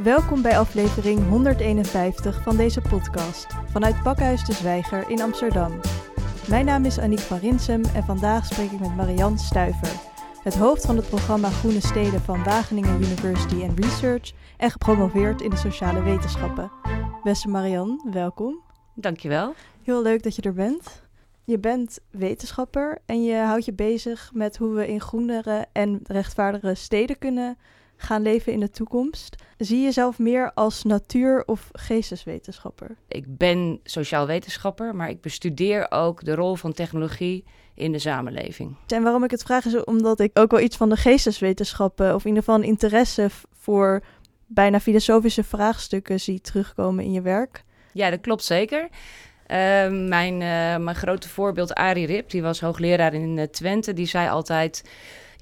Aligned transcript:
Welkom 0.00 0.42
bij 0.42 0.58
aflevering 0.58 1.28
151 1.28 2.42
van 2.42 2.56
deze 2.56 2.80
podcast 2.80 3.46
vanuit 3.70 4.02
Pakhuis 4.02 4.44
de 4.44 4.52
Zwijger 4.52 5.10
in 5.10 5.20
Amsterdam. 5.20 5.80
Mijn 6.48 6.64
naam 6.64 6.84
is 6.84 6.98
Aniek 6.98 7.18
van 7.18 7.38
Rinsem 7.38 7.84
en 7.84 8.04
vandaag 8.04 8.46
spreek 8.46 8.70
ik 8.70 8.80
met 8.80 8.96
Marianne 8.96 9.38
Stuiver, 9.38 10.00
het 10.42 10.54
hoofd 10.54 10.86
van 10.86 10.96
het 10.96 11.08
programma 11.08 11.50
Groene 11.50 11.80
Steden 11.80 12.20
van 12.20 12.44
Wageningen 12.44 13.02
University 13.02 13.62
and 13.62 13.78
Research 13.78 14.32
en 14.56 14.70
gepromoveerd 14.70 15.40
in 15.40 15.50
de 15.50 15.56
sociale 15.56 16.02
wetenschappen. 16.02 16.70
Beste 17.22 17.48
Marianne, 17.48 18.10
welkom. 18.10 18.60
Dankjewel. 18.94 19.54
Heel 19.82 20.02
leuk 20.02 20.22
dat 20.22 20.36
je 20.36 20.42
er 20.42 20.54
bent. 20.54 21.02
Je 21.44 21.58
bent 21.58 21.98
wetenschapper 22.10 22.98
en 23.06 23.24
je 23.24 23.36
houdt 23.36 23.64
je 23.64 23.72
bezig 23.72 24.30
met 24.34 24.56
hoe 24.56 24.74
we 24.74 24.88
in 24.88 25.00
groenere 25.00 25.66
en 25.72 26.00
rechtvaardigere 26.02 26.74
steden 26.74 27.18
kunnen 27.18 27.58
gaan 28.02 28.22
leven 28.22 28.52
in 28.52 28.60
de 28.60 28.70
toekomst. 28.70 29.36
Zie 29.58 29.78
je 29.78 29.84
jezelf 29.84 30.18
meer 30.18 30.52
als 30.54 30.82
natuur- 30.82 31.42
of 31.46 31.68
geesteswetenschapper? 31.72 32.96
Ik 33.08 33.24
ben 33.36 33.80
sociaal 33.84 34.26
wetenschapper, 34.26 34.94
maar 34.94 35.08
ik 35.08 35.20
bestudeer 35.20 35.86
ook 35.90 36.24
de 36.24 36.34
rol 36.34 36.54
van 36.54 36.72
technologie 36.72 37.44
in 37.74 37.92
de 37.92 37.98
samenleving. 37.98 38.76
En 38.86 39.02
waarom 39.02 39.24
ik 39.24 39.30
het 39.30 39.42
vraag 39.42 39.64
is 39.64 39.84
omdat 39.84 40.20
ik 40.20 40.38
ook 40.38 40.50
wel 40.50 40.60
iets 40.60 40.76
van 40.76 40.88
de 40.88 40.96
geesteswetenschappen, 40.96 42.14
of 42.14 42.22
in 42.22 42.28
ieder 42.28 42.42
geval 42.42 42.58
een 42.58 42.66
interesse 42.68 43.30
voor 43.52 44.02
bijna 44.46 44.80
filosofische 44.80 45.44
vraagstukken 45.44 46.20
zie 46.20 46.40
terugkomen 46.40 47.04
in 47.04 47.12
je 47.12 47.22
werk. 47.22 47.64
Ja, 47.92 48.10
dat 48.10 48.20
klopt 48.20 48.44
zeker. 48.44 48.82
Uh, 48.82 48.88
mijn, 50.08 50.32
uh, 50.32 50.84
mijn 50.84 50.94
grote 50.94 51.28
voorbeeld, 51.28 51.74
Arie 51.74 52.06
Rip, 52.06 52.30
die 52.30 52.42
was 52.42 52.60
hoogleraar 52.60 53.14
in 53.14 53.36
uh, 53.36 53.44
Twente, 53.44 53.92
die 53.92 54.06
zei 54.06 54.28
altijd 54.28 54.84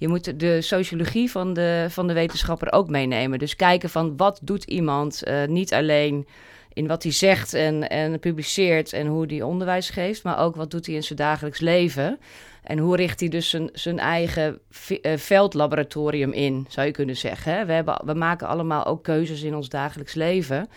je 0.00 0.08
moet 0.08 0.40
de 0.40 0.60
sociologie 0.60 1.30
van 1.30 1.52
de, 1.52 1.86
van 1.88 2.06
de 2.06 2.12
wetenschapper 2.12 2.72
ook 2.72 2.88
meenemen. 2.88 3.38
Dus 3.38 3.56
kijken 3.56 3.90
van 3.90 4.16
wat 4.16 4.40
doet 4.42 4.64
iemand, 4.64 5.22
uh, 5.28 5.44
niet 5.46 5.72
alleen 5.72 6.26
in 6.72 6.86
wat 6.86 7.02
hij 7.02 7.12
zegt 7.12 7.54
en, 7.54 7.88
en 7.88 8.18
publiceert 8.18 8.92
en 8.92 9.06
hoe 9.06 9.26
hij 9.26 9.42
onderwijs 9.42 9.90
geeft, 9.90 10.22
maar 10.22 10.38
ook 10.38 10.56
wat 10.56 10.70
doet 10.70 10.86
hij 10.86 10.94
in 10.94 11.02
zijn 11.02 11.18
dagelijks 11.18 11.60
leven. 11.60 12.18
En 12.62 12.78
hoe 12.78 12.96
richt 12.96 13.20
hij 13.20 13.28
dus 13.28 13.50
zijn, 13.50 13.68
zijn 13.72 13.98
eigen 13.98 14.58
uh, 14.88 15.16
veldlaboratorium 15.16 16.32
in, 16.32 16.66
zou 16.68 16.86
je 16.86 16.92
kunnen 16.92 17.16
zeggen. 17.16 17.66
We, 17.66 17.72
hebben, 17.72 18.00
we 18.04 18.14
maken 18.14 18.46
allemaal 18.46 18.84
ook 18.86 19.02
keuzes 19.02 19.42
in 19.42 19.54
ons 19.54 19.68
dagelijks 19.68 20.14
leven 20.14 20.68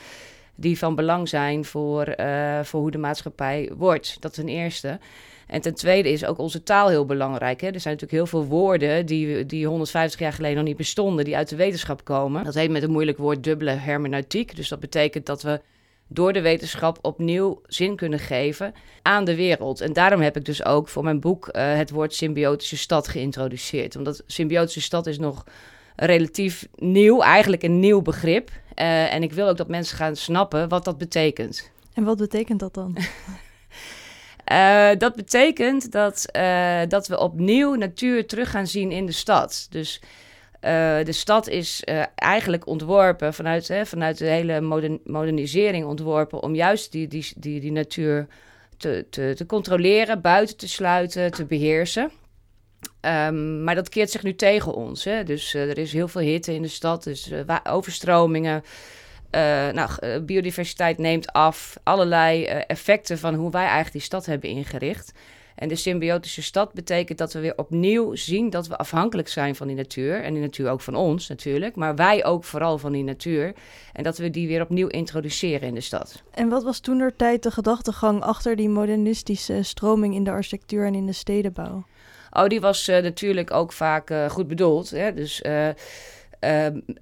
die 0.56 0.78
van 0.78 0.96
belang 0.96 1.30
zijn 1.30 1.66
voor, 1.66 2.14
uh, 2.20 2.60
voor 2.64 2.80
hoe 2.80 2.92
de 2.92 2.98
maatschappij 2.98 3.72
wordt. 3.76 4.18
Dat 4.20 4.34
ten 4.34 4.48
eerste. 4.48 5.00
En 5.48 5.62
ten 5.62 5.74
tweede 5.74 6.12
is 6.12 6.26
ook 6.26 6.38
onze 6.38 6.64
taal 6.64 6.90
heel 6.90 7.06
belangrijk. 7.06 7.62
Hè? 7.62 7.68
Er 7.68 7.80
zijn 7.80 7.94
natuurlijk 7.94 8.30
heel 8.30 8.40
veel 8.40 8.50
woorden 8.50 9.06
die, 9.06 9.46
die 9.46 9.68
150 9.68 10.20
jaar 10.20 10.34
geleden 10.34 10.58
nog 10.58 10.66
niet 10.66 10.78
bestonden, 10.78 11.26
die 11.26 11.36
uit 11.36 11.50
de 11.50 11.56
wetenschap 11.56 12.04
komen. 12.04 12.44
Dat 12.44 12.54
heet 12.54 12.72
met 12.72 12.84
een 12.84 12.92
moeilijk 12.92 13.18
woord 13.18 13.44
dubbele 13.44 13.72
hermeneutiek. 13.72 14.56
Dus 14.56 14.68
dat 14.68 14.80
betekent 14.80 15.26
dat 15.26 15.42
we 15.42 15.62
door 16.08 16.34
de 16.34 16.42
wetenschap 16.42 17.00
opnieuw 17.02 17.62
zin 17.68 17.96
kunnen 17.96 18.20
geven 18.20 18.74
aan 19.02 19.26
de 19.26 19.36
wereld. 19.36 19.82
En 19.82 19.94
daarom 19.94 20.22
heb 20.22 20.38
ik 20.38 20.46
dus 20.46 20.66
ook 20.66 20.88
voor 20.88 21.04
mijn 21.04 21.20
boek 21.20 21.48
uh, 21.48 21.76
het 21.76 21.90
woord 21.90 22.14
symbiotische 22.14 22.78
stad 22.78 23.08
geïntroduceerd. 23.08 23.96
Omdat 23.96 24.24
symbiotische 24.28 24.82
stad 24.82 25.08
is 25.08 25.20
nog 25.20 25.44
relatief 25.96 26.68
nieuw, 26.76 27.22
eigenlijk 27.22 27.64
een 27.64 27.80
nieuw 27.80 28.02
begrip. 28.02 28.50
Uh, 28.50 29.14
en 29.14 29.24
ik 29.24 29.34
wil 29.34 29.48
ook 29.48 29.58
dat 29.58 29.68
mensen 29.68 29.98
gaan 29.98 30.16
snappen 30.16 30.70
wat 30.70 30.86
dat 30.86 30.98
betekent. 30.98 31.72
En 31.94 32.04
wat 32.04 32.18
betekent 32.18 32.60
dat 32.60 32.74
dan? 32.74 32.98
Uh, 34.52 34.90
dat 34.98 35.16
betekent 35.16 35.92
dat, 35.92 36.26
uh, 36.38 36.82
dat 36.88 37.08
we 37.08 37.20
opnieuw 37.20 37.74
natuur 37.74 38.28
terug 38.28 38.50
gaan 38.50 38.68
zien 38.68 38.92
in 38.92 39.06
de 39.06 39.12
stad. 39.12 39.68
Dus 39.70 40.02
uh, 40.02 41.04
de 41.04 41.12
stad 41.12 41.48
is 41.48 41.84
eigenlijk 42.16 42.68
ontworpen 42.68 43.34
vanuit, 43.34 43.68
hè, 43.68 43.86
vanuit 43.86 44.18
de 44.18 44.26
hele 44.26 44.62
modern, 44.62 45.00
modernisering 45.04 45.86
ontworpen 45.86 46.42
om 46.42 46.56
juist 46.56 46.92
die, 46.92 47.08
die, 47.08 47.32
die, 47.36 47.60
die 47.60 47.72
natuur 47.72 48.28
te, 48.78 49.06
te, 49.10 49.34
te 49.36 49.46
controleren, 49.46 50.22
buiten 50.22 50.58
te 50.58 50.68
sluiten, 50.68 51.32
te 51.32 51.46
beheersen. 51.46 52.12
Um, 53.02 53.64
maar 53.64 53.76
dat 53.76 53.90
keert 53.90 54.12
zich 54.12 54.24
nu 54.24 54.36
tegen 54.36 54.74
ons. 54.74 55.04
Hè? 55.04 55.24
Dus 55.24 55.54
er 55.54 55.78
is 55.78 55.94
heel 55.94 56.08
veel 56.08 56.22
hitte 56.22 56.54
in 56.54 56.62
de 56.62 56.68
stad, 56.68 57.04
dus 57.04 57.32
overstromingen. 57.64 58.64
Uh, 59.36 59.70
nou, 59.70 60.20
biodiversiteit 60.20 60.98
neemt 60.98 61.32
af. 61.32 61.78
Allerlei 61.84 62.44
uh, 62.44 62.62
effecten 62.68 63.18
van 63.18 63.34
hoe 63.34 63.52
wij 63.52 63.62
eigenlijk 63.62 63.92
die 63.92 64.02
stad 64.02 64.26
hebben 64.26 64.50
ingericht. 64.50 65.14
En 65.56 65.68
de 65.68 65.76
symbiotische 65.76 66.42
stad 66.42 66.74
betekent 66.74 67.18
dat 67.18 67.34
we 67.34 67.40
weer 67.40 67.58
opnieuw 67.58 68.16
zien 68.16 68.50
dat 68.50 68.68
we 68.68 68.78
afhankelijk 68.78 69.28
zijn 69.28 69.56
van 69.56 69.68
die 69.68 69.76
natuur. 69.76 70.24
En 70.24 70.34
die 70.34 70.42
natuur 70.42 70.70
ook 70.70 70.82
van 70.82 70.96
ons 70.96 71.28
natuurlijk. 71.28 71.76
Maar 71.76 71.96
wij 71.96 72.26
ook 72.26 72.44
vooral 72.44 72.78
van 72.78 72.92
die 72.92 73.04
natuur. 73.04 73.54
En 73.94 74.04
dat 74.04 74.18
we 74.18 74.30
die 74.30 74.48
weer 74.48 74.62
opnieuw 74.62 74.88
introduceren 74.88 75.68
in 75.68 75.74
de 75.74 75.82
stad. 75.82 76.24
En 76.32 76.50
wat 76.50 76.64
was 76.64 76.80
toen 76.80 77.00
er 77.00 77.16
tijd 77.16 77.44
de 77.44 77.52
gedachtegang 77.52 78.22
achter 78.22 78.56
die 78.56 78.70
modernistische 78.70 79.64
stroming 79.64 80.16
in 80.16 80.24
de 80.24 80.32
architectuur 80.32 80.86
en 80.86 80.96
in 80.96 81.06
de 81.06 81.14
stedenbouw? 81.14 81.84
Oh, 82.32 82.48
die 82.48 82.62
was 82.62 82.90
uh, 82.90 82.98
natuurlijk 82.98 83.52
ook 83.52 83.72
vaak 83.72 84.14
goed 84.30 84.48
bedoeld. 84.48 84.90
Hè? 84.90 85.14
Dus 85.14 85.42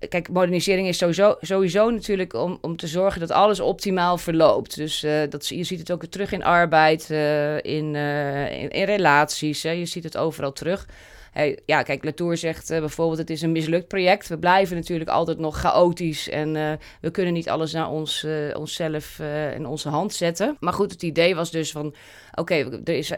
kijk, 0.09 0.29
modernisering 0.29 0.87
is 0.87 0.97
sowieso, 0.97 1.35
sowieso 1.39 1.89
natuurlijk 1.89 2.33
om, 2.33 2.57
om 2.61 2.75
te 2.75 2.87
zorgen 2.87 3.19
dat 3.19 3.31
alles 3.31 3.59
optimaal 3.59 4.17
verloopt. 4.17 4.75
Dus 4.75 5.03
uh, 5.03 5.21
dat, 5.29 5.47
je 5.47 5.63
ziet 5.63 5.79
het 5.79 5.91
ook 5.91 6.05
terug 6.05 6.31
in 6.31 6.43
arbeid, 6.43 7.07
uh, 7.11 7.55
in, 7.55 7.95
in, 7.95 8.69
in, 8.69 8.83
relaties. 8.83 9.63
Hè. 9.63 9.71
Je 9.71 9.85
ziet 9.85 10.03
het 10.03 10.17
overal 10.17 10.51
terug. 10.51 10.87
Hey, 11.31 11.59
ja, 11.65 11.83
kijk, 11.83 12.03
Latour 12.03 12.37
zegt 12.37 12.69
bijvoorbeeld: 12.69 13.17
het 13.19 13.29
is 13.29 13.41
een 13.41 13.51
mislukt 13.51 13.87
project. 13.87 14.27
We 14.27 14.37
blijven 14.37 14.75
natuurlijk 14.75 15.09
altijd 15.09 15.37
nog 15.37 15.57
chaotisch 15.57 16.29
en 16.29 16.79
we 17.01 17.11
kunnen 17.11 17.33
niet 17.33 17.49
alles 17.49 17.73
naar 17.73 17.89
ons, 17.89 18.25
onszelf 18.53 19.19
in 19.55 19.65
onze 19.65 19.89
hand 19.89 20.13
zetten. 20.13 20.57
Maar 20.59 20.73
goed, 20.73 20.91
het 20.91 21.03
idee 21.03 21.35
was 21.35 21.51
dus 21.51 21.71
van: 21.71 21.95
oké, 22.35 22.81
er 22.83 22.95
is 22.95 23.13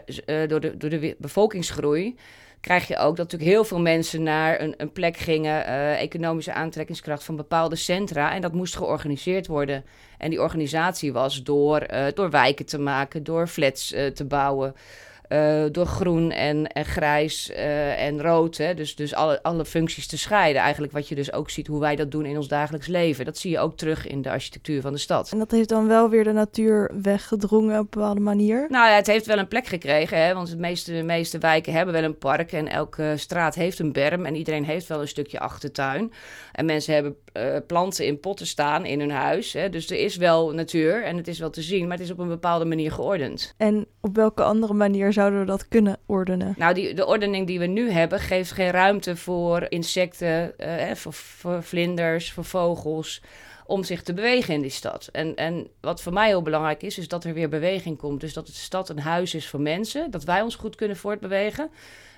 door, 0.48 0.60
de, 0.60 0.76
door 0.76 0.90
de 0.90 1.16
bevolkingsgroei 1.18 2.16
krijg 2.64 2.88
je 2.88 2.96
ook 2.96 3.16
dat 3.16 3.24
natuurlijk 3.30 3.50
heel 3.50 3.64
veel 3.64 3.80
mensen 3.80 4.22
naar 4.22 4.60
een, 4.60 4.74
een 4.76 4.92
plek 4.92 5.16
gingen, 5.16 5.66
uh, 5.66 6.00
economische 6.00 6.52
aantrekkingskracht 6.52 7.24
van 7.24 7.36
bepaalde 7.36 7.76
centra. 7.76 8.32
En 8.32 8.40
dat 8.40 8.52
moest 8.52 8.76
georganiseerd 8.76 9.46
worden. 9.46 9.84
En 10.18 10.30
die 10.30 10.40
organisatie 10.40 11.12
was 11.12 11.42
door, 11.42 11.86
uh, 11.92 12.06
door 12.14 12.30
wijken 12.30 12.66
te 12.66 12.78
maken, 12.78 13.24
door 13.24 13.46
flats 13.46 13.92
uh, 13.92 14.06
te 14.06 14.24
bouwen. 14.24 14.74
Uh, 15.34 15.64
door 15.72 15.86
groen 15.86 16.30
en, 16.30 16.66
en 16.66 16.84
grijs 16.84 17.50
uh, 17.50 18.06
en 18.06 18.22
rood. 18.22 18.56
Hè? 18.56 18.74
Dus, 18.74 18.96
dus 18.96 19.14
alle, 19.14 19.42
alle 19.42 19.64
functies 19.64 20.06
te 20.06 20.18
scheiden. 20.18 20.62
Eigenlijk 20.62 20.92
wat 20.92 21.08
je 21.08 21.14
dus 21.14 21.32
ook 21.32 21.50
ziet 21.50 21.66
hoe 21.66 21.80
wij 21.80 21.96
dat 21.96 22.10
doen 22.10 22.26
in 22.26 22.36
ons 22.36 22.48
dagelijks 22.48 22.86
leven. 22.86 23.24
Dat 23.24 23.38
zie 23.38 23.50
je 23.50 23.58
ook 23.58 23.76
terug 23.76 24.06
in 24.06 24.22
de 24.22 24.30
architectuur 24.30 24.80
van 24.80 24.92
de 24.92 24.98
stad. 24.98 25.32
En 25.32 25.38
dat 25.38 25.50
heeft 25.50 25.68
dan 25.68 25.86
wel 25.86 26.08
weer 26.08 26.24
de 26.24 26.32
natuur 26.32 26.90
weggedrongen 27.02 27.78
op 27.78 27.80
een 27.80 27.90
bepaalde 27.90 28.20
manier? 28.20 28.66
Nou 28.68 28.88
ja, 28.88 28.96
het 28.96 29.06
heeft 29.06 29.26
wel 29.26 29.38
een 29.38 29.48
plek 29.48 29.66
gekregen. 29.66 30.24
Hè? 30.24 30.34
Want 30.34 30.50
de 30.50 30.56
meeste, 30.56 30.92
de 30.92 31.02
meeste 31.02 31.38
wijken 31.38 31.72
hebben 31.72 31.94
wel 31.94 32.04
een 32.04 32.18
park. 32.18 32.52
En 32.52 32.68
elke 32.68 33.12
straat 33.16 33.54
heeft 33.54 33.78
een 33.78 33.92
berm. 33.92 34.24
En 34.24 34.34
iedereen 34.34 34.64
heeft 34.64 34.86
wel 34.86 35.00
een 35.00 35.08
stukje 35.08 35.38
achtertuin. 35.38 36.12
En 36.52 36.64
mensen 36.64 36.94
hebben 36.94 37.16
uh, 37.36 37.56
planten 37.66 38.06
in 38.06 38.20
potten 38.20 38.46
staan 38.46 38.84
in 38.84 39.00
hun 39.00 39.10
huis. 39.10 39.52
Hè? 39.52 39.68
Dus 39.68 39.90
er 39.90 39.98
is 39.98 40.16
wel 40.16 40.52
natuur 40.52 41.04
en 41.04 41.16
het 41.16 41.28
is 41.28 41.38
wel 41.38 41.50
te 41.50 41.62
zien. 41.62 41.82
Maar 41.82 41.96
het 41.96 42.06
is 42.06 42.12
op 42.12 42.18
een 42.18 42.28
bepaalde 42.28 42.64
manier 42.64 42.92
geordend. 42.92 43.54
En 43.56 43.86
op 44.00 44.16
welke 44.16 44.42
andere 44.42 44.74
manier 44.74 45.12
zouden 45.12 45.40
we 45.40 45.46
dat 45.46 45.68
kunnen 45.68 45.98
ordenen? 46.06 46.54
Nou, 46.56 46.74
die, 46.74 46.94
de 46.94 47.06
ordening 47.06 47.46
die 47.46 47.58
we 47.58 47.66
nu 47.66 47.90
hebben 47.90 48.20
geeft 48.20 48.52
geen 48.52 48.70
ruimte 48.70 49.16
voor 49.16 49.66
insecten, 49.68 50.54
uh, 50.58 50.94
voor, 50.94 51.12
voor 51.12 51.62
vlinders, 51.62 52.32
voor 52.32 52.44
vogels 52.44 53.22
om 53.66 53.84
zich 53.84 54.02
te 54.02 54.14
bewegen 54.14 54.54
in 54.54 54.60
die 54.60 54.70
stad. 54.70 55.08
En, 55.12 55.34
en 55.34 55.68
wat 55.80 56.02
voor 56.02 56.12
mij 56.12 56.28
heel 56.28 56.42
belangrijk 56.42 56.82
is, 56.82 56.98
is 56.98 57.08
dat 57.08 57.24
er 57.24 57.34
weer 57.34 57.48
beweging 57.48 57.98
komt. 57.98 58.20
Dus 58.20 58.32
dat 58.32 58.46
de 58.46 58.52
stad 58.52 58.88
een 58.88 58.98
huis 58.98 59.34
is 59.34 59.48
voor 59.48 59.60
mensen, 59.60 60.10
dat 60.10 60.24
wij 60.24 60.42
ons 60.42 60.54
goed 60.54 60.74
kunnen 60.74 60.96
voortbewegen. 60.96 61.70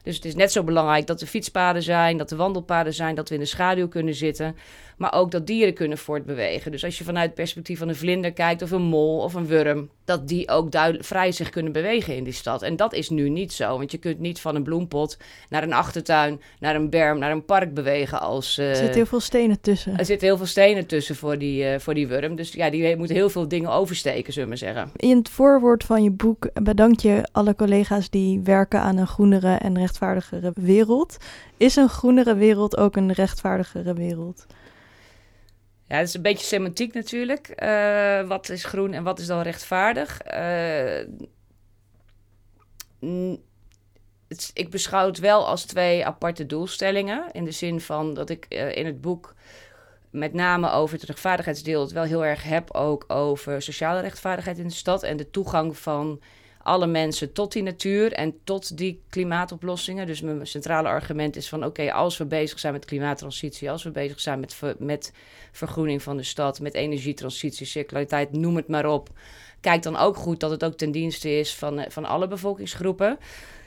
Dus 0.03 0.15
het 0.15 0.25
is 0.25 0.35
net 0.35 0.53
zo 0.53 0.63
belangrijk 0.65 1.07
dat 1.07 1.21
er 1.21 1.27
fietspaden 1.27 1.83
zijn, 1.83 2.17
dat 2.17 2.31
er 2.31 2.37
wandelpaden 2.37 2.95
zijn, 2.95 3.15
dat 3.15 3.29
we 3.29 3.35
in 3.35 3.41
de 3.41 3.47
schaduw 3.47 3.89
kunnen 3.89 4.15
zitten. 4.15 4.57
Maar 4.97 5.13
ook 5.13 5.31
dat 5.31 5.47
dieren 5.47 5.75
kunnen 5.75 5.99
voortbewegen. 5.99 6.71
Dus 6.71 6.85
als 6.85 6.99
je 6.99 7.05
vanuit 7.05 7.27
het 7.27 7.35
perspectief 7.35 7.79
van 7.79 7.89
een 7.89 7.97
vlinder 7.97 8.33
kijkt, 8.33 8.63
of 8.63 8.71
een 8.71 8.83
mol 8.83 9.21
of 9.21 9.35
een 9.35 9.47
wurm, 9.47 9.91
dat 10.05 10.29
die 10.29 10.49
ook 10.49 10.73
duidelijk 10.73 11.05
vrij 11.05 11.33
zich 11.33 11.51
kunnen 11.51 11.73
bewegen 11.73 12.17
in 12.17 12.25
die 12.25 12.33
stad. 12.33 12.63
En 12.63 12.77
dat 12.77 12.93
is 12.93 13.11
nu 13.11 13.29
niet 13.29 13.53
zo. 13.53 13.79
Want 13.79 13.91
je 13.93 13.99
kunt 13.99 14.19
niet 14.19 14.41
van 14.41 14.55
een 14.55 14.63
bloempot 14.63 15.19
naar 15.49 15.63
een 15.63 15.73
achtertuin, 15.73 16.41
naar 16.61 16.75
een 16.75 16.91
berm, 16.91 17.19
naar 17.19 17.31
een 17.31 17.45
park 17.45 17.75
bewegen 17.75 18.21
als... 18.21 18.59
Uh, 18.59 18.69
er 18.69 18.77
zitten 18.77 18.95
heel 18.95 19.07
veel 19.07 19.21
stenen 19.21 19.61
tussen. 19.61 19.99
Er 19.99 20.05
zitten 20.05 20.27
heel 20.27 20.37
veel 20.37 20.47
stenen 20.47 20.87
tussen 20.87 21.17
voor 21.17 21.39
die, 21.39 21.65
uh, 21.65 21.79
voor 21.79 21.95
die 21.95 22.07
wurm. 22.07 22.37
Dus 22.37 22.53
ja, 22.53 22.71
die 22.71 22.97
moet 22.97 23.09
heel 23.09 23.31
veel 23.31 23.49
dingen 23.49 23.71
oversteken, 23.71 24.33
zullen 24.33 24.49
we 24.49 24.55
maar 24.59 24.75
zeggen. 24.75 24.91
In 24.97 25.17
het 25.17 25.29
voorwoord 25.29 25.85
van 25.85 26.03
je 26.03 26.11
boek 26.11 26.49
bedank 26.63 27.01
je 27.01 27.29
alle 27.33 27.55
collega's 27.55 28.11
die 28.11 28.41
werken 28.45 28.81
aan 28.81 28.97
een 28.97 29.07
groenere 29.07 29.55
en 29.55 29.79
rechtvaardigere 29.79 30.53
wereld. 30.55 31.17
Is 31.57 31.77
een 31.77 31.89
groenere 31.89 32.35
wereld 32.35 32.77
ook 32.77 32.97
een 32.97 33.13
rechtvaardigere 33.13 33.95
wereld? 33.95 34.47
Ja, 35.89 35.97
het 35.97 36.09
is 36.09 36.15
een 36.15 36.23
beetje 36.23 36.47
semantiek 36.47 36.95
natuurlijk. 36.95 37.63
Uh, 37.63 38.29
wat 38.29 38.49
is 38.49 38.65
groen 38.65 38.93
en 38.93 39.03
wat 39.03 39.19
is 39.19 39.27
dan 39.27 39.41
rechtvaardig? 39.43 40.21
Uh, 40.27 41.05
het, 44.29 44.51
ik 44.55 44.71
beschouw 44.71 45.07
het 45.07 45.19
wel 45.19 45.47
als 45.47 45.65
twee 45.65 46.07
aparte 46.07 46.47
doelstellingen. 46.47 47.33
In 47.33 47.45
de 47.45 47.51
zin 47.51 47.81
van 47.81 48.15
dat 48.15 48.31
ik 48.31 48.47
uh, 48.49 48.77
in 48.77 48.87
het 48.87 49.01
boek 49.01 49.35
met 50.11 50.33
name 50.33 50.71
over 50.71 50.97
het 50.97 51.07
rechtvaardigheidsdeel 51.07 51.81
het 51.81 51.93
wel 51.93 52.05
heel 52.05 52.25
erg 52.25 52.43
heb 52.43 52.71
ook 52.75 53.05
over 53.09 53.63
sociale 53.63 54.01
rechtvaardigheid 54.01 54.59
in 54.59 54.69
de 54.69 54.75
stad 54.75 55.03
en 55.03 55.17
de 55.17 55.31
toegang 55.31 55.79
van 55.79 56.21
alle 56.67 56.87
mensen 56.87 57.33
tot 57.33 57.53
die 57.53 57.63
natuur 57.63 58.13
en 58.13 58.35
tot 58.45 58.77
die 58.77 59.03
klimaatoplossingen. 59.09 60.07
Dus 60.07 60.21
mijn 60.21 60.47
centrale 60.47 60.89
argument 60.89 61.37
is 61.37 61.49
van 61.49 61.65
oké, 61.65 61.93
als 61.93 62.17
we 62.17 62.25
bezig 62.25 62.59
zijn 62.59 62.73
met 62.73 62.85
klimaattransitie, 62.85 63.71
als 63.71 63.83
we 63.83 63.91
bezig 63.91 64.21
zijn 64.21 64.41
met, 64.41 64.57
met 64.79 65.13
vergroening 65.53 66.03
van 66.03 66.17
de 66.17 66.23
stad, 66.23 66.61
met 66.61 66.75
energietransitie, 66.75 67.67
circulariteit, 67.67 68.33
noem 68.33 68.57
het 68.57 68.69
maar 68.69 68.87
op. 68.87 69.09
Kijk 69.61 69.83
dan 69.83 69.97
ook 69.97 70.17
goed 70.17 70.41
dat 70.41 70.51
het 70.51 70.65
ook 70.65 70.77
ten 70.77 70.91
dienste 70.91 71.39
is 71.39 71.55
van, 71.55 71.85
van 71.89 72.05
alle 72.05 72.29
bevolkingsgroepen. 72.29 73.19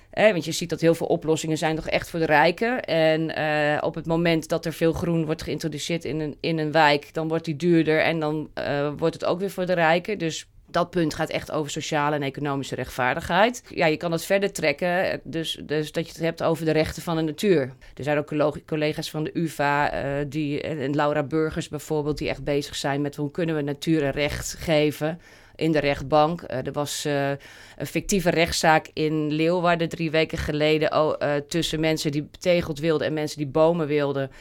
Eh, 0.10 0.32
want 0.32 0.46
je 0.46 0.52
ziet 0.52 0.70
dat 0.70 0.82
heel 0.82 0.96
veel 0.96 1.08
oplossingen 1.08 1.58
zijn 1.58 1.76
toch 1.76 1.88
echt 1.88 2.10
voor 2.10 2.20
de 2.20 2.26
rijken. 2.26 2.84
En 2.84 3.40
uh, 3.40 3.78
op 3.82 3.96
het 3.96 4.06
moment 4.06 4.50
dat 4.50 4.66
er 4.66 4.74
veel 4.74 4.94
groen 4.94 5.26
wordt 5.26 5.42
geïntroduceerd 5.42 6.06
in 6.06 6.20
een, 6.20 6.38
in 6.40 6.58
een 6.58 6.72
wijk, 6.72 7.14
dan 7.14 7.28
wordt 7.28 7.46
die 7.46 7.56
duurder 7.56 8.02
en 8.02 8.20
dan 8.20 8.50
uh, 8.56 8.92
wordt 8.98 9.14
het 9.14 9.26
ook 9.26 9.40
weer 9.40 9.52
voor 9.52 9.66
de 9.66 9.74
rijken. 9.74 10.18
Dus 10.18 10.48
dat 10.72 10.90
punt 10.90 11.14
gaat 11.14 11.30
echt 11.30 11.52
over 11.52 11.72
sociale 11.72 12.16
en 12.16 12.24
economische 12.24 12.76
rechtvaardigheid. 12.76 13.64
Ja, 13.70 13.86
je 13.86 13.98
kan 13.98 14.12
het 14.12 14.26
verder 14.26 14.52
trekken, 14.52 15.22
dus, 15.24 15.60
dus 15.64 15.92
dat 15.92 16.06
je 16.06 16.12
het 16.12 16.22
hebt 16.22 16.44
over 16.44 16.66
de 16.66 16.72
rechten 16.72 17.02
van 17.02 17.16
de 17.16 17.22
natuur. 17.22 17.74
Er 17.94 18.04
zijn 18.04 18.18
ook 18.18 18.64
collega's 18.66 19.10
van 19.10 19.24
de 19.24 19.32
UvA, 19.34 19.94
uh, 19.94 20.26
die, 20.28 20.62
en 20.62 20.96
Laura 20.96 21.24
Burgers 21.24 21.70
bijvoorbeeld, 21.70 22.18
die 22.18 22.30
echt 22.30 22.44
bezig 22.44 22.76
zijn 22.76 23.02
met 23.02 23.16
hoe 23.16 23.32
kunnen 23.32 23.56
we 23.56 23.62
natuur 23.62 24.04
een 24.04 24.12
recht 24.12 24.56
geven 24.60 25.22
in 25.56 25.72
de 25.72 25.80
rechtbank. 25.80 26.42
Uh, 26.42 26.66
er 26.66 26.72
was 26.72 27.06
uh, 27.06 27.30
een 27.78 27.86
fictieve 27.86 28.30
rechtszaak 28.30 28.90
in 28.94 29.32
Leeuwarden 29.32 29.90
drie 29.90 30.12
weken 30.12 30.38
geleden 30.38 30.94
oh, 30.94 31.36
tussen 31.48 31.80
mensen 31.80 32.12
die 32.12 32.24
betegeld 32.24 32.80
wilden 32.80 33.08
en 33.08 33.14
mensen 33.14 33.38
die 33.38 33.48
bomen 33.48 33.88
wilden. 33.88 34.32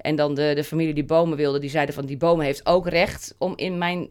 En 0.00 0.16
dan 0.16 0.34
de, 0.34 0.52
de 0.54 0.64
familie 0.64 0.94
die 0.94 1.04
bomen 1.04 1.36
wilde, 1.36 1.58
die 1.58 1.70
zeiden 1.70 1.94
van 1.94 2.06
die 2.06 2.16
bomen 2.16 2.44
heeft 2.44 2.66
ook 2.66 2.88
recht 2.88 3.34
om 3.38 3.52
in 3.56 3.78
mijn 3.78 4.08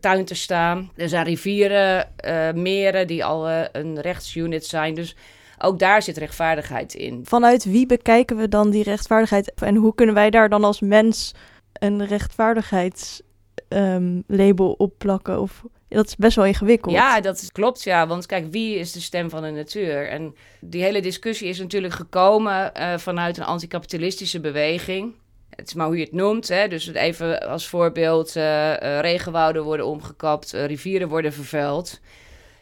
tuin 0.00 0.24
te 0.24 0.34
staan. 0.34 0.90
Er 0.96 1.08
zijn 1.08 1.24
rivieren, 1.24 2.08
meren 2.54 3.06
die 3.06 3.24
al 3.24 3.48
een 3.72 4.00
rechtsunit 4.00 4.66
zijn. 4.66 4.94
Dus 4.94 5.16
ook 5.58 5.78
daar 5.78 6.02
zit 6.02 6.16
rechtvaardigheid 6.16 6.94
in. 6.94 7.20
Vanuit 7.24 7.64
wie 7.64 7.86
bekijken 7.86 8.36
we 8.36 8.48
dan 8.48 8.70
die 8.70 8.82
rechtvaardigheid? 8.82 9.52
En 9.54 9.74
hoe 9.74 9.94
kunnen 9.94 10.14
wij 10.14 10.30
daar 10.30 10.48
dan 10.48 10.64
als 10.64 10.80
mens 10.80 11.34
een 11.72 12.06
rechtvaardigheidslabel 12.06 14.70
um, 14.70 14.74
opplakken? 14.76 15.40
Of 15.40 15.64
dat 15.88 16.06
is 16.06 16.16
best 16.16 16.36
wel 16.36 16.44
ingewikkeld. 16.44 16.94
Ja, 16.94 17.20
dat 17.20 17.52
klopt, 17.52 17.82
ja. 17.82 18.06
Want 18.06 18.26
kijk, 18.26 18.46
wie 18.50 18.78
is 18.78 18.92
de 18.92 19.00
stem 19.00 19.30
van 19.30 19.42
de 19.42 19.50
natuur? 19.50 20.08
En 20.08 20.34
die 20.60 20.82
hele 20.82 21.00
discussie 21.00 21.48
is 21.48 21.58
natuurlijk 21.58 21.94
gekomen 21.94 22.72
uh, 22.76 22.98
vanuit 22.98 23.36
een 23.36 23.44
anticapitalistische 23.44 24.40
beweging. 24.40 25.14
Het 25.50 25.66
is 25.66 25.74
maar 25.74 25.86
hoe 25.86 25.96
je 25.96 26.04
het 26.04 26.12
noemt. 26.12 26.48
Hè? 26.48 26.68
Dus 26.68 26.86
even 26.86 27.48
als 27.48 27.68
voorbeeld: 27.68 28.36
uh, 28.36 28.42
uh, 28.42 29.00
regenwouden 29.00 29.64
worden 29.64 29.86
omgekapt, 29.86 30.52
rivieren 30.52 31.08
worden 31.08 31.32
vervuild. 31.32 32.00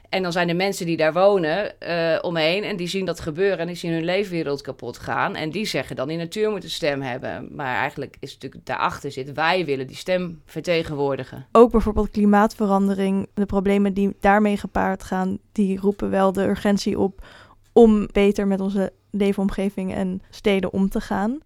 En 0.09 0.23
dan 0.23 0.33
zijn 0.33 0.49
er 0.49 0.57
mensen 0.57 0.87
die 0.87 0.97
daar 0.97 1.13
wonen 1.13 1.75
uh, 1.89 2.19
omheen 2.21 2.65
en 2.65 2.77
die 2.77 2.87
zien 2.87 3.05
dat 3.05 3.21
gebeuren 3.21 3.59
en 3.59 3.67
die 3.67 3.77
zien 3.77 3.93
hun 3.93 4.05
leefwereld 4.05 4.63
kapot 4.63 4.99
gaan. 4.99 5.35
En 5.35 5.51
die 5.51 5.67
zeggen 5.67 5.97
dan 5.97 6.09
die 6.09 6.17
natuur 6.17 6.51
moet 6.51 6.65
een 6.65 6.71
stem 6.71 7.03
hebben. 7.03 7.49
Maar 7.55 7.77
eigenlijk 7.77 8.17
is 8.21 8.33
het 8.33 8.43
natuurlijk 8.43 8.67
daarachter 8.67 9.13
zit, 9.13 9.33
wij 9.33 9.65
willen 9.65 9.87
die 9.87 9.97
stem 9.97 10.41
vertegenwoordigen. 10.47 11.47
Ook 11.53 11.71
bijvoorbeeld 11.71 12.11
klimaatverandering, 12.11 13.29
de 13.35 13.47
problemen 13.47 13.95
die 13.95 14.17
daarmee 14.21 14.57
gepaard 14.57 15.03
gaan, 15.03 15.39
die 15.53 15.81
roepen 15.81 16.11
wel 16.11 16.33
de 16.33 16.43
urgentie 16.43 16.99
op 16.99 17.27
om 17.73 18.09
beter 18.13 18.47
met 18.47 18.61
onze 18.61 18.93
leefomgeving 19.11 19.95
en 19.95 20.23
steden 20.31 20.73
om 20.73 20.89
te 20.89 21.01
gaan. 21.01 21.39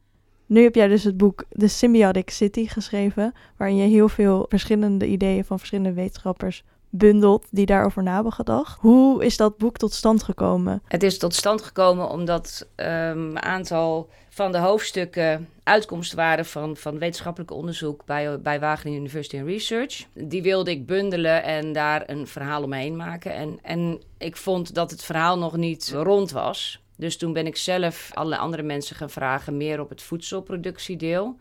Nu 0.46 0.62
heb 0.62 0.74
jij 0.74 0.88
dus 0.88 1.04
het 1.04 1.16
boek 1.16 1.44
The 1.48 1.68
Symbiotic 1.68 2.30
City 2.30 2.66
geschreven, 2.66 3.32
waarin 3.56 3.76
je 3.76 3.88
heel 3.88 4.08
veel 4.08 4.46
verschillende 4.48 5.06
ideeën 5.06 5.44
van 5.44 5.58
verschillende 5.58 5.92
wetenschappers 5.92 6.64
bundelt 6.90 7.46
die 7.50 7.66
daarover 7.66 8.02
na 8.02 8.14
hebben 8.14 8.32
gedacht. 8.32 8.80
Hoe 8.80 9.24
is 9.24 9.36
dat 9.36 9.56
boek 9.56 9.76
tot 9.76 9.92
stand 9.92 10.22
gekomen? 10.22 10.82
Het 10.86 11.02
is 11.02 11.18
tot 11.18 11.34
stand 11.34 11.62
gekomen 11.62 12.08
omdat 12.08 12.66
um, 12.76 12.86
een 12.86 13.42
aantal 13.42 14.08
van 14.28 14.52
de 14.52 14.58
hoofdstukken 14.58 15.48
uitkomsten 15.62 16.16
waren 16.16 16.46
van, 16.46 16.76
van 16.76 16.98
wetenschappelijk 16.98 17.50
onderzoek 17.50 18.04
bij, 18.04 18.40
bij 18.40 18.60
Wageningen 18.60 18.98
University 18.98 19.38
and 19.38 19.46
Research. 19.46 20.06
Die 20.14 20.42
wilde 20.42 20.70
ik 20.70 20.86
bundelen 20.86 21.42
en 21.42 21.72
daar 21.72 22.02
een 22.06 22.26
verhaal 22.26 22.62
omheen 22.62 22.96
maken. 22.96 23.34
En, 23.34 23.58
en 23.62 24.02
ik 24.18 24.36
vond 24.36 24.74
dat 24.74 24.90
het 24.90 25.04
verhaal 25.04 25.38
nog 25.38 25.56
niet 25.56 25.92
rond 25.94 26.30
was. 26.30 26.82
Dus 26.96 27.16
toen 27.16 27.32
ben 27.32 27.46
ik 27.46 27.56
zelf 27.56 28.10
alle 28.12 28.36
andere 28.36 28.62
mensen 28.62 28.96
gaan 28.96 29.10
vragen, 29.10 29.56
meer 29.56 29.80
op 29.80 29.88
het 29.88 30.02
voedselproductiedeel. 30.02 31.36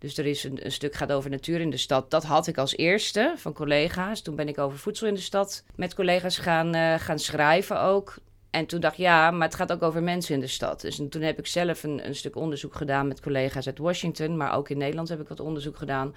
Dus 0.00 0.18
er 0.18 0.26
is 0.26 0.44
een, 0.44 0.60
stuk 0.66 0.94
gaat 0.94 1.12
over 1.12 1.30
natuur 1.30 1.60
in 1.60 1.70
de 1.70 1.76
stad. 1.76 2.10
Dat 2.10 2.24
had 2.24 2.46
ik 2.46 2.58
als 2.58 2.76
eerste 2.76 3.34
van 3.36 3.52
collega's. 3.52 4.22
Toen 4.22 4.36
ben 4.36 4.48
ik 4.48 4.58
over 4.58 4.78
voedsel 4.78 5.06
in 5.06 5.14
de 5.14 5.20
stad 5.20 5.64
met 5.74 5.94
collega's 5.94 6.38
gaan, 6.38 6.76
uh, 6.76 6.94
gaan 6.94 7.18
schrijven 7.18 7.80
ook. 7.80 8.14
En 8.50 8.66
toen 8.66 8.80
dacht 8.80 8.94
ik, 8.94 9.00
ja, 9.00 9.30
maar 9.30 9.46
het 9.46 9.56
gaat 9.56 9.72
ook 9.72 9.82
over 9.82 10.02
mensen 10.02 10.34
in 10.34 10.40
de 10.40 10.46
stad. 10.46 10.80
Dus 10.80 11.00
toen 11.10 11.22
heb 11.22 11.38
ik 11.38 11.46
zelf 11.46 11.82
een, 11.82 12.06
een 12.06 12.14
stuk 12.14 12.36
onderzoek 12.36 12.74
gedaan 12.74 13.08
met 13.08 13.20
collega's 13.20 13.66
uit 13.66 13.78
Washington. 13.78 14.36
Maar 14.36 14.56
ook 14.56 14.68
in 14.68 14.78
Nederland 14.78 15.08
heb 15.08 15.20
ik 15.20 15.28
wat 15.28 15.40
onderzoek 15.40 15.76
gedaan. 15.76 16.14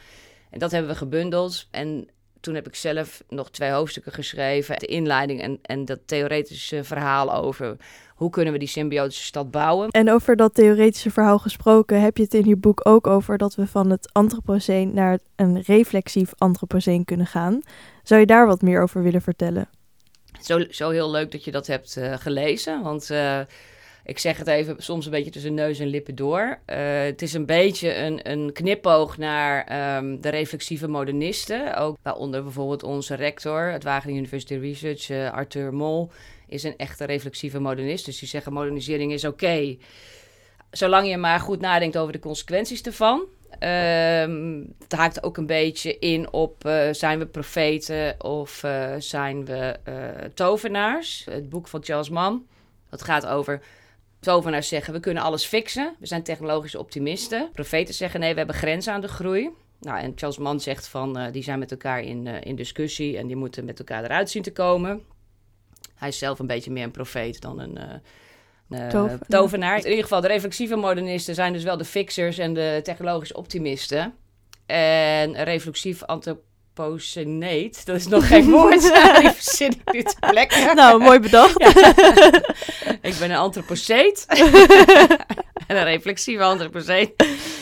En 0.49 0.59
dat 0.59 0.71
hebben 0.71 0.91
we 0.91 0.97
gebundeld. 0.97 1.67
En 1.71 2.07
toen 2.43 2.55
heb 2.55 2.67
ik 2.67 2.75
zelf 2.75 3.23
nog 3.29 3.51
twee 3.51 3.71
hoofdstukken 3.71 4.11
geschreven. 4.11 4.79
De 4.79 4.85
inleiding 4.85 5.41
en, 5.41 5.59
en 5.61 5.85
dat 5.85 5.99
theoretische 6.05 6.83
verhaal 6.83 7.33
over 7.33 7.77
hoe 8.15 8.29
kunnen 8.29 8.53
we 8.53 8.59
die 8.59 8.67
symbiotische 8.67 9.23
stad 9.23 9.51
bouwen. 9.51 9.89
En 9.89 10.11
over 10.11 10.35
dat 10.35 10.53
theoretische 10.53 11.11
verhaal 11.11 11.39
gesproken, 11.39 12.01
heb 12.01 12.17
je 12.17 12.23
het 12.23 12.33
in 12.33 12.45
je 12.45 12.55
boek 12.55 12.87
ook 12.87 13.07
over 13.07 13.37
dat 13.37 13.55
we 13.55 13.67
van 13.67 13.89
het 13.89 14.09
antropoceen 14.13 14.93
naar 14.93 15.19
een 15.35 15.61
reflexief 15.61 16.31
antropoceen 16.37 17.05
kunnen 17.05 17.27
gaan. 17.27 17.61
Zou 18.03 18.19
je 18.19 18.25
daar 18.25 18.47
wat 18.47 18.61
meer 18.61 18.81
over 18.81 19.03
willen 19.03 19.21
vertellen? 19.21 19.69
Zo, 20.41 20.65
zo 20.69 20.89
heel 20.89 21.11
leuk 21.11 21.31
dat 21.31 21.43
je 21.43 21.51
dat 21.51 21.67
hebt 21.67 21.95
uh, 21.97 22.13
gelezen, 22.17 22.81
want... 22.81 23.09
Uh, 23.11 23.39
ik 24.05 24.19
zeg 24.19 24.37
het 24.37 24.47
even 24.47 24.75
soms 24.77 25.05
een 25.05 25.11
beetje 25.11 25.31
tussen 25.31 25.53
neus 25.53 25.79
en 25.79 25.87
lippen 25.87 26.15
door. 26.15 26.59
Uh, 26.65 26.77
het 27.03 27.21
is 27.21 27.33
een 27.33 27.45
beetje 27.45 27.95
een, 27.95 28.31
een 28.31 28.51
knipoog 28.53 29.17
naar 29.17 29.97
um, 29.97 30.21
de 30.21 30.29
reflexieve 30.29 30.87
modernisten. 30.87 31.75
Ook 31.77 31.97
waaronder 32.01 32.43
bijvoorbeeld 32.43 32.83
onze 32.83 33.15
rector, 33.15 33.71
het 33.71 33.83
Wageningen 33.83 34.21
University 34.21 34.55
Research, 34.55 35.09
uh, 35.09 35.31
Arthur 35.31 35.73
Mol, 35.73 36.11
is 36.47 36.63
een 36.63 36.77
echte 36.77 37.05
reflexieve 37.05 37.59
modernist. 37.59 38.05
Dus 38.05 38.19
die 38.19 38.27
zeggen 38.27 38.53
modernisering 38.53 39.13
is 39.13 39.25
oké. 39.25 39.77
Zolang 40.71 41.07
je 41.07 41.17
maar 41.17 41.39
goed 41.39 41.59
nadenkt 41.59 41.97
over 41.97 42.13
de 42.13 42.19
consequenties 42.19 42.81
ervan. 42.81 43.25
Um, 43.59 44.73
het 44.79 44.91
haakt 44.91 45.23
ook 45.23 45.37
een 45.37 45.45
beetje 45.45 45.99
in 45.99 46.33
op 46.33 46.65
uh, 46.65 46.87
zijn 46.91 47.19
we 47.19 47.25
profeten 47.25 48.15
of 48.23 48.63
zijn 48.97 49.45
we 49.45 49.79
tovenaars. 50.33 51.25
Het 51.29 51.49
boek 51.49 51.67
van 51.67 51.83
Charles 51.83 52.09
Mann. 52.09 52.47
Dat 52.89 53.01
gaat 53.01 53.25
over 53.25 53.61
Tovenaars 54.23 54.67
zeggen 54.67 54.93
we 54.93 54.99
kunnen 54.99 55.23
alles 55.23 55.45
fixen. 55.45 55.95
We 55.99 56.07
zijn 56.07 56.23
technologische 56.23 56.79
optimisten. 56.79 57.49
Profeten 57.53 57.93
zeggen 57.93 58.19
nee, 58.19 58.31
we 58.31 58.37
hebben 58.37 58.55
grenzen 58.55 58.93
aan 58.93 59.01
de 59.01 59.07
groei. 59.07 59.49
Nou, 59.79 59.99
en 59.99 60.13
Charles 60.15 60.37
Mann 60.37 60.59
zegt 60.59 60.87
van 60.87 61.19
uh, 61.19 61.31
die 61.31 61.43
zijn 61.43 61.59
met 61.59 61.71
elkaar 61.71 62.01
in, 62.01 62.25
uh, 62.25 62.41
in 62.41 62.55
discussie 62.55 63.17
en 63.17 63.27
die 63.27 63.35
moeten 63.35 63.65
met 63.65 63.79
elkaar 63.79 64.03
eruit 64.03 64.29
zien 64.29 64.43
te 64.43 64.51
komen. 64.51 65.01
Hij 65.95 66.07
is 66.07 66.17
zelf 66.17 66.39
een 66.39 66.47
beetje 66.47 66.71
meer 66.71 66.83
een 66.83 66.91
profeet 66.91 67.41
dan 67.41 67.59
een 67.59 67.79
uh, 68.69 69.13
tovenaar. 69.27 69.77
In 69.77 69.89
ieder 69.89 70.03
geval, 70.03 70.21
de 70.21 70.27
reflexieve 70.27 70.75
modernisten 70.75 71.35
zijn 71.35 71.53
dus 71.53 71.63
wel 71.63 71.77
de 71.77 71.85
fixers 71.85 72.37
en 72.37 72.53
de 72.53 72.79
technologische 72.83 73.35
optimisten. 73.35 74.13
En 74.65 75.43
reflexief 75.43 76.03
antropologie 76.03 76.51
Poseneet, 76.73 77.85
dat 77.85 77.95
is 77.95 78.07
nog 78.07 78.27
geen 78.27 78.49
woord. 78.49 78.81
Die 79.19 79.29
verzin 79.29 79.71
ik 79.71 79.93
nu 79.93 80.03
ter 80.03 80.29
plekke. 80.29 80.71
Nou, 80.75 81.01
mooi 81.01 81.19
bedacht. 81.19 81.61
ik 83.01 83.15
ben 83.19 83.31
een 83.31 83.37
antropoceet. 83.37 84.25
en 85.67 85.77
een 85.77 85.83
reflexieve 85.83 86.43
antropoceet. 86.43 87.11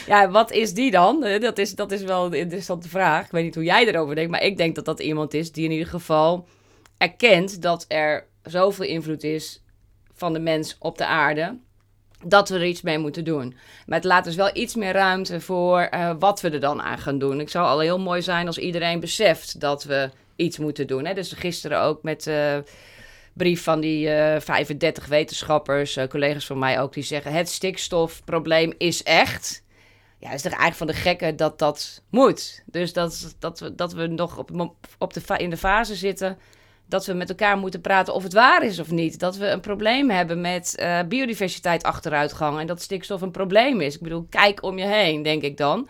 Ja, 0.07 0.29
wat 0.29 0.51
is 0.51 0.73
die 0.73 0.91
dan? 0.91 1.23
Eh, 1.23 1.41
dat 1.41 1.57
is, 1.57 1.71
dat 1.71 1.91
is 1.91 2.01
wel 2.01 2.25
een 2.25 2.33
interessante 2.33 2.89
vraag. 2.89 3.25
Ik 3.25 3.31
weet 3.31 3.43
niet 3.43 3.55
hoe 3.55 3.63
jij 3.63 3.87
erover 3.87 4.15
denkt, 4.15 4.31
maar 4.31 4.43
ik 4.43 4.57
denk 4.57 4.75
dat 4.75 4.85
dat 4.85 4.99
iemand 4.99 5.33
is 5.33 5.51
die 5.51 5.65
in 5.65 5.71
ieder 5.71 5.87
geval 5.87 6.47
erkent 6.97 7.61
dat 7.61 7.85
er 7.87 8.27
zoveel 8.43 8.85
invloed 8.85 9.23
is 9.23 9.63
van 10.13 10.33
de 10.33 10.39
mens 10.39 10.75
op 10.79 10.97
de 10.97 11.05
aarde 11.05 11.57
dat 12.23 12.49
we 12.49 12.55
er 12.55 12.65
iets 12.65 12.81
mee 12.81 12.97
moeten 12.97 13.23
doen. 13.23 13.55
Maar 13.85 13.97
het 13.97 14.07
laat 14.07 14.23
dus 14.23 14.35
wel 14.35 14.49
iets 14.53 14.75
meer 14.75 14.93
ruimte 14.93 15.41
voor 15.41 15.89
uh, 15.93 16.11
wat 16.19 16.41
we 16.41 16.49
er 16.49 16.59
dan 16.59 16.81
aan 16.81 16.97
gaan 16.97 17.19
doen. 17.19 17.39
Ik 17.39 17.49
zou 17.49 17.67
al 17.67 17.79
heel 17.79 17.99
mooi 17.99 18.21
zijn 18.21 18.47
als 18.47 18.57
iedereen 18.57 18.99
beseft 18.99 19.59
dat 19.59 19.83
we 19.83 20.09
iets 20.35 20.57
moeten 20.57 20.87
doen. 20.87 21.05
Hè? 21.05 21.13
Dus 21.13 21.31
gisteren 21.31 21.81
ook 21.81 22.03
met 22.03 22.27
uh, 22.27 22.57
brief 23.33 23.63
van 23.63 23.79
die 23.79 24.05
uh, 24.05 24.35
eh, 24.35 24.41
35 24.41 25.05
wetenschappers, 25.05 25.97
collega's 26.09 26.45
van 26.45 26.59
mij 26.59 26.81
ook, 26.81 26.93
die 26.93 27.03
zeggen: 27.03 27.33
het 27.33 27.49
stikstofprobleem 27.49 28.73
is 28.77 29.03
echt. 29.03 29.63
Ja, 30.19 30.27
het 30.27 30.35
is 30.35 30.41
toch 30.41 30.59
eigenlijk 30.59 30.77
van 30.77 30.87
de 30.87 31.09
gekken 31.09 31.35
dat 31.35 31.59
dat 31.59 32.01
moet. 32.09 32.63
Dus 32.65 32.93
dat, 32.93 33.35
dat, 33.39 33.59
we, 33.59 33.75
dat 33.75 33.93
we 33.93 34.07
nog 34.07 34.37
op, 34.37 34.73
op 34.97 35.13
de, 35.13 35.21
in 35.37 35.49
de 35.49 35.57
fase 35.57 35.95
zitten 35.95 36.37
dat 36.91 37.05
we 37.05 37.13
met 37.13 37.29
elkaar 37.29 37.57
moeten 37.57 37.81
praten 37.81 38.13
of 38.13 38.23
het 38.23 38.33
waar 38.33 38.63
is 38.63 38.79
of 38.79 38.91
niet. 38.91 39.19
Dat 39.19 39.37
we 39.37 39.47
een 39.47 39.59
probleem 39.59 40.09
hebben 40.09 40.41
met 40.41 40.75
uh, 40.79 40.99
biodiversiteit 41.07 41.83
achteruitgang 41.83 42.59
en 42.59 42.67
dat 42.67 42.81
stikstof 42.81 43.21
een 43.21 43.31
probleem 43.31 43.81
is. 43.81 43.95
Ik 43.95 44.01
bedoel, 44.01 44.25
kijk 44.29 44.63
om 44.63 44.77
je 44.77 44.85
heen, 44.85 45.23
denk 45.23 45.41
ik 45.41 45.57
dan. 45.57 45.87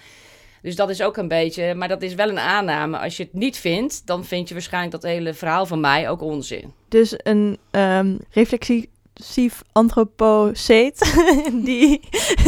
Dus 0.61 0.75
dat 0.75 0.89
is 0.89 1.01
ook 1.01 1.17
een 1.17 1.27
beetje, 1.27 1.75
maar 1.75 1.87
dat 1.87 2.01
is 2.01 2.13
wel 2.13 2.29
een 2.29 2.39
aanname. 2.39 2.97
Als 2.97 3.17
je 3.17 3.23
het 3.23 3.33
niet 3.33 3.57
vindt, 3.57 4.07
dan 4.07 4.25
vind 4.25 4.47
je 4.47 4.53
waarschijnlijk 4.53 4.91
dat 4.91 5.03
hele 5.03 5.33
verhaal 5.33 5.65
van 5.65 5.79
mij 5.79 6.09
ook 6.09 6.21
onzin. 6.21 6.73
Dus 6.87 7.13
een 7.17 7.57
um, 7.71 8.19
reflexief 8.29 9.61
antropoceet, 9.71 11.13
die, 11.65 12.01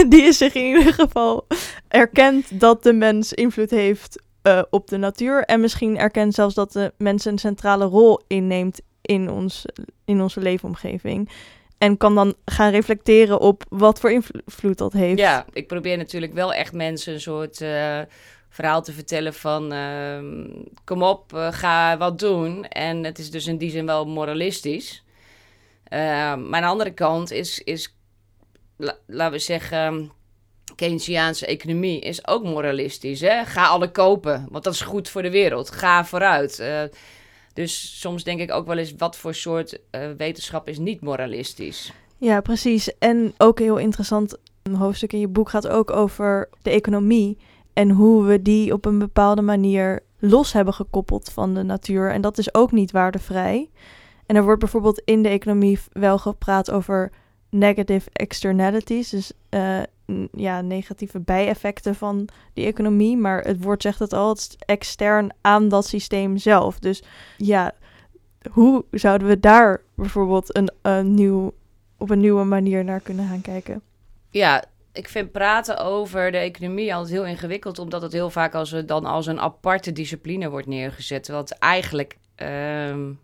die 0.10 0.31
zich 0.31 0.53
in 0.53 0.65
ieder 0.65 0.93
geval 0.93 1.48
erkent 1.88 2.60
dat 2.60 2.83
de 2.83 2.93
mens 2.93 3.33
invloed 3.33 3.69
heeft 3.69 4.22
uh, 4.43 4.62
op 4.69 4.88
de 4.88 4.97
natuur. 4.97 5.43
En 5.43 5.62
misschien 5.62 5.97
erkent 5.97 6.33
zelfs 6.33 6.55
dat 6.55 6.71
de 6.71 6.93
mens 6.97 7.25
een 7.25 7.38
centrale 7.38 7.85
rol 7.85 8.21
inneemt 8.27 8.81
in, 9.01 9.29
ons, 9.29 9.65
in 10.05 10.21
onze 10.21 10.39
leefomgeving. 10.39 11.29
En 11.77 11.97
kan 11.97 12.15
dan 12.15 12.35
gaan 12.45 12.71
reflecteren 12.71 13.39
op 13.39 13.63
wat 13.69 14.00
voor 14.00 14.12
invloed 14.12 14.77
dat 14.77 14.93
heeft. 14.93 15.19
Ja, 15.19 15.45
ik 15.53 15.67
probeer 15.67 15.97
natuurlijk 15.97 16.33
wel 16.33 16.53
echt 16.53 16.73
mensen 16.73 17.13
een 17.13 17.21
soort 17.21 17.62
uh, 17.62 18.00
verhaal 18.50 18.83
te 18.83 18.93
vertellen 18.93 19.33
van... 19.33 19.73
Uh, 19.73 20.19
kom 20.83 21.03
op, 21.03 21.33
uh, 21.33 21.51
ga 21.51 21.97
wat 21.97 22.19
doen. 22.19 22.65
En 22.65 23.03
het 23.03 23.19
is 23.19 23.31
dus 23.31 23.47
in 23.47 23.57
die 23.57 23.69
zin 23.69 23.85
wel 23.85 24.05
moralistisch. 24.05 25.03
Ehm, 25.83 26.50
maar 26.50 26.59
aan 26.59 26.62
de 26.62 26.67
andere 26.67 26.93
kant 26.93 27.31
is, 27.31 27.59
is 27.59 27.95
la, 28.77 28.97
laten 29.07 29.33
we 29.33 29.39
zeggen... 29.39 30.12
Keynesiaanse 30.75 31.45
economie 31.45 31.99
is 31.99 32.27
ook 32.27 32.43
moralistisch. 32.43 33.21
Hè? 33.21 33.45
Ga 33.45 33.67
alle 33.67 33.91
kopen, 33.91 34.47
want 34.51 34.63
dat 34.63 34.73
is 34.73 34.81
goed 34.81 35.09
voor 35.09 35.21
de 35.21 35.31
wereld. 35.31 35.71
Ga 35.71 36.05
vooruit. 36.05 36.59
Uh, 36.59 36.81
dus 37.53 37.99
soms 37.99 38.23
denk 38.23 38.39
ik 38.39 38.51
ook 38.51 38.67
wel 38.67 38.77
eens, 38.77 38.93
wat 38.97 39.17
voor 39.17 39.33
soort 39.33 39.79
uh, 39.91 40.01
wetenschap 40.17 40.67
is 40.67 40.77
niet 40.77 41.01
moralistisch? 41.01 41.93
Ja, 42.17 42.41
precies. 42.41 42.97
En 42.97 43.33
ook 43.37 43.59
heel 43.59 43.77
interessant, 43.77 44.37
een 44.63 44.75
hoofdstuk 44.75 45.13
in 45.13 45.19
je 45.19 45.27
boek 45.27 45.49
gaat 45.49 45.67
ook 45.67 45.91
over 45.91 46.49
de 46.61 46.69
economie. 46.69 47.37
En 47.73 47.89
hoe 47.89 48.23
we 48.23 48.41
die 48.41 48.73
op 48.73 48.85
een 48.85 48.99
bepaalde 48.99 49.41
manier 49.41 50.03
los 50.19 50.53
hebben 50.53 50.73
gekoppeld 50.73 51.31
van 51.31 51.53
de 51.53 51.63
natuur. 51.63 52.11
En 52.11 52.21
dat 52.21 52.37
is 52.37 52.53
ook 52.53 52.71
niet 52.71 52.91
waardevrij. 52.91 53.69
En 54.25 54.35
er 54.35 54.43
wordt 54.43 54.59
bijvoorbeeld 54.59 55.01
in 55.05 55.23
de 55.23 55.29
economie 55.29 55.79
wel 55.91 56.17
gepraat 56.17 56.71
over 56.71 57.11
negative 57.53 58.10
externalities. 58.13 59.10
Dus 59.10 59.31
uh, 59.50 59.81
ja, 60.31 60.62
negatieve 60.62 61.19
bijeffecten 61.19 61.95
van 61.95 62.27
die 62.53 62.65
economie. 62.65 63.17
Maar 63.17 63.41
het 63.41 63.63
woord 63.63 63.81
zegt 63.81 64.00
het 64.00 64.13
al, 64.13 64.38
extern 64.65 65.33
aan 65.41 65.69
dat 65.69 65.88
systeem 65.88 66.38
zelf. 66.38 66.79
Dus 66.79 67.03
ja, 67.38 67.74
hoe 68.51 68.86
zouden 68.91 69.27
we 69.27 69.39
daar 69.39 69.81
bijvoorbeeld 69.95 70.55
een, 70.55 70.72
een 70.81 71.13
nieuw, 71.13 71.53
op 71.98 72.10
een 72.10 72.19
nieuwe 72.19 72.43
manier 72.43 72.83
naar 72.83 73.00
kunnen 73.00 73.27
gaan 73.27 73.41
kijken? 73.41 73.81
Ja, 74.29 74.63
ik 74.91 75.10
vind 75.10 75.31
praten 75.31 75.77
over 75.77 76.31
de 76.31 76.38
economie 76.38 76.93
altijd 76.93 77.13
heel 77.13 77.25
ingewikkeld, 77.25 77.79
omdat 77.79 78.01
het 78.01 78.12
heel 78.12 78.29
vaak 78.29 78.55
als, 78.55 78.75
dan 78.86 79.05
als 79.05 79.25
een 79.25 79.39
aparte 79.39 79.91
discipline 79.91 80.50
wordt 80.50 80.67
neergezet. 80.67 81.27
Het 81.27 81.51
eigenlijk 81.51 82.17
um, 82.89 83.19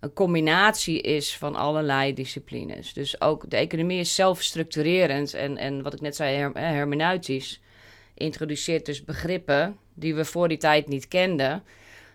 een 0.00 0.12
combinatie 0.12 1.00
is 1.00 1.36
van 1.36 1.54
allerlei 1.54 2.14
disciplines. 2.14 2.92
Dus 2.92 3.20
ook 3.20 3.50
de 3.50 3.56
economie 3.56 4.00
is 4.00 4.14
zelfstructurerend 4.14 5.34
en, 5.34 5.56
en 5.56 5.82
wat 5.82 5.94
ik 5.94 6.00
net 6.00 6.16
zei, 6.16 6.52
her. 6.52 7.58
Introduceert 8.14 8.86
dus 8.86 9.04
begrippen 9.04 9.76
die 9.94 10.14
we 10.14 10.24
voor 10.24 10.48
die 10.48 10.58
tijd 10.58 10.88
niet 10.88 11.08
kenden. 11.08 11.62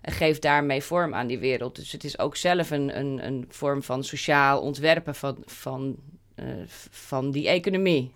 En 0.01 0.11
geeft 0.11 0.41
daarmee 0.41 0.83
vorm 0.83 1.13
aan 1.13 1.27
die 1.27 1.39
wereld. 1.39 1.75
Dus 1.75 1.91
het 1.91 2.03
is 2.03 2.19
ook 2.19 2.35
zelf 2.35 2.71
een, 2.71 2.97
een, 2.97 3.25
een 3.25 3.45
vorm 3.49 3.83
van 3.83 4.03
sociaal 4.03 4.61
ontwerpen 4.61 5.15
van, 5.15 5.37
van, 5.45 5.95
uh, 6.35 6.45
van 6.89 7.31
die 7.31 7.47
economie. 7.47 8.11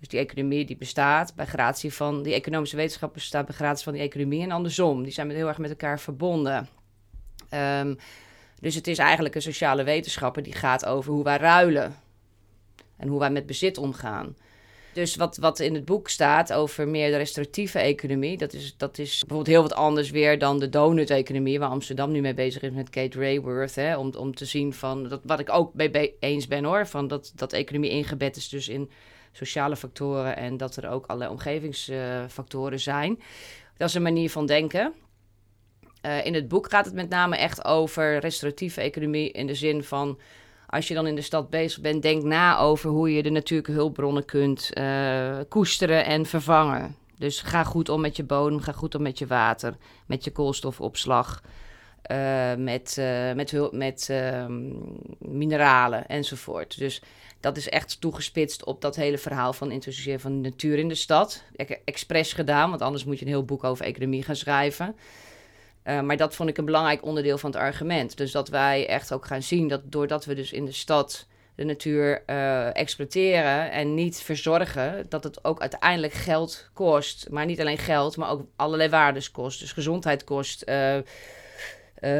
Dus 0.00 0.08
die 0.08 0.20
economie 0.20 0.64
die 0.64 0.76
bestaat 0.76 1.34
bij 1.34 1.46
gratie 1.46 1.94
van... 1.94 2.22
Die 2.22 2.34
economische 2.34 2.76
wetenschap 2.76 3.12
bestaat 3.12 3.46
bij 3.46 3.54
gratie 3.54 3.84
van 3.84 3.92
die 3.92 4.02
economie 4.02 4.42
en 4.42 4.50
andersom. 4.50 5.02
Die 5.02 5.12
zijn 5.12 5.26
met, 5.26 5.36
heel 5.36 5.48
erg 5.48 5.58
met 5.58 5.70
elkaar 5.70 6.00
verbonden. 6.00 6.68
Um, 7.50 7.98
dus 8.64 8.74
het 8.74 8.86
is 8.86 8.98
eigenlijk 8.98 9.34
een 9.34 9.42
sociale 9.42 9.82
wetenschapper 9.82 10.42
die 10.42 10.52
gaat 10.52 10.86
over 10.86 11.12
hoe 11.12 11.24
wij 11.24 11.36
ruilen. 11.36 11.96
En 12.96 13.08
hoe 13.08 13.18
wij 13.18 13.30
met 13.30 13.46
bezit 13.46 13.78
omgaan. 13.78 14.36
Dus 14.92 15.16
wat, 15.16 15.36
wat 15.36 15.60
in 15.60 15.74
het 15.74 15.84
boek 15.84 16.08
staat 16.08 16.52
over 16.52 16.88
meer 16.88 17.10
de 17.10 17.16
restauratieve 17.16 17.78
economie, 17.78 18.36
dat 18.36 18.52
is, 18.52 18.74
dat 18.76 18.98
is 18.98 19.18
bijvoorbeeld 19.18 19.46
heel 19.46 19.62
wat 19.62 19.74
anders 19.74 20.10
weer 20.10 20.38
dan 20.38 20.58
de 20.58 20.68
donut-economie, 20.68 21.58
waar 21.58 21.68
Amsterdam 21.68 22.10
nu 22.10 22.20
mee 22.20 22.34
bezig 22.34 22.62
is 22.62 22.70
met 22.70 22.90
Kate 22.90 23.18
Rayworth. 23.18 23.74
Hè, 23.74 23.96
om, 23.96 24.12
om 24.18 24.34
te 24.34 24.44
zien 24.44 24.72
van, 24.72 25.08
dat, 25.08 25.20
wat 25.24 25.40
ik 25.40 25.52
ook 25.52 25.74
mee 25.74 26.14
eens 26.20 26.46
ben 26.46 26.64
hoor, 26.64 26.86
van 26.86 27.08
dat, 27.08 27.32
dat 27.34 27.52
economie 27.52 27.90
ingebed 27.90 28.36
is 28.36 28.48
dus 28.48 28.68
in 28.68 28.90
sociale 29.32 29.76
factoren 29.76 30.36
en 30.36 30.56
dat 30.56 30.76
er 30.76 30.88
ook 30.88 31.06
allerlei 31.06 31.30
omgevingsfactoren 31.30 32.80
zijn. 32.80 33.20
Dat 33.76 33.88
is 33.88 33.94
een 33.94 34.02
manier 34.02 34.30
van 34.30 34.46
denken. 34.46 34.92
Uh, 36.06 36.24
in 36.24 36.34
het 36.34 36.48
boek 36.48 36.70
gaat 36.70 36.84
het 36.84 36.94
met 36.94 37.08
name 37.08 37.36
echt 37.36 37.64
over 37.64 38.18
restauratieve 38.18 38.80
economie 38.80 39.30
in 39.30 39.46
de 39.46 39.54
zin 39.54 39.84
van 39.84 40.18
als 40.66 40.88
je 40.88 40.94
dan 40.94 41.06
in 41.06 41.14
de 41.14 41.20
stad 41.20 41.50
bezig 41.50 41.80
bent, 41.80 42.02
denk 42.02 42.22
na 42.22 42.58
over 42.58 42.90
hoe 42.90 43.14
je 43.14 43.22
de 43.22 43.30
natuurlijke 43.30 43.72
hulpbronnen 43.72 44.24
kunt 44.24 44.70
uh, 44.74 45.38
koesteren 45.48 46.04
en 46.04 46.26
vervangen. 46.26 46.96
Dus 47.18 47.40
ga 47.40 47.64
goed 47.64 47.88
om 47.88 48.00
met 48.00 48.16
je 48.16 48.24
bodem, 48.24 48.60
ga 48.60 48.72
goed 48.72 48.94
om 48.94 49.02
met 49.02 49.18
je 49.18 49.26
water, 49.26 49.76
met 50.06 50.24
je 50.24 50.30
koolstofopslag, 50.30 51.42
uh, 52.10 52.54
met, 52.54 52.96
met, 53.34 53.70
met 53.72 54.08
ehm, 54.10 54.62
mineralen 55.18 56.06
enzovoort. 56.06 56.78
Dus 56.78 57.02
dat 57.40 57.56
is 57.56 57.68
echt 57.68 58.00
toegespitst 58.00 58.64
op 58.64 58.80
dat 58.80 58.96
hele 58.96 59.18
verhaal 59.18 59.52
van 59.52 59.70
introduceren 59.70 60.20
van 60.20 60.42
de 60.42 60.48
natuur 60.48 60.78
in 60.78 60.88
de 60.88 60.94
stad. 60.94 61.42
Expres 61.84 62.32
gedaan, 62.32 62.70
want 62.70 62.82
anders 62.82 63.04
moet 63.04 63.18
je 63.18 63.24
een 63.24 63.30
heel 63.30 63.44
boek 63.44 63.64
over 63.64 63.84
economie 63.84 64.22
gaan 64.22 64.36
schrijven. 64.36 64.96
Uh, 65.84 66.00
maar 66.00 66.16
dat 66.16 66.34
vond 66.34 66.48
ik 66.48 66.58
een 66.58 66.64
belangrijk 66.64 67.04
onderdeel 67.04 67.38
van 67.38 67.50
het 67.50 67.60
argument. 67.60 68.16
Dus 68.16 68.32
dat 68.32 68.48
wij 68.48 68.86
echt 68.88 69.12
ook 69.12 69.26
gaan 69.26 69.42
zien 69.42 69.68
dat 69.68 69.80
doordat 69.84 70.24
we 70.24 70.34
dus 70.34 70.52
in 70.52 70.64
de 70.64 70.72
stad 70.72 71.26
de 71.54 71.64
natuur 71.64 72.22
uh, 72.26 72.76
exploiteren 72.76 73.70
en 73.70 73.94
niet 73.94 74.20
verzorgen, 74.20 75.06
dat 75.08 75.24
het 75.24 75.44
ook 75.44 75.60
uiteindelijk 75.60 76.12
geld 76.12 76.70
kost. 76.72 77.26
Maar 77.30 77.46
niet 77.46 77.60
alleen 77.60 77.78
geld, 77.78 78.16
maar 78.16 78.30
ook 78.30 78.46
allerlei 78.56 78.88
waardes 78.88 79.30
kost. 79.30 79.60
Dus 79.60 79.72
gezondheid 79.72 80.24
kost, 80.24 80.64
uh, 80.68 80.96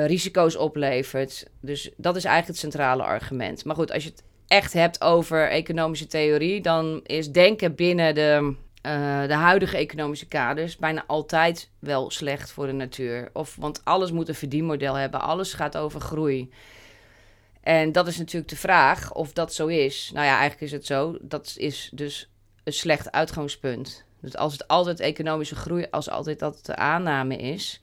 risico's 0.06 0.56
oplevert. 0.56 1.46
Dus 1.60 1.90
dat 1.96 2.16
is 2.16 2.24
eigenlijk 2.24 2.60
het 2.60 2.72
centrale 2.72 3.02
argument. 3.02 3.64
Maar 3.64 3.76
goed, 3.76 3.92
als 3.92 4.04
je 4.04 4.10
het 4.10 4.22
echt 4.46 4.72
hebt 4.72 5.00
over 5.00 5.48
economische 5.48 6.06
theorie, 6.06 6.60
dan 6.60 7.00
is 7.04 7.30
denken 7.30 7.74
binnen 7.74 8.14
de 8.14 8.54
uh, 8.86 9.26
de 9.26 9.34
huidige 9.34 9.76
economische 9.76 10.28
kaders 10.28 10.76
bijna 10.76 11.04
altijd 11.06 11.70
wel 11.78 12.10
slecht 12.10 12.50
voor 12.50 12.66
de 12.66 12.72
natuur. 12.72 13.30
Of, 13.32 13.56
want 13.58 13.84
alles 13.84 14.12
moet 14.12 14.28
een 14.28 14.34
verdienmodel 14.34 14.94
hebben, 14.94 15.20
alles 15.20 15.52
gaat 15.52 15.76
over 15.76 16.00
groei. 16.00 16.50
En 17.60 17.92
dat 17.92 18.06
is 18.06 18.18
natuurlijk 18.18 18.50
de 18.50 18.56
vraag 18.56 19.12
of 19.12 19.32
dat 19.32 19.54
zo 19.54 19.66
is. 19.66 20.10
Nou 20.14 20.26
ja, 20.26 20.32
eigenlijk 20.32 20.60
is 20.60 20.72
het 20.72 20.86
zo. 20.86 21.16
Dat 21.20 21.54
is 21.56 21.90
dus 21.92 22.30
een 22.64 22.72
slecht 22.72 23.12
uitgangspunt. 23.12 24.04
Dus 24.20 24.36
als 24.36 24.52
het 24.52 24.68
altijd 24.68 25.00
economische 25.00 25.54
groei, 25.54 25.86
als 25.90 26.10
altijd 26.10 26.38
dat 26.38 26.66
de 26.66 26.76
aanname 26.76 27.36
is, 27.36 27.80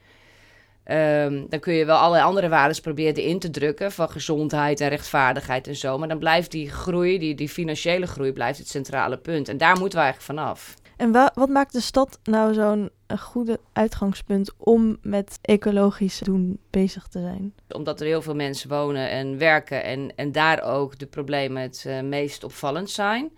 um, 0.85 1.45
dan 1.49 1.59
kun 1.59 1.73
je 1.73 1.85
wel 1.85 1.97
allerlei 1.97 2.23
andere 2.23 2.49
waarden 2.49 2.81
proberen 2.81 3.23
in 3.23 3.39
te 3.39 3.49
drukken 3.49 3.91
van 3.91 4.09
gezondheid 4.09 4.79
en 4.79 4.89
rechtvaardigheid 4.89 5.67
en 5.67 5.75
zo. 5.75 5.97
Maar 5.97 6.07
dan 6.07 6.19
blijft 6.19 6.51
die 6.51 6.69
groei, 6.69 7.19
die, 7.19 7.35
die 7.35 7.49
financiële 7.49 8.07
groei, 8.07 8.31
blijft 8.31 8.59
het 8.59 8.67
centrale 8.67 9.17
punt. 9.17 9.49
En 9.49 9.57
daar 9.57 9.79
moeten 9.79 9.99
we 9.99 10.05
eigenlijk 10.05 10.39
vanaf. 10.39 10.75
En 11.01 11.11
wa 11.11 11.31
wat 11.33 11.49
maakt 11.49 11.73
de 11.73 11.81
stad 11.81 12.19
nou 12.23 12.53
zo'n 12.53 12.89
goede 13.19 13.59
uitgangspunt 13.73 14.51
om 14.57 14.97
met 15.01 15.39
ecologisch 15.41 16.19
doen 16.19 16.59
bezig 16.69 17.07
te 17.07 17.19
zijn? 17.19 17.53
Omdat 17.69 17.99
er 17.99 18.05
heel 18.05 18.21
veel 18.21 18.35
mensen 18.35 18.69
wonen 18.69 19.09
en 19.09 19.37
werken 19.37 19.83
en, 19.83 20.15
en 20.15 20.31
daar 20.31 20.63
ook 20.63 20.99
de 20.99 21.05
problemen 21.05 21.61
het 21.61 21.83
uh, 21.87 22.01
meest 22.01 22.43
opvallend 22.43 22.89
zijn. 22.89 23.31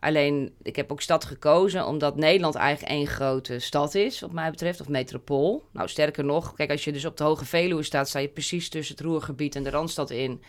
Alleen, 0.00 0.54
ik 0.62 0.76
heb 0.76 0.92
ook 0.92 1.00
stad 1.00 1.24
gekozen 1.24 1.86
omdat 1.86 2.16
Nederland 2.16 2.54
eigenlijk 2.54 2.92
één 2.92 3.06
grote 3.06 3.58
stad 3.58 3.94
is, 3.94 4.20
wat 4.20 4.32
mij 4.32 4.50
betreft, 4.50 4.80
of 4.80 4.88
metropool. 4.88 5.64
Nou, 5.72 5.88
sterker 5.88 6.24
nog, 6.24 6.54
kijk, 6.54 6.70
als 6.70 6.84
je 6.84 6.92
dus 6.92 7.04
op 7.04 7.16
de 7.16 7.24
Hoge 7.24 7.44
Veluwe 7.44 7.82
staat, 7.82 8.08
sta 8.08 8.18
je 8.18 8.28
precies 8.28 8.68
tussen 8.68 8.96
het 8.96 9.04
Roergebied 9.04 9.56
en 9.56 9.62
de 9.62 9.70
Randstad 9.70 10.10
in. 10.10 10.42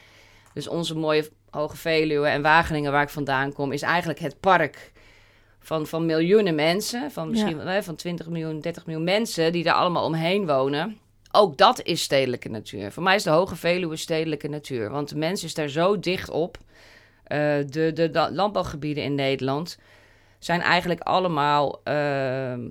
Dus 0.53 0.67
onze 0.67 0.95
mooie 0.95 1.29
Hoge 1.49 1.77
Veluwe 1.77 2.27
en 2.27 2.41
Wageningen, 2.41 2.91
waar 2.91 3.03
ik 3.03 3.09
vandaan 3.09 3.53
kom, 3.53 3.71
is 3.71 3.81
eigenlijk 3.81 4.19
het 4.19 4.39
park 4.39 4.91
van, 5.67 5.87
van 5.87 6.05
miljoenen 6.05 6.55
mensen, 6.55 7.11
van 7.11 7.29
misschien 7.29 7.63
ja. 7.63 7.83
van 7.83 7.95
20 7.95 8.27
miljoen, 8.27 8.59
30 8.59 8.85
miljoen 8.85 9.03
mensen 9.03 9.51
die 9.51 9.63
daar 9.63 9.73
allemaal 9.73 10.05
omheen 10.05 10.45
wonen. 10.45 10.97
Ook 11.31 11.57
dat 11.57 11.81
is 11.83 12.01
stedelijke 12.01 12.49
natuur. 12.49 12.91
Voor 12.91 13.03
mij 13.03 13.15
is 13.15 13.23
de 13.23 13.29
Hoge 13.29 13.55
Veluwe 13.55 13.95
stedelijke 13.95 14.47
natuur. 14.47 14.89
Want 14.89 15.09
de 15.09 15.17
mens 15.17 15.43
is 15.43 15.53
daar 15.53 15.67
zo 15.67 15.99
dicht 15.99 16.29
op. 16.29 16.57
Uh, 16.57 16.67
de, 17.27 17.91
de, 17.93 18.09
de, 18.11 18.29
landbouwgebieden 18.31 19.03
in 19.03 19.15
Nederland. 19.15 19.77
Zijn 20.39 20.61
eigenlijk 20.61 21.01
allemaal, 21.01 21.81
uh, 21.83 21.93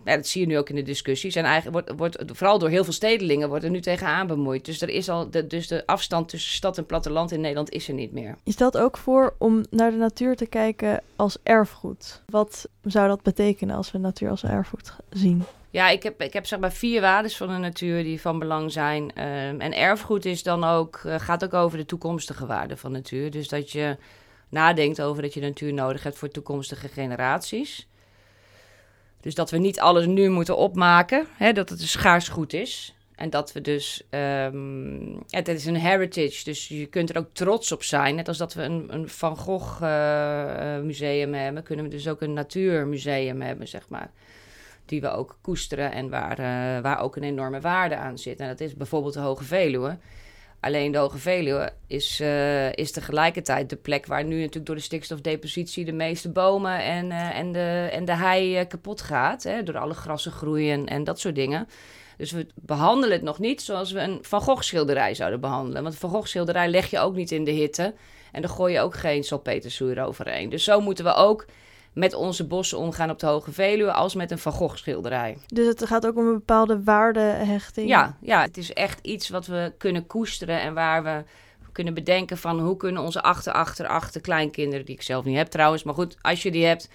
ja, 0.05 0.17
dat 0.17 0.27
zie 0.27 0.41
je 0.41 0.47
nu 0.47 0.59
ook 0.59 0.69
in 0.69 0.75
de 0.75 0.83
discussie, 0.83 1.31
zijn 1.31 1.45
eigenlijk, 1.45 1.77
wordt, 1.77 2.17
wordt, 2.19 2.37
vooral 2.37 2.59
door 2.59 2.69
heel 2.69 2.85
veel 2.85 2.93
stedelingen 2.93 3.49
wordt 3.49 3.65
er 3.65 3.71
nu 3.71 3.81
tegenaan 3.81 4.27
bemoeid. 4.27 4.65
Dus, 4.65 4.81
er 4.81 4.89
is 4.89 5.09
al 5.09 5.31
de, 5.31 5.47
dus 5.47 5.69
de 5.69 5.87
afstand 5.87 6.29
tussen 6.29 6.53
stad 6.53 6.79
en 6.79 6.87
platteland 6.87 7.33
in 7.33 7.41
Nederland 7.41 7.71
is 7.71 7.89
er 7.89 7.95
niet 7.95 8.13
meer. 8.13 8.37
Je 8.45 8.53
stelt 8.53 8.79
ook 8.79 8.97
voor 8.97 9.35
om 9.39 9.65
naar 9.71 9.91
de 9.91 9.97
natuur 9.97 10.37
te 10.37 10.47
kijken 10.47 11.03
als 11.17 11.37
erfgoed. 11.43 12.23
Wat 12.27 12.69
zou 12.83 13.09
dat 13.09 13.23
betekenen 13.23 13.77
als 13.77 13.91
we 13.91 13.99
natuur 13.99 14.31
als 14.31 14.45
erfgoed 14.45 14.93
zien? 15.11 15.45
Ja, 15.71 15.89
ik 15.89 16.03
heb, 16.03 16.23
ik 16.23 16.33
heb 16.33 16.47
zeg 16.47 16.59
maar 16.59 16.73
vier 16.73 17.01
waarden 17.01 17.31
van 17.31 17.49
de 17.49 17.57
natuur 17.57 18.03
die 18.03 18.21
van 18.21 18.39
belang 18.39 18.73
zijn. 18.73 19.13
Ehm, 19.15 19.61
en 19.61 19.77
erfgoed 19.77 20.25
is 20.25 20.43
dan 20.43 20.65
ook, 20.65 21.03
uh, 21.07 21.15
gaat 21.19 21.45
ook 21.45 21.55
over 21.55 21.79
de 21.79 21.87
toekomstige 21.87 22.47
waarden 22.47 22.79
van 22.79 22.93
natuur. 22.93 23.31
Dus 23.31 23.49
dat 23.49 23.73
je 23.73 23.97
nadenkt 24.49 25.03
over 25.03 25.23
dat 25.23 25.35
je 25.35 25.41
natuur 25.41 25.73
nodig 25.73 26.03
hebt 26.03 26.19
voor 26.19 26.29
toekomstige 26.29 26.89
generaties. 26.89 27.89
Dus 29.21 29.35
dat 29.35 29.51
we 29.51 29.59
niet 29.59 29.81
alles 29.81 30.07
nu 30.07 30.29
moeten 30.29 30.57
opmaken, 30.57 31.27
hè, 31.37 31.53
dat 31.53 31.69
het 31.69 31.81
een 31.81 31.87
schaars 31.87 32.29
goed 32.29 32.53
is. 32.53 32.97
En 33.17 33.31
dat 33.31 33.53
we 33.53 33.61
dus, 33.61 34.03
um, 34.11 35.23
het 35.31 35.49
is 35.49 35.67
een 35.67 35.77
heritage, 35.77 36.45
dus 36.45 36.69
je 36.69 36.87
kunt 36.87 37.11
er 37.11 37.19
ook 37.19 37.29
trots 37.33 37.73
op 37.73 37.83
zijn. 37.83 38.15
Net 38.15 38.29
als 38.29 38.39
dat 38.39 38.55
we 38.55 38.63
een, 38.63 38.87
een 38.91 39.09
Van 39.09 39.37
Gogh 39.37 39.83
uh, 39.83 40.79
museum 40.79 41.35
hebben, 41.35 41.63
kunnen 41.63 41.85
we 41.85 41.91
dus 41.91 42.09
ook 42.09 42.21
een 42.21 42.33
natuurmuseum 42.33 43.41
hebben, 43.41 43.69
zeg 43.69 43.89
maar. 43.89 44.11
Die 44.85 45.01
we 45.01 45.09
ook 45.09 45.39
koesteren 45.41 45.93
en 45.93 46.11
waar, 46.11 46.39
uh, 46.39 46.83
waar 46.83 47.01
ook 47.01 47.17
een 47.17 47.23
enorme 47.23 47.61
waarde 47.61 47.97
aan 47.97 48.19
zit. 48.19 48.41
En 48.41 48.49
dat 48.49 48.61
is 48.61 48.75
bijvoorbeeld 48.75 49.15
de 49.15 49.21
Hoge 49.21 49.45
Veluwe. 49.45 49.99
Alleen 50.61 50.93
de 50.93 50.99
Hoge 50.99 51.73
is, 51.87 52.21
uh, 52.21 52.73
is 52.73 52.93
tegelijkertijd 52.93 53.71
de 53.71 53.77
plek 53.77 54.07
waar 54.07 54.25
nu 54.25 54.39
natuurlijk 54.39 54.67
door 54.67 54.75
de 54.75 54.81
stikstofdepositie 54.81 55.85
de 55.85 55.93
meeste 55.93 56.31
bomen 56.31 56.83
en, 56.83 57.07
uh, 57.07 57.39
en, 57.39 57.53
de, 57.53 57.89
en 57.93 58.05
de 58.05 58.15
hei 58.15 58.61
uh, 58.61 58.67
kapot 58.69 59.01
gaat. 59.01 59.43
Hè, 59.43 59.63
door 59.63 59.79
alle 59.79 59.95
grassen 59.95 60.33
groeien 60.33 60.87
en 60.87 61.05
dat 61.05 61.21
soort 61.21 61.35
dingen. 61.35 61.69
Dus 62.17 62.31
we 62.33 62.47
behandelen 62.55 63.17
het 63.17 63.23
nog 63.23 63.39
niet 63.39 63.63
zoals 63.63 63.93
we 63.93 64.01
een 64.01 64.19
Van 64.23 64.41
Gogh 64.41 64.63
schilderij 64.63 65.15
zouden 65.15 65.41
behandelen. 65.41 65.83
Want 65.83 65.95
een 65.95 66.01
Van 66.01 66.11
Gogh 66.11 66.27
schilderij 66.27 66.69
leg 66.69 66.91
je 66.91 66.99
ook 66.99 67.15
niet 67.15 67.31
in 67.31 67.45
de 67.45 67.51
hitte. 67.51 67.95
En 68.33 68.43
dan 68.43 68.51
gooi 68.51 68.73
je 68.73 68.81
ook 68.81 68.95
geen 68.95 69.25
salpeterzuur 69.25 70.05
overheen. 70.05 70.49
Dus 70.49 70.65
zo 70.65 70.81
moeten 70.81 71.05
we 71.05 71.15
ook 71.15 71.47
met 71.97 72.15
onze 72.15 72.47
bossen 72.47 72.79
omgaan 72.79 73.11
op 73.11 73.19
de 73.19 73.27
Hoge 73.27 73.53
Veluwe 73.53 73.93
als 73.93 74.15
met 74.15 74.31
een 74.31 74.39
Van 74.39 74.53
Gogh 74.53 74.77
schilderij. 74.77 75.39
Dus 75.47 75.67
het 75.67 75.87
gaat 75.87 76.07
ook 76.07 76.17
om 76.17 76.27
een 76.27 76.33
bepaalde 76.33 76.83
waardehechting? 76.83 77.89
Ja, 77.89 78.17
ja, 78.21 78.41
het 78.41 78.57
is 78.57 78.73
echt 78.73 79.07
iets 79.07 79.29
wat 79.29 79.47
we 79.47 79.73
kunnen 79.79 80.07
koesteren 80.07 80.61
en 80.61 80.75
waar 80.75 81.03
we 81.03 81.25
kunnen 81.73 81.95
bedenken 81.95 82.39
van 82.39 82.61
hoe 82.61 82.77
kunnen 82.77 83.03
onze 83.03 83.23
achter, 83.23 83.53
achter, 83.53 83.87
achter 83.87 84.21
kleinkinderen, 84.21 84.85
die 84.85 84.95
ik 84.95 85.03
zelf 85.03 85.25
niet 85.25 85.37
heb 85.37 85.47
trouwens, 85.47 85.83
maar 85.83 85.95
goed, 85.95 86.17
als 86.21 86.43
je 86.43 86.51
die 86.51 86.65
hebt 86.65 86.89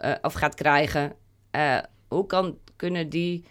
uh, 0.00 0.12
of 0.22 0.32
gaat 0.32 0.54
krijgen, 0.54 1.12
uh, 1.56 1.78
hoe 2.08 2.26
kan, 2.26 2.58
kunnen 2.76 3.08
die 3.08 3.44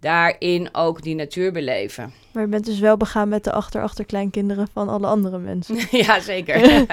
daarin 0.00 0.68
ook 0.72 1.02
die 1.02 1.14
natuur 1.14 1.52
beleven. 1.52 2.12
Maar 2.32 2.42
je 2.42 2.50
bent 2.50 2.64
dus 2.64 2.78
wel 2.78 2.96
begaan 2.96 3.28
met 3.28 3.44
de 3.44 3.52
achter-achterkleinkinderen 3.52 4.68
van 4.72 4.88
alle 4.88 5.06
andere 5.06 5.38
mensen. 5.38 5.78
ja, 6.06 6.20
zeker. 6.20 6.60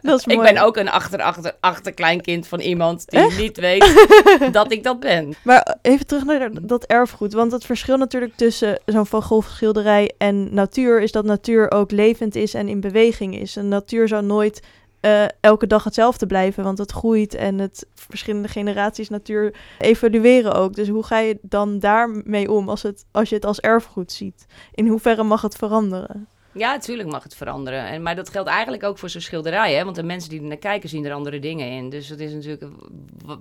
dat 0.00 0.18
is 0.18 0.26
mooi. 0.26 0.38
Ik 0.38 0.54
ben 0.54 0.62
ook 0.62 0.76
een 0.76 0.90
achter-achter-achterkleinkind 0.90 2.46
van 2.46 2.60
iemand 2.60 3.10
die 3.10 3.20
Echt? 3.20 3.38
niet 3.38 3.56
weet 3.56 4.08
dat 4.52 4.72
ik 4.72 4.82
dat 4.82 5.00
ben. 5.00 5.34
Maar 5.42 5.76
even 5.82 6.06
terug 6.06 6.24
naar 6.24 6.50
dat 6.62 6.84
erfgoed. 6.84 7.32
Want 7.32 7.52
het 7.52 7.64
verschil 7.64 7.96
natuurlijk 7.96 8.36
tussen 8.36 8.78
zo'n 8.86 9.06
Van 9.06 9.22
Gogh 9.22 9.48
schilderij 9.50 10.12
en 10.18 10.54
natuur... 10.54 11.02
is 11.02 11.12
dat 11.12 11.24
natuur 11.24 11.70
ook 11.70 11.90
levend 11.90 12.34
is 12.34 12.54
en 12.54 12.68
in 12.68 12.80
beweging 12.80 13.40
is. 13.40 13.56
En 13.56 13.68
natuur 13.68 14.08
zou 14.08 14.24
nooit 14.24 14.62
uh, 15.04 15.24
elke 15.40 15.66
dag 15.66 15.84
hetzelfde 15.84 16.26
blijven, 16.26 16.64
want 16.64 16.78
het 16.78 16.92
groeit 16.92 17.34
en 17.34 17.58
het 17.58 17.86
verschillende 17.94 18.48
generaties 18.48 19.08
natuur 19.08 19.54
evolueren 19.78 20.54
ook. 20.54 20.74
Dus 20.74 20.88
hoe 20.88 21.02
ga 21.02 21.18
je 21.18 21.38
dan 21.42 21.78
daarmee 21.78 22.50
om 22.50 22.68
als, 22.68 22.82
het, 22.82 23.04
als 23.10 23.28
je 23.28 23.34
het 23.34 23.44
als 23.44 23.60
erfgoed 23.60 24.12
ziet? 24.12 24.46
In 24.74 24.86
hoeverre 24.86 25.22
mag 25.22 25.42
het 25.42 25.56
veranderen? 25.56 26.28
Ja, 26.52 26.72
natuurlijk 26.72 27.08
mag 27.08 27.22
het 27.22 27.34
veranderen. 27.34 27.86
En, 27.86 28.02
maar 28.02 28.14
dat 28.14 28.28
geldt 28.28 28.48
eigenlijk 28.48 28.82
ook 28.82 28.98
voor 28.98 29.08
zo'n 29.08 29.20
schilderij. 29.20 29.74
Hè? 29.74 29.84
Want 29.84 29.96
de 29.96 30.02
mensen 30.02 30.30
die 30.30 30.40
er 30.40 30.46
naar 30.46 30.56
kijken 30.56 30.88
zien 30.88 31.04
er 31.04 31.12
andere 31.12 31.38
dingen 31.38 31.70
in. 31.70 31.90
Dus 31.90 32.08
het 32.08 32.20
is 32.20 32.32
natuurlijk, 32.32 32.64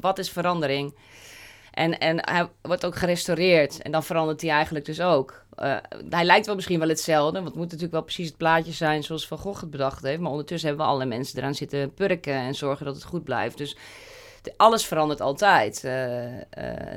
wat 0.02 0.20
is 0.20 0.30
verandering? 0.30 0.94
En, 1.74 2.00
en 2.00 2.30
hij 2.30 2.48
wordt 2.62 2.86
ook 2.86 2.96
gerestaureerd. 2.96 3.82
En 3.82 3.92
dan 3.92 4.04
verandert 4.04 4.42
hij 4.42 4.50
eigenlijk 4.50 4.86
dus 4.86 5.02
ook. 5.02 5.46
Uh, 5.60 5.78
hij 6.10 6.24
lijkt 6.24 6.46
wel 6.46 6.56
misschien 6.56 6.80
wel 6.80 6.88
hetzelfde. 6.88 7.34
Want 7.34 7.46
het 7.46 7.56
moet 7.56 7.66
natuurlijk 7.66 7.92
wel 7.92 8.02
precies 8.02 8.28
het 8.28 8.38
plaatje 8.38 8.72
zijn 8.72 9.04
zoals 9.04 9.28
Van 9.28 9.38
Gogh 9.38 9.62
het 9.62 9.70
bedacht 9.70 10.04
heeft. 10.04 10.20
Maar 10.20 10.32
ondertussen 10.32 10.68
hebben 10.68 10.86
we 10.86 10.92
alle 10.92 11.06
mensen 11.06 11.38
eraan 11.38 11.56
zitten 11.56 11.94
purken 11.94 12.34
en 12.34 12.56
zorgen 12.56 12.86
dat 12.86 12.96
het 12.96 13.04
goed 13.04 13.24
blijft. 13.24 13.58
Dus 13.58 13.78
alles 14.58 14.86
verandert 14.86 15.22
altijd. 15.22 15.82
Uh, 15.86 16.24
uh, 16.26 16.34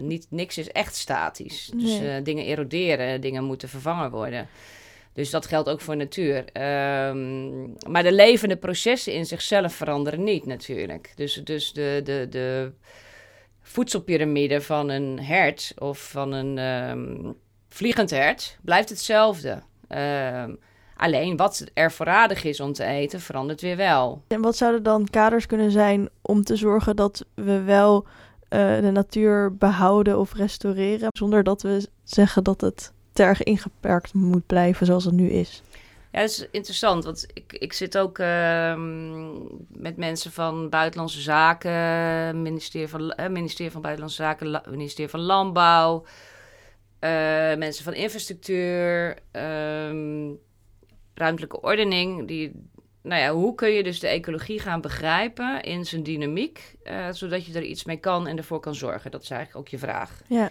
niet, 0.00 0.26
niks 0.30 0.58
is 0.58 0.70
echt 0.70 0.96
statisch. 0.96 1.70
Dus 1.74 1.98
nee. 1.98 2.22
dingen 2.22 2.44
eroderen, 2.44 3.20
dingen 3.20 3.44
moeten 3.44 3.68
vervangen 3.68 4.10
worden. 4.10 4.48
Dus 5.12 5.30
dat 5.30 5.46
geldt 5.46 5.68
ook 5.68 5.80
voor 5.80 5.96
natuur. 5.96 6.36
Um, 6.36 7.74
maar 7.88 8.02
de 8.02 8.12
levende 8.12 8.56
processen 8.56 9.12
in 9.12 9.26
zichzelf 9.26 9.74
veranderen 9.74 10.24
niet 10.24 10.46
natuurlijk. 10.46 11.12
Dus, 11.14 11.40
dus 11.44 11.72
de, 11.72 12.00
de, 12.04 12.26
de 12.30 12.72
voedselpiramide 13.76 14.60
van 14.60 14.88
een 14.88 15.20
hert 15.20 15.72
of 15.78 16.10
van 16.10 16.32
een 16.32 16.58
um, 16.58 17.34
vliegend 17.68 18.10
hert 18.10 18.58
blijft 18.62 18.88
hetzelfde. 18.88 19.62
Um, 19.88 20.58
alleen 20.96 21.36
wat 21.36 21.64
er 21.74 21.92
voorradig 21.92 22.44
is 22.44 22.60
om 22.60 22.72
te 22.72 22.84
eten, 22.84 23.20
verandert 23.20 23.60
weer 23.60 23.76
wel. 23.76 24.22
En 24.28 24.40
wat 24.40 24.56
zouden 24.56 24.82
dan 24.82 25.08
kaders 25.10 25.46
kunnen 25.46 25.70
zijn 25.70 26.08
om 26.22 26.42
te 26.42 26.56
zorgen 26.56 26.96
dat 26.96 27.24
we 27.34 27.62
wel 27.62 28.04
uh, 28.04 28.80
de 28.80 28.90
natuur 28.90 29.56
behouden 29.56 30.18
of 30.18 30.34
restaureren, 30.34 31.08
zonder 31.12 31.42
dat 31.42 31.62
we 31.62 31.88
zeggen 32.04 32.44
dat 32.44 32.60
het 32.60 32.92
te 33.12 33.22
erg 33.22 33.42
ingeperkt 33.42 34.14
moet 34.14 34.46
blijven 34.46 34.86
zoals 34.86 35.04
het 35.04 35.14
nu 35.14 35.28
is? 35.28 35.62
Ja, 36.16 36.22
dat 36.22 36.31
is 36.31 36.46
interessant, 36.50 37.05
want 37.05 37.26
ik, 37.33 37.52
ik 37.52 37.72
zit 37.72 37.98
ook 37.98 38.18
uh, 38.18 38.74
met 39.68 39.96
mensen 39.96 40.33
van 40.33 40.68
Buitenlandse 40.68 41.20
Zaken, 41.20 42.42
ministerie 42.42 42.88
van, 42.88 43.14
uh, 43.20 43.29
ministerie 43.29 43.72
van 43.72 43.81
Buitenlandse 43.81 44.22
Zaken, 44.22 44.62
ministerie 44.70 45.11
van 45.11 45.20
Landbouw, 45.20 46.05
uh, 47.00 47.11
mensen 47.57 47.85
van 47.85 47.94
Infrastructuur, 47.94 49.18
um, 49.33 50.38
ruimtelijke 51.14 51.61
ordening. 51.61 52.29
Die, 52.29 52.70
nou 53.02 53.20
ja, 53.20 53.33
hoe 53.33 53.55
kun 53.55 53.70
je 53.70 53.83
dus 53.83 54.00
de 54.00 54.09
ecologie 54.09 54.61
gaan 54.61 54.81
begrijpen 54.81 55.62
in 55.62 55.87
zijn 55.87 56.02
dynamiek, 56.02 56.76
eh, 56.83 57.09
zodat 57.11 57.46
je 57.46 57.55
er 57.55 57.62
iets 57.62 57.85
mee 57.85 58.00
kan 58.00 58.26
en 58.26 58.37
ervoor 58.37 58.61
kan 58.61 58.74
zorgen? 58.74 59.11
Dat 59.11 59.22
is 59.22 59.31
eigenlijk 59.31 59.61
ook 59.61 59.68
je 59.68 59.79
vraag. 59.79 60.22
Ja. 60.29 60.50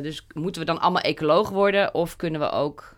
dus 0.00 0.26
moeten 0.34 0.60
we 0.60 0.66
dan 0.66 0.80
allemaal 0.80 1.02
ecoloog 1.02 1.48
worden 1.48 1.94
of 1.94 2.16
kunnen 2.16 2.40
we 2.40 2.50
ook 2.50 2.96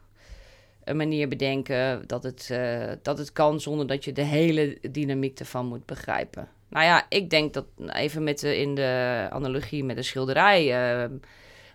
een 0.90 0.96
manier 0.96 1.29
bedenken 1.29 2.03
dat 2.07 2.22
het, 2.22 2.48
uh, 2.53 2.92
dat 3.03 3.18
het 3.18 3.33
kan 3.33 3.61
zonder 3.61 3.87
dat 3.87 4.05
je 4.05 4.12
de 4.12 4.22
hele 4.22 4.79
dynamiek 4.90 5.38
ervan 5.38 5.66
moet 5.66 5.87
begrijpen. 5.87 6.48
Nou 6.68 6.85
ja, 6.85 7.07
ik 7.09 7.31
denk 7.31 7.55
dat 7.55 7.66
even 7.87 8.24
met 8.24 8.40
de, 8.40 8.59
in 8.59 8.74
de 8.74 9.26
analogie 9.31 9.85
met 9.85 9.96
de 9.96 10.03
schilderij. 10.03 10.62
Uh, 10.62 11.11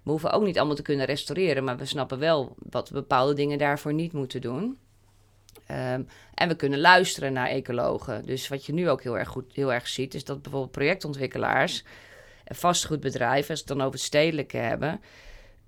we 0.04 0.12
hoeven 0.12 0.32
ook 0.32 0.43
niet 0.43 0.58
allemaal 0.58 0.75
te 0.75 0.82
kunnen 0.82 1.06
restaureren, 1.06 1.63
maar 1.63 1.78
we 1.78 1.86
snappen 1.86 2.19
wel 2.19 2.56
wat 2.69 2.91
bepaalde 2.91 3.34
dingen 3.34 3.58
daarvoor 3.58 3.93
niet 3.93 4.13
moeten 4.13 4.41
doen. 4.41 4.78
Um, 5.71 6.08
en 6.34 6.47
we 6.47 6.56
kunnen 6.56 6.80
luisteren 6.80 7.34
naar 7.34 7.47
ecologen. 7.47 8.25
Dus 8.25 8.47
wat 8.47 8.65
je 8.65 8.73
nu 8.73 8.89
ook 8.89 9.04
heel 9.04 9.17
erg 9.17 9.28
goed 9.28 9.56
heel 9.56 9.73
erg 9.73 9.88
ziet, 9.88 10.13
is 10.13 10.23
dat 10.23 10.41
bijvoorbeeld 10.41 10.71
projectontwikkelaars, 10.71 11.84
vastgoedbedrijven, 12.45 13.49
als 13.49 13.63
we 13.63 13.67
het 13.67 13.78
dan 13.78 13.82
over 13.82 13.99
het 13.99 14.08
stedelijke 14.08 14.58
hebben, 14.58 15.01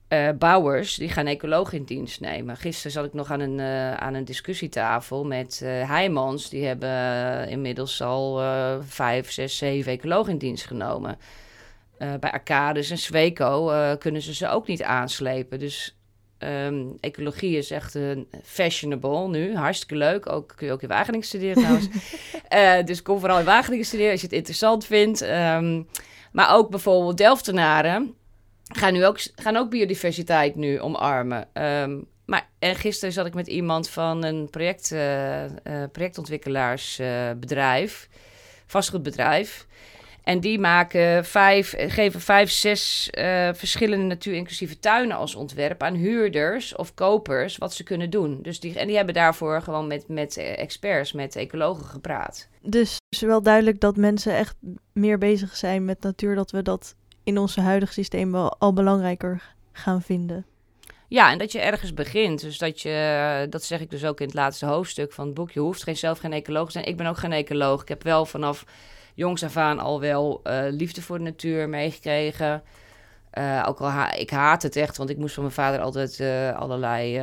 uh, 0.10 0.30
bouwers 0.38 0.96
die 0.96 1.10
gaan 1.10 1.26
ecologen 1.26 1.78
in 1.78 1.84
dienst 1.84 2.20
nemen. 2.20 2.58
Gisteren 2.58 2.92
zat 2.92 3.06
ik 3.06 3.14
nog 3.14 3.32
aan 3.32 3.40
een, 3.40 3.58
uh, 3.58 3.94
aan 3.94 4.14
een 4.14 4.26
discussietafel 4.26 5.26
met 5.26 5.62
uh, 5.64 5.70
Heijmans. 5.90 6.50
Die 6.50 6.66
hebben 6.66 7.50
inmiddels 7.50 8.02
al 8.02 8.42
vijf, 8.82 9.32
zes, 9.32 9.58
zeven 9.58 9.92
ecologen 9.92 10.32
in 10.32 10.38
dienst 10.38 10.66
genomen. 10.66 11.18
bij 11.98 12.32
Arcades 12.32 12.90
en 12.90 12.98
Sweco 12.98 13.72
kunnen 13.98 14.22
ze 14.22 14.34
ze 14.34 14.50
ook 14.50 14.68
niet 14.68 14.84
aanslepen. 14.84 15.60
Dus 15.60 15.98
um, 16.40 16.98
ecologie 17.00 17.58
is 17.58 17.72
echt 17.72 17.96
een 17.96 18.28
fashionable 18.44 19.28
nu. 19.28 19.56
Hartstikke 19.56 19.96
leuk. 19.96 20.32
Ook, 20.32 20.54
kun 20.56 20.68
je 20.68 20.74
ook 20.74 20.82
in 20.82 20.88
Wageningen 20.88 21.26
studeren 21.26 21.56
trouwens. 21.56 21.88
dus 22.90 23.02
kom 23.02 23.20
vooral 23.20 23.40
in 23.40 23.46
Wageningen 23.46 23.86
studeren 23.86 24.12
als 24.12 24.22
je 24.22 24.28
het 24.28 24.36
interessant 24.36 24.86
vindt. 24.86 25.22
Um, 25.22 25.88
maar 26.32 26.56
ook 26.56 26.70
bijvoorbeeld 26.70 27.18
Delftenaren 27.18 28.16
gaan 28.68 28.94
nu 28.94 29.06
ook, 29.06 29.20
gaan 29.36 29.56
ook 29.56 29.70
biodiversiteit 29.70 30.56
nu 30.56 30.80
omarmen. 30.80 31.48
Um, 31.54 32.08
maar 32.26 32.50
en 32.60 32.76
gisteren 32.76 33.14
zat 33.14 33.26
ik 33.26 33.34
met 33.34 33.48
iemand 33.48 33.90
van 33.90 34.24
een 34.24 34.50
project, 34.50 34.92
uh, 34.92 35.44
uh, 35.44 35.50
projectontwikkelaarsbedrijf, 35.92 38.08
uh, 38.12 38.18
vastgoedbedrijf. 38.66 39.68
En 40.24 40.40
die 40.40 40.60
maken 40.60 41.26
vijf, 41.26 41.74
geven 41.78 42.22
vijf, 42.22 42.52
zes 42.52 43.10
verschillende 43.54 44.06
natuur-inclusieve 44.06 44.80
tuinen 44.80 45.18
als 45.18 45.36
ontwerp 45.36 45.84
aan 45.84 45.94
huurders 45.94 46.76
of 46.76 46.94
kopers 46.94 47.58
wat 47.58 47.74
ze 47.74 47.84
kunnen 47.84 48.10
doen. 48.10 48.42
Dus 48.42 48.60
die, 48.60 48.80
en 48.80 48.88
die 48.88 48.96
hebben 48.96 49.14
daarvoor 49.14 49.62
gewoon 49.62 49.88
met, 49.88 50.08
met 50.08 50.38
experts, 50.38 51.12
met 51.12 51.36
ecologen 51.36 51.86
gepraat. 51.86 52.48
Dus 52.62 52.94
het 52.94 53.04
is 53.10 53.22
wel 53.22 53.42
duidelijk 53.42 53.80
dat 53.80 53.98
mensen 53.98 54.36
echt 54.36 54.56
meer 54.94 55.18
bezig 55.18 55.56
zijn 55.56 55.86
met 55.86 56.02
natuur, 56.02 56.36
dat 56.36 56.52
we 56.52 56.62
dat 56.62 56.96
in 57.28 57.38
ons 57.38 57.56
huidige 57.56 57.94
systeem 57.94 58.32
wel 58.32 58.56
al 58.60 58.74
belangrijker 58.74 59.56
gaan 59.72 60.02
vinden. 60.02 60.46
Ja, 61.08 61.32
en 61.32 61.38
dat 61.38 61.52
je 61.52 61.60
ergens 61.60 61.94
begint. 61.94 62.42
Dus 62.42 62.58
dat 62.58 62.82
je, 62.82 63.48
dat 63.50 63.64
zeg 63.64 63.80
ik 63.80 63.90
dus 63.90 64.06
ook 64.06 64.20
in 64.20 64.26
het 64.26 64.36
laatste 64.36 64.66
hoofdstuk 64.66 65.14
van 65.14 65.26
het 65.26 65.34
boek. 65.34 65.52
Je 65.52 65.60
hoeft 65.60 65.84
geen, 65.84 65.98
zelf 65.98 66.20
geen 66.20 66.34
ecoloog 66.34 66.66
te 66.66 66.72
zijn. 66.72 66.86
Ik 66.86 66.98
ben 66.98 67.06
ook 67.06 67.18
geen 67.18 67.32
ecoloog. 67.32 67.82
Ik 67.82 67.88
heb 67.88 68.04
wel 68.04 68.26
vanaf 68.26 68.66
jongs 69.14 69.44
af 69.44 69.58
aan 69.58 69.80
al 69.80 70.00
wel 70.00 70.42
uh, 70.44 70.64
liefde 70.70 71.02
voor 71.02 71.18
de 71.18 71.24
natuur 71.24 71.70
meegekregen. 71.70 72.64
Uh, 73.34 73.66
ook 73.68 73.80
al 73.80 73.88
ha 73.88 74.14
ik 74.14 74.30
haat 74.30 74.64
het 74.64 74.76
echt, 74.76 74.98
want 74.98 75.10
ik 75.10 75.18
moest 75.18 75.34
van 75.34 75.44
mijn 75.44 75.56
vader 75.56 75.80
altijd 75.80 76.20
uh, 76.20 76.56
allerlei 76.56 77.22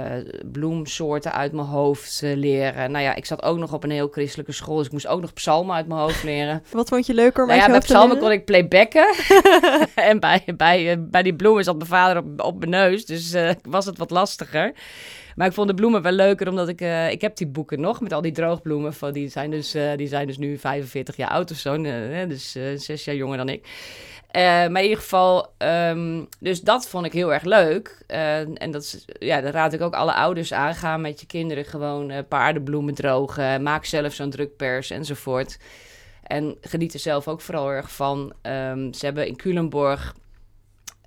bloemsoorten 0.52 1.32
uit 1.32 1.52
mijn 1.52 1.66
hoofd 1.66 2.20
leren. 2.24 2.90
Nou 2.90 3.04
ja, 3.04 3.14
ik 3.14 3.26
zat 3.26 3.42
ook 3.42 3.58
nog 3.58 3.72
op 3.72 3.84
een 3.84 3.90
heel 3.90 4.08
christelijke 4.08 4.52
school, 4.52 4.76
dus 4.76 4.86
ik 4.86 4.92
moest 4.92 5.06
ook 5.06 5.20
nog 5.20 5.32
psalmen 5.32 5.76
uit 5.76 5.86
mijn 5.86 6.00
hoofd 6.00 6.22
leren. 6.22 6.62
Wat 6.72 6.88
vond 6.88 7.06
je 7.06 7.14
leuker 7.14 7.42
om 7.42 7.48
nou 7.48 7.60
ja, 7.60 7.66
bij 7.66 7.78
psalmen 7.78 8.18
kon 8.18 8.30
ik 8.30 8.44
playbacken. 8.44 9.14
en 9.94 10.20
bij, 10.20 10.44
bij, 10.56 11.04
bij 11.08 11.22
die 11.22 11.34
bloemen 11.34 11.64
zat 11.64 11.76
mijn 11.76 11.88
vader 11.88 12.22
op, 12.22 12.40
op 12.40 12.58
mijn 12.58 12.70
neus, 12.70 13.06
dus 13.06 13.34
was 13.62 13.86
het 13.86 13.98
wat 13.98 14.10
lastiger. 14.10 14.72
Maar 15.34 15.46
ik 15.46 15.52
vond 15.52 15.68
de 15.68 15.74
bloemen 15.74 16.02
wel 16.02 16.12
leuker, 16.12 16.48
omdat 16.48 16.68
ik... 16.68 16.80
Uh, 16.80 17.10
ik 17.10 17.20
heb 17.20 17.36
die 17.36 17.46
boeken 17.46 17.80
nog 17.80 18.00
met 18.00 18.12
al 18.12 18.20
die 18.20 18.32
droogbloemen. 18.32 18.94
Van, 18.94 19.12
die, 19.12 19.28
zijn 19.28 19.50
dus, 19.50 19.74
uh, 19.74 19.96
die 19.96 20.08
zijn 20.08 20.26
dus 20.26 20.38
nu 20.38 20.58
45 20.58 21.16
jaar 21.16 21.30
oud 21.30 21.50
of 21.50 21.56
zo. 21.56 21.74
Uh, 21.74 22.28
dus 22.28 22.56
zes 22.76 23.04
jaar 23.04 23.14
jonger 23.14 23.36
dan 23.36 23.48
ik. 23.48 23.66
Maar 24.42 24.76
in 24.76 24.82
ieder 24.82 24.98
geval, 24.98 25.52
um, 25.58 26.28
dus 26.40 26.60
dat 26.60 26.88
vond 26.88 27.06
ik 27.06 27.12
heel 27.12 27.32
erg 27.32 27.42
leuk. 27.42 28.04
en 28.06 28.70
dat, 28.70 28.82
is, 28.82 29.04
ja, 29.18 29.40
dat 29.40 29.52
raad 29.52 29.72
ik 29.72 29.80
ook 29.80 29.94
alle 29.94 30.14
ouders 30.14 30.52
aan. 30.52 30.74
Ga 30.74 30.96
met 30.96 31.20
je 31.20 31.26
kinderen 31.26 31.64
gewoon 31.64 32.12
paardenbloemen 32.28 32.94
drogen. 32.94 33.62
Maak 33.62 33.84
zelf 33.84 34.12
zo'n 34.12 34.30
drukpers 34.30 34.90
enzovoort. 34.90 35.58
En 36.22 36.56
geniet 36.60 36.94
er 36.94 37.00
zelf 37.00 37.28
ook 37.28 37.40
vooral 37.40 37.70
erg 37.70 37.92
van. 37.92 38.32
Um, 38.42 38.94
ze 38.94 39.04
hebben 39.04 39.26
in 39.26 39.36
Culemborg 39.36 40.14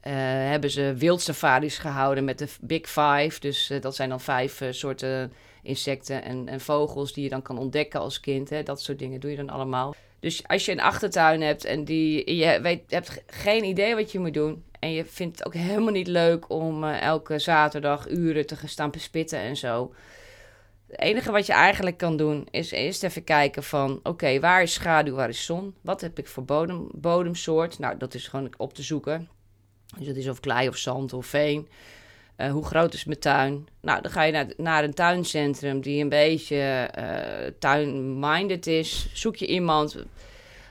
hebben 0.09 0.69
ze 0.69 0.93
wildsafaris 0.97 1.77
gehouden 1.77 2.25
met 2.25 2.37
de 2.37 2.47
Big 2.61 2.87
Five. 2.87 3.39
Dus 3.39 3.71
dat 3.81 3.95
zijn 3.95 4.09
dan 4.09 4.21
vijf 4.21 4.61
soorten 4.69 5.33
insecten 5.61 6.23
en, 6.23 6.47
en, 6.47 6.59
vogels 6.59 7.13
die 7.13 7.23
je 7.23 7.29
dan 7.29 7.41
kan 7.41 7.57
ontdekken 7.57 7.99
als 7.99 8.19
kind. 8.19 8.49
Hè. 8.49 8.63
Dat 8.63 8.81
soort 8.81 8.99
dingen 8.99 9.19
doe 9.19 9.31
je 9.31 9.37
dan 9.37 9.49
allemaal. 9.49 9.95
Dus 10.19 10.47
als 10.47 10.65
je 10.65 10.71
een 10.71 10.81
achtertuin 10.81 11.41
hebt 11.41 11.65
en 11.65 11.85
die, 11.85 12.35
je 12.35 12.61
weet, 12.61 12.91
hebt 12.91 13.23
geen 13.27 13.63
idee 13.63 13.95
wat 13.95 14.11
je 14.11 14.19
moet 14.19 14.33
doen. 14.33 14.63
En 14.79 14.91
je 14.91 15.05
vindt 15.05 15.37
het 15.37 15.47
ook 15.47 15.53
helemaal 15.53 15.91
niet 15.91 16.07
leuk 16.07 16.49
om 16.49 16.83
elke 16.83 17.39
zaterdag 17.39 18.09
uren 18.09 18.45
te 18.45 18.55
gaan 18.55 18.69
staan 18.69 18.91
bespitten 18.91 19.39
en 19.39 19.57
zo. 19.57 19.93
Het 20.87 20.99
enige 20.99 21.31
wat 21.31 21.45
je 21.45 21.53
eigenlijk 21.53 21.97
kan 21.97 22.17
doen 22.17 22.47
is 22.51 22.71
eerst 22.71 23.03
even 23.03 23.23
kijken 23.23 23.63
van... 23.63 23.99
oké, 24.03 24.39
waar 24.39 24.61
is 24.61 24.73
schaduw, 24.73 25.15
waar 25.15 25.29
is 25.29 25.45
zon? 25.45 25.75
Wat 25.81 26.01
heb 26.01 26.19
ik 26.19 26.27
voor 26.27 26.45
bodem, 26.45 26.87
bodemsoort? 26.91 27.79
Nou, 27.79 27.97
dat 27.97 28.13
is 28.13 28.27
gewoon 28.27 28.53
op 28.57 28.73
te 28.73 28.83
zoeken. 28.83 29.29
Dus 29.97 30.07
dat 30.07 30.15
is 30.15 30.27
of 30.27 30.39
klei 30.39 30.67
of 30.67 30.77
zand 30.77 31.13
of 31.13 31.25
veen. 31.25 31.67
Uh, 32.37 32.51
hoe 32.51 32.65
groot 32.65 32.93
is 32.93 33.05
mijn 33.05 33.19
tuin? 33.19 33.67
Nou, 33.81 34.01
dan 34.01 34.11
ga 34.11 34.23
je 34.23 34.31
naar, 34.31 34.45
naar 34.57 34.83
een 34.83 34.93
tuincentrum 34.93 35.81
die 35.81 36.01
een 36.01 36.09
beetje 36.09 36.89
uh, 36.99 37.03
tuin-minded 37.59 38.67
is. 38.67 39.07
Zoek 39.13 39.35
je 39.35 39.47
iemand 39.47 39.97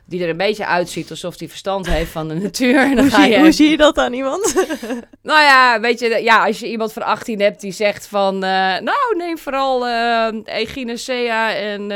die 0.04 0.22
er 0.22 0.28
een 0.28 0.36
beetje 0.36 0.66
uitziet 0.66 1.10
alsof 1.10 1.38
hij 1.38 1.48
verstand 1.48 1.86
heeft 1.86 2.10
van 2.10 2.28
de 2.28 2.34
natuur. 2.42 2.94
Dan 2.94 2.98
hoe, 2.98 3.10
ga 3.10 3.24
je... 3.24 3.38
hoe 3.38 3.52
zie 3.52 3.70
je 3.70 3.76
dat 3.76 3.98
aan 3.98 4.12
iemand? 4.12 4.54
nou 5.22 5.42
ja, 5.42 5.80
weet 5.80 6.00
je, 6.00 6.08
ja, 6.22 6.46
als 6.46 6.58
je 6.58 6.70
iemand 6.70 6.92
van 6.92 7.02
18 7.02 7.40
hebt 7.40 7.60
die 7.60 7.72
zegt 7.72 8.06
van... 8.06 8.34
Uh, 8.34 8.40
nou, 8.78 9.16
neem 9.16 9.38
vooral 9.38 9.86
uh, 9.86 10.28
Echinacea 10.44 11.54
en 11.54 11.90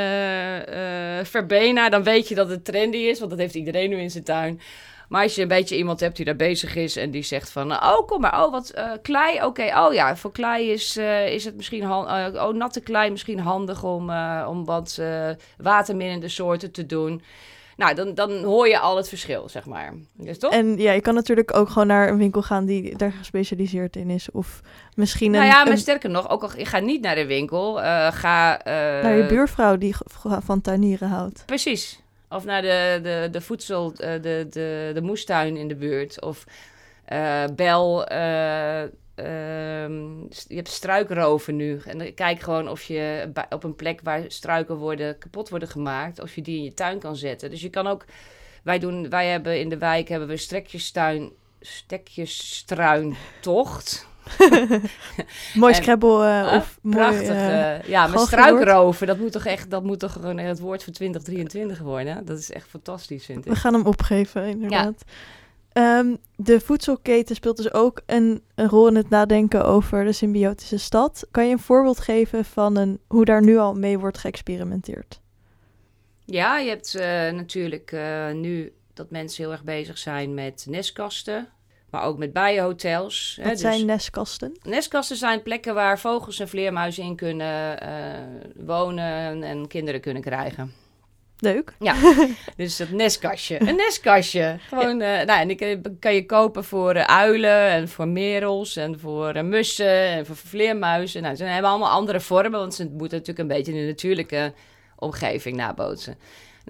Verbena, 1.27 1.89
dan 1.89 2.03
weet 2.03 2.29
je 2.29 2.35
dat 2.35 2.49
het 2.49 2.65
trendy 2.65 2.97
is. 2.97 3.19
Want 3.19 3.31
dat 3.31 3.41
heeft 3.41 3.55
iedereen 3.55 3.91
nu 3.91 4.01
in 4.01 4.11
zijn 4.11 4.25
tuin. 4.25 4.61
Maar 5.11 5.23
als 5.23 5.35
je 5.35 5.43
een 5.43 5.49
beetje 5.49 5.77
iemand 5.77 6.01
hebt 6.01 6.17
die 6.17 6.25
daar 6.25 6.37
bezig 6.37 6.77
is 6.77 6.97
en 6.97 7.11
die 7.11 7.23
zegt 7.23 7.51
van... 7.51 7.73
Oh, 7.73 8.07
kom 8.07 8.21
maar. 8.21 8.45
Oh, 8.45 8.53
wat 8.53 8.73
uh, 8.75 8.93
klei. 9.03 9.45
Oké, 9.45 9.73
oh 9.77 9.93
ja, 9.93 10.17
voor 10.17 10.33
klei 10.33 10.71
is, 10.71 10.97
uh, 10.97 11.33
is 11.33 11.45
het 11.45 11.57
misschien... 11.57 11.83
Uh, 11.83 12.29
oh, 12.35 12.55
natte 12.55 12.81
klei 12.81 13.11
misschien 13.11 13.39
handig 13.41 13.85
om, 13.85 14.11
om 14.47 14.65
wat 14.65 15.01
waterminnende 15.57 16.29
soorten 16.29 16.73
te 16.73 16.87
doen. 16.87 17.23
Nou, 17.77 17.95
dan, 17.95 18.15
dan 18.15 18.43
hoor 18.43 18.69
je 18.69 18.79
al 18.79 18.97
het 18.97 19.09
verschil, 19.09 19.49
zeg 19.49 19.67
maar. 19.67 19.95
Is 20.23 20.39
toch? 20.39 20.53
En 20.53 20.79
ja, 20.79 20.93
je 20.93 21.01
kan 21.01 21.15
natuurlijk 21.15 21.57
ook 21.57 21.69
gewoon 21.69 21.89
naar 21.89 22.09
een 22.09 22.19
winkel 22.19 22.43
gaan 22.43 22.65
die 22.65 22.97
daar 22.97 23.13
gespecialiseerd 23.13 23.97
in 23.97 24.11
is. 24.11 24.31
Of 24.31 24.61
misschien 24.95 25.31
nou 25.31 25.43
een... 25.43 25.49
Nou 25.49 25.59
ja, 25.61 25.65
maar 25.65 25.75
een... 25.75 25.81
sterker 25.83 26.11
nog, 26.11 26.31
ook 26.31 26.43
al 26.43 26.51
ik 26.57 26.67
ga 26.67 26.79
niet 26.79 27.03
naar 27.03 27.15
de 27.15 27.27
winkel, 27.27 27.75
ga... 28.13 28.61
naar 29.03 29.17
je 29.17 29.27
buurvrouw 29.27 29.77
die 29.77 29.95
van 30.41 30.61
tuinieren 30.61 31.09
houdt. 31.09 31.43
Precies. 31.47 32.01
Of 32.31 32.45
naar 32.45 32.63
de, 32.63 33.01
de, 33.03 33.29
de 33.31 33.41
voedsel, 33.41 33.93
eh, 33.93 34.23
de, 34.23 34.47
de, 34.51 34.91
de 34.95 35.03
moestuin 35.03 35.57
in 35.57 35.69
de 35.69 35.75
buurt. 35.75 36.21
Of 36.21 36.45
uh, 37.13 37.45
bel. 37.57 38.13
Uh, 38.13 38.85
je 40.49 40.55
hebt 40.55 40.69
struikroven 40.69 41.57
nu. 41.57 41.81
En 41.85 42.15
kijk 42.15 42.41
gewoon 42.41 42.69
of 42.69 42.83
je 42.83 43.31
op 43.49 43.65
een 43.65 43.77
plek 43.77 44.01
waar 44.03 44.25
struiken 44.29 44.77
worden, 44.77 45.19
kapot 45.19 45.49
worden 45.49 45.69
gemaakt, 45.69 46.21
of 46.21 46.35
je 46.35 46.43
die 46.43 46.57
in 46.57 46.65
je 46.65 46.75
tuin 46.75 46.99
kan 46.99 47.17
zetten. 47.17 47.51
Dus 47.51 47.61
je 47.61 47.71
kan 47.71 47.87
ook. 47.87 48.05
Wij, 48.63 48.79
doen, 48.79 49.09
wij 49.09 49.27
hebben 49.27 49.61
in 49.61 49.69
de 49.69 49.79
wijk 49.79 50.09
hebben 50.09 50.29
we 50.29 50.37
strekjestuin, 50.37 51.33
stekjestruintocht. 51.61 54.09
mooi 55.55 55.75
scrabble 55.75 56.09
uh, 56.09 56.53
of 56.57 56.79
prachtig, 56.83 57.29
mooi, 57.29 57.39
uh, 57.39 57.83
ja, 57.83 58.07
met 58.07 58.21
struikroven. 58.21 59.07
Dat 59.07 59.19
moet 59.19 59.33
toch 59.33 59.47
echt, 59.47 59.71
dat 59.71 59.83
moet 59.83 59.99
toch 59.99 60.13
gewoon 60.13 60.39
het 60.39 60.61
woord 60.61 60.85
voor 60.85 60.93
2023 60.93 61.79
worden. 61.79 62.25
Dat 62.25 62.39
is 62.39 62.51
echt 62.51 62.69
fantastisch, 62.69 63.25
vind 63.25 63.47
ik. 63.47 63.53
We 63.53 63.59
gaan 63.59 63.75
hem 63.75 63.87
opgeven, 63.87 64.47
inderdaad. 64.47 65.05
Ja. 65.73 65.99
Um, 65.99 66.19
de 66.37 66.61
voedselketen 66.61 67.35
speelt 67.35 67.57
dus 67.57 67.73
ook 67.73 68.01
een, 68.07 68.43
een, 68.55 68.69
rol 68.69 68.89
in 68.89 68.97
het 68.97 69.09
nadenken 69.09 69.65
over 69.65 70.05
de 70.05 70.13
symbiotische 70.13 70.79
stad. 70.79 71.27
Kan 71.31 71.47
je 71.47 71.53
een 71.53 71.59
voorbeeld 71.59 72.01
geven 72.01 72.45
van 72.45 72.77
een, 72.77 73.01
hoe 73.07 73.25
daar 73.25 73.43
nu 73.43 73.59
al 73.59 73.75
mee 73.75 73.99
wordt 73.99 74.19
geëxperimenteerd? 74.19 75.21
Ja, 76.25 76.59
je 76.59 76.69
hebt 76.69 76.95
uh, 76.95 77.03
natuurlijk 77.31 77.97
nu 78.33 78.73
dat 78.95 79.11
mensen 79.11 79.43
heel 79.43 79.53
erg 79.53 79.65
bezig 79.65 79.99
zijn 79.99 80.35
met 80.35 80.67
nestkasten. 80.69 81.49
Maar 81.91 82.03
ook 82.03 82.19
met 82.19 82.33
bijenhotels. 82.33 83.35
Wat 83.37 83.45
hè, 83.45 83.51
dus 83.51 83.61
zijn 83.61 83.87
nestkasten? 83.87 84.59
Nestkasten 84.63 85.17
zijn 85.17 85.43
plekken 85.43 85.75
waar 85.75 85.99
vogels 85.99 86.39
en 86.39 86.49
vleermuizen 86.49 87.05
in 87.05 87.17
kunnen 87.17 87.83
uh, 87.83 88.67
wonen 88.67 89.43
en 89.43 89.69
kinderen 89.69 90.01
kunnen 90.01 90.23
krijgen. 90.23 90.73
Leuk. 91.39 91.73
Ja, 91.79 91.95
dus 92.57 92.79
het 92.79 92.93
nestkastje. 92.93 93.69
Een 93.69 93.77
nestkastje. 93.77 94.57
Gewoon, 94.69 94.99
ja. 94.99 95.21
uh, 95.21 95.27
nou, 95.27 95.41
en 95.41 95.49
die 95.49 95.81
kan 95.99 96.15
je 96.15 96.27
kopen 96.27 96.65
voor 96.65 96.97
uh, 96.97 97.03
uilen 97.03 97.69
en 97.69 97.89
voor 97.89 98.09
merels 98.09 98.77
en 98.77 98.99
voor 98.99 99.45
mussen 99.45 100.07
en 100.07 100.27
voor 100.27 100.37
vleermuizen. 100.37 101.23
Nou, 101.23 101.35
ze 101.35 101.45
hebben 101.45 101.71
allemaal 101.71 101.91
andere 101.91 102.21
vormen, 102.21 102.61
want 102.61 102.75
ze 102.75 102.85
moeten 102.85 103.19
natuurlijk 103.19 103.39
een 103.39 103.57
beetje 103.57 103.73
in 103.73 103.79
de 103.79 103.87
natuurlijke 103.87 104.53
omgeving 104.97 105.57
nabootsen. 105.57 106.19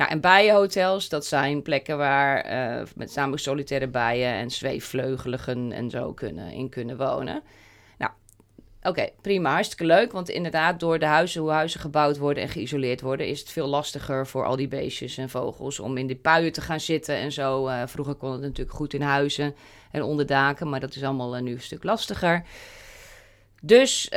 Nou, 0.01 0.13
en 0.13 0.21
bijenhotels, 0.21 1.09
dat 1.09 1.27
zijn 1.27 1.63
plekken 1.63 1.99
waar 1.99 2.53
uh, 2.79 2.87
met 2.97 3.15
name 3.15 3.39
solitaire 3.39 3.89
bijen 3.89 4.33
en 4.33 4.51
zweefvleugeligen 4.51 5.73
en 5.73 5.91
zo 5.91 6.13
kunnen, 6.13 6.53
in 6.53 6.69
kunnen 6.69 6.97
wonen. 6.97 7.43
Nou, 7.99 8.13
oké, 8.83 9.09
prima, 9.21 9.53
hartstikke 9.53 9.85
leuk. 9.85 10.13
Want 10.13 10.29
inderdaad, 10.29 10.81
door 10.81 10.99
de 10.99 11.07
huizen, 11.07 11.41
hoe 11.41 11.51
huizen 11.51 11.81
gebouwd 11.81 12.19
worden 12.19 12.43
en 12.43 12.49
geïsoleerd 12.49 13.01
worden, 13.01 13.27
is 13.29 13.41
het 13.41 13.51
veel 13.51 13.67
lastiger 13.67 14.27
voor 14.27 14.45
al 14.45 14.57
die 14.57 14.69
beestjes 14.69 15.19
en 15.19 15.31
vogels 15.31 15.81
om 15.81 15.97
in 15.97 16.07
die 16.07 16.17
puien 16.17 16.53
te 16.53 16.61
gaan 16.61 16.81
zitten 16.81 17.17
en 17.17 17.33
zo. 17.33 17.69
Uh, 17.69 17.83
vroeger 17.87 18.15
kon 18.15 18.33
het 18.33 18.41
natuurlijk 18.41 18.77
goed 18.77 18.95
in 18.95 19.03
huizen 19.03 19.55
en 19.91 20.03
onder 20.03 20.27
daken, 20.27 20.69
maar 20.69 20.81
dat 20.81 20.95
is 20.95 21.03
allemaal 21.03 21.37
uh, 21.37 21.43
nu 21.43 21.53
een 21.53 21.61
stuk 21.61 21.85
lastiger. 21.85 22.45
Dus 23.63 24.11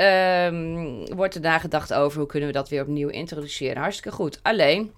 um, 0.46 1.16
wordt 1.16 1.36
er 1.36 1.42
daar 1.42 1.60
gedacht 1.60 1.94
over 1.94 2.20
hoe 2.20 2.28
kunnen 2.28 2.48
we 2.48 2.54
dat 2.54 2.70
weer 2.70 2.82
opnieuw 2.82 3.10
introduceren. 3.10 3.82
Hartstikke 3.82 4.12
goed. 4.12 4.40
Alleen, 4.42 4.92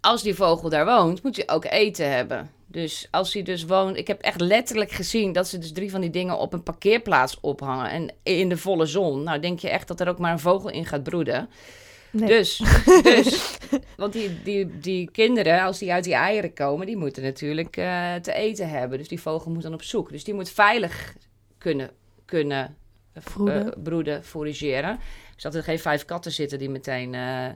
als 0.00 0.22
die 0.22 0.34
vogel 0.34 0.68
daar 0.68 0.84
woont, 0.84 1.22
moet 1.22 1.36
hij 1.36 1.48
ook 1.48 1.64
eten 1.64 2.12
hebben. 2.12 2.50
Dus 2.70 3.08
als 3.10 3.32
hij 3.32 3.42
dus 3.42 3.64
woont... 3.64 3.96
Ik 3.96 4.06
heb 4.06 4.20
echt 4.20 4.40
letterlijk 4.40 4.90
gezien 4.90 5.32
dat 5.32 5.48
ze 5.48 5.58
dus 5.58 5.72
drie 5.72 5.90
van 5.90 6.00
die 6.00 6.10
dingen 6.10 6.38
op 6.38 6.52
een 6.52 6.62
parkeerplaats 6.62 7.40
ophangen. 7.40 7.90
En 7.90 8.12
in 8.22 8.48
de 8.48 8.56
volle 8.56 8.86
zon. 8.86 9.22
Nou, 9.22 9.40
denk 9.40 9.58
je 9.58 9.68
echt 9.68 9.88
dat 9.88 10.00
er 10.00 10.08
ook 10.08 10.18
maar 10.18 10.32
een 10.32 10.38
vogel 10.38 10.70
in 10.70 10.86
gaat 10.86 11.02
broeden. 11.02 11.48
Nee. 12.10 12.28
Dus, 12.28 12.62
dus, 13.02 13.58
want 13.96 14.12
die, 14.12 14.42
die, 14.42 14.78
die 14.78 15.10
kinderen, 15.10 15.62
als 15.62 15.78
die 15.78 15.92
uit 15.92 16.04
die 16.04 16.14
eieren 16.14 16.54
komen, 16.54 16.86
die 16.86 16.96
moeten 16.96 17.22
natuurlijk 17.22 17.76
uh, 17.76 18.14
te 18.14 18.32
eten 18.32 18.68
hebben. 18.68 18.98
Dus 18.98 19.08
die 19.08 19.20
vogel 19.20 19.50
moet 19.50 19.62
dan 19.62 19.74
op 19.74 19.82
zoek. 19.82 20.10
Dus 20.10 20.24
die 20.24 20.34
moet 20.34 20.50
veilig 20.50 21.14
kunnen, 21.58 21.90
kunnen 22.24 22.76
uh, 23.38 23.66
broeden, 23.82 24.24
forageren. 24.24 24.98
Dus 25.34 25.42
dat 25.42 25.54
er 25.54 25.62
geen 25.62 25.78
vijf 25.78 26.04
katten 26.04 26.32
zitten 26.32 26.58
die 26.58 26.70
meteen... 26.70 27.12
Uh, 27.12 27.46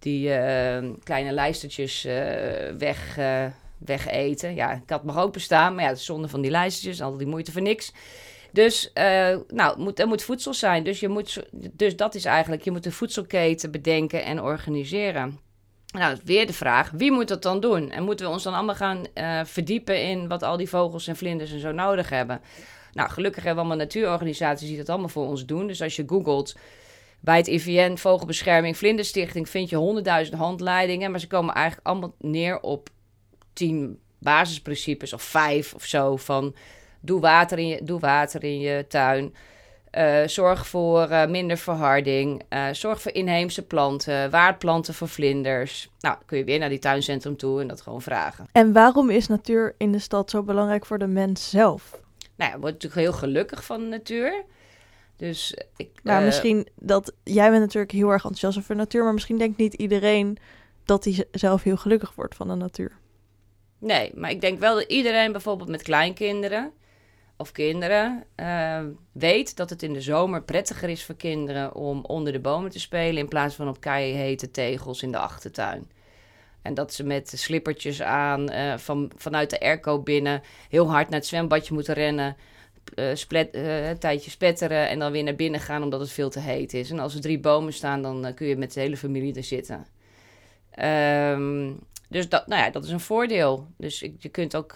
die 0.00 0.28
uh, 0.28 0.90
kleine 1.02 1.32
lijstertjes 1.32 2.04
uh, 2.04 2.12
weg, 2.78 3.18
uh, 3.18 3.44
wegeten. 3.78 4.54
Ja, 4.54 4.82
kat 4.86 5.04
mag 5.04 5.18
ook 5.18 5.32
bestaan, 5.32 5.74
maar 5.74 5.84
ja, 5.84 5.90
het 5.90 6.00
zonde 6.00 6.28
van 6.28 6.40
die 6.40 6.50
lijstjes, 6.50 7.02
al 7.02 7.16
die 7.16 7.26
moeite 7.26 7.52
voor 7.52 7.62
niks. 7.62 7.92
Dus 8.52 8.90
uh, 8.94 9.36
nou, 9.48 9.78
moet, 9.78 9.98
er 9.98 10.06
moet 10.06 10.22
voedsel 10.22 10.54
zijn. 10.54 10.84
Dus, 10.84 11.00
je 11.00 11.08
moet, 11.08 11.42
dus 11.72 11.96
dat 11.96 12.14
is 12.14 12.24
eigenlijk, 12.24 12.62
je 12.62 12.70
moet 12.70 12.82
de 12.82 12.92
voedselketen 12.92 13.70
bedenken 13.70 14.24
en 14.24 14.42
organiseren. 14.42 15.38
Nou, 15.92 16.18
weer 16.24 16.46
de 16.46 16.52
vraag, 16.52 16.90
wie 16.90 17.12
moet 17.12 17.28
dat 17.28 17.42
dan 17.42 17.60
doen? 17.60 17.90
En 17.90 18.02
moeten 18.02 18.26
we 18.26 18.32
ons 18.32 18.42
dan 18.42 18.54
allemaal 18.54 18.74
gaan 18.74 19.06
verdiepen 19.46 20.02
in 20.02 20.28
wat 20.28 20.42
al 20.42 20.56
die 20.56 20.68
vogels 20.68 21.06
en 21.06 21.16
vlinders 21.16 21.52
en 21.52 21.60
zo 21.60 21.72
nodig 21.72 22.10
hebben? 22.10 22.40
Nou, 22.92 23.10
gelukkig 23.10 23.44
hebben 23.44 23.64
we 23.64 23.68
allemaal 23.68 23.86
natuurorganisaties 23.86 24.68
die 24.68 24.76
dat 24.76 24.88
allemaal 24.88 25.08
voor 25.08 25.26
ons 25.26 25.46
doen. 25.46 25.66
Dus 25.66 25.82
als 25.82 25.96
je 25.96 26.02
googelt 26.06 26.56
bij 27.20 27.36
het 27.36 27.46
IVN, 27.46 27.96
Vogelbescherming, 27.96 28.76
Vlinderstichting, 28.76 29.48
vind 29.48 29.70
je 29.70 29.76
honderdduizend 29.76 30.38
handleidingen. 30.38 31.10
Maar 31.10 31.20
ze 31.20 31.26
komen 31.26 31.54
eigenlijk 31.54 31.86
allemaal 31.86 32.14
neer 32.18 32.60
op 32.60 32.88
tien 33.52 33.98
basisprincipes 34.18 35.12
of 35.12 35.22
vijf 35.22 35.74
of 35.74 35.84
zo. 35.84 36.16
Van 36.16 36.54
doe 37.00 37.20
water 37.20 37.58
in 37.58 37.66
je, 37.66 37.80
doe 37.82 38.00
water 38.00 38.44
in 38.44 38.60
je 38.60 38.86
tuin. 38.88 39.34
Uh, 39.98 40.26
zorg 40.26 40.66
voor 40.66 41.10
uh, 41.10 41.26
minder 41.26 41.56
verharding. 41.56 42.42
Uh, 42.50 42.66
zorg 42.72 43.02
voor 43.02 43.12
inheemse 43.12 43.66
planten. 43.66 44.30
Waardplanten 44.30 44.94
voor 44.94 45.08
vlinders. 45.08 45.90
Nou, 46.00 46.16
kun 46.26 46.38
je 46.38 46.44
weer 46.44 46.58
naar 46.58 46.68
die 46.68 46.78
tuincentrum 46.78 47.36
toe 47.36 47.60
en 47.60 47.66
dat 47.66 47.80
gewoon 47.80 48.02
vragen. 48.02 48.46
En 48.52 48.72
waarom 48.72 49.10
is 49.10 49.26
natuur 49.26 49.74
in 49.78 49.92
de 49.92 49.98
stad 49.98 50.30
zo 50.30 50.42
belangrijk 50.42 50.86
voor 50.86 50.98
de 50.98 51.06
mens 51.06 51.50
zelf? 51.50 52.00
Nou 52.36 52.50
ja, 52.50 52.58
wordt 52.58 52.74
natuurlijk 52.82 53.02
heel 53.02 53.18
gelukkig 53.18 53.64
van 53.64 53.80
de 53.80 53.86
natuur. 53.86 54.44
Dus 55.20 55.54
ik. 55.76 55.90
Maar 56.02 56.22
misschien 56.22 56.68
dat 56.74 57.12
jij 57.24 57.48
bent 57.50 57.60
natuurlijk 57.60 57.92
heel 57.92 58.10
erg 58.10 58.22
enthousiast 58.22 58.58
over 58.58 58.76
natuur, 58.76 59.04
maar 59.04 59.12
misschien 59.12 59.38
denkt 59.38 59.58
niet 59.58 59.74
iedereen 59.74 60.38
dat 60.84 61.04
hij 61.04 61.26
zelf 61.32 61.62
heel 61.62 61.76
gelukkig 61.76 62.14
wordt 62.14 62.34
van 62.34 62.48
de 62.48 62.54
natuur. 62.54 62.92
Nee, 63.78 64.10
maar 64.14 64.30
ik 64.30 64.40
denk 64.40 64.58
wel 64.58 64.74
dat 64.74 64.84
iedereen 64.84 65.32
bijvoorbeeld 65.32 65.68
met 65.68 65.82
kleinkinderen 65.82 66.72
of 67.36 67.52
kinderen 67.52 68.24
uh, 68.36 68.80
weet 69.12 69.56
dat 69.56 69.70
het 69.70 69.82
in 69.82 69.92
de 69.92 70.00
zomer 70.00 70.42
prettiger 70.42 70.88
is 70.88 71.04
voor 71.04 71.14
kinderen 71.14 71.74
om 71.74 72.04
onder 72.04 72.32
de 72.32 72.40
bomen 72.40 72.70
te 72.70 72.80
spelen 72.80 73.18
in 73.18 73.28
plaats 73.28 73.54
van 73.54 73.68
op 73.68 73.84
hete 73.84 74.50
tegels 74.50 75.02
in 75.02 75.12
de 75.12 75.18
achtertuin. 75.18 75.90
En 76.62 76.74
dat 76.74 76.92
ze 76.92 77.04
met 77.04 77.32
slippertjes 77.36 78.02
aan 78.02 78.52
uh, 78.52 78.76
van, 78.76 79.12
vanuit 79.16 79.50
de 79.50 79.60
airco 79.60 80.02
binnen 80.02 80.42
heel 80.68 80.90
hard 80.90 81.08
naar 81.08 81.18
het 81.18 81.28
zwembadje 81.28 81.74
moeten 81.74 81.94
rennen. 81.94 82.36
Uh, 82.94 83.14
splet, 83.14 83.54
een 83.54 83.98
tijdje 83.98 84.30
spetteren 84.30 84.88
en 84.88 84.98
dan 84.98 85.12
weer 85.12 85.22
naar 85.22 85.34
binnen 85.34 85.60
gaan 85.60 85.82
omdat 85.82 86.00
het 86.00 86.10
veel 86.10 86.30
te 86.30 86.40
heet 86.40 86.74
is. 86.74 86.90
En 86.90 86.98
als 86.98 87.14
er 87.14 87.20
drie 87.20 87.38
bomen 87.38 87.72
staan, 87.72 88.02
dan 88.02 88.34
kun 88.34 88.46
je 88.46 88.56
met 88.56 88.72
de 88.72 88.80
hele 88.80 88.96
familie 88.96 89.34
er 89.34 89.44
zitten. 89.44 89.86
Um, 91.32 91.78
dus 92.08 92.28
dat, 92.28 92.46
nou 92.46 92.62
ja, 92.62 92.70
dat 92.70 92.84
is 92.84 92.90
een 92.90 93.00
voordeel. 93.00 93.66
Dus 93.76 94.00
je 94.18 94.28
kunt 94.28 94.56
ook, 94.56 94.74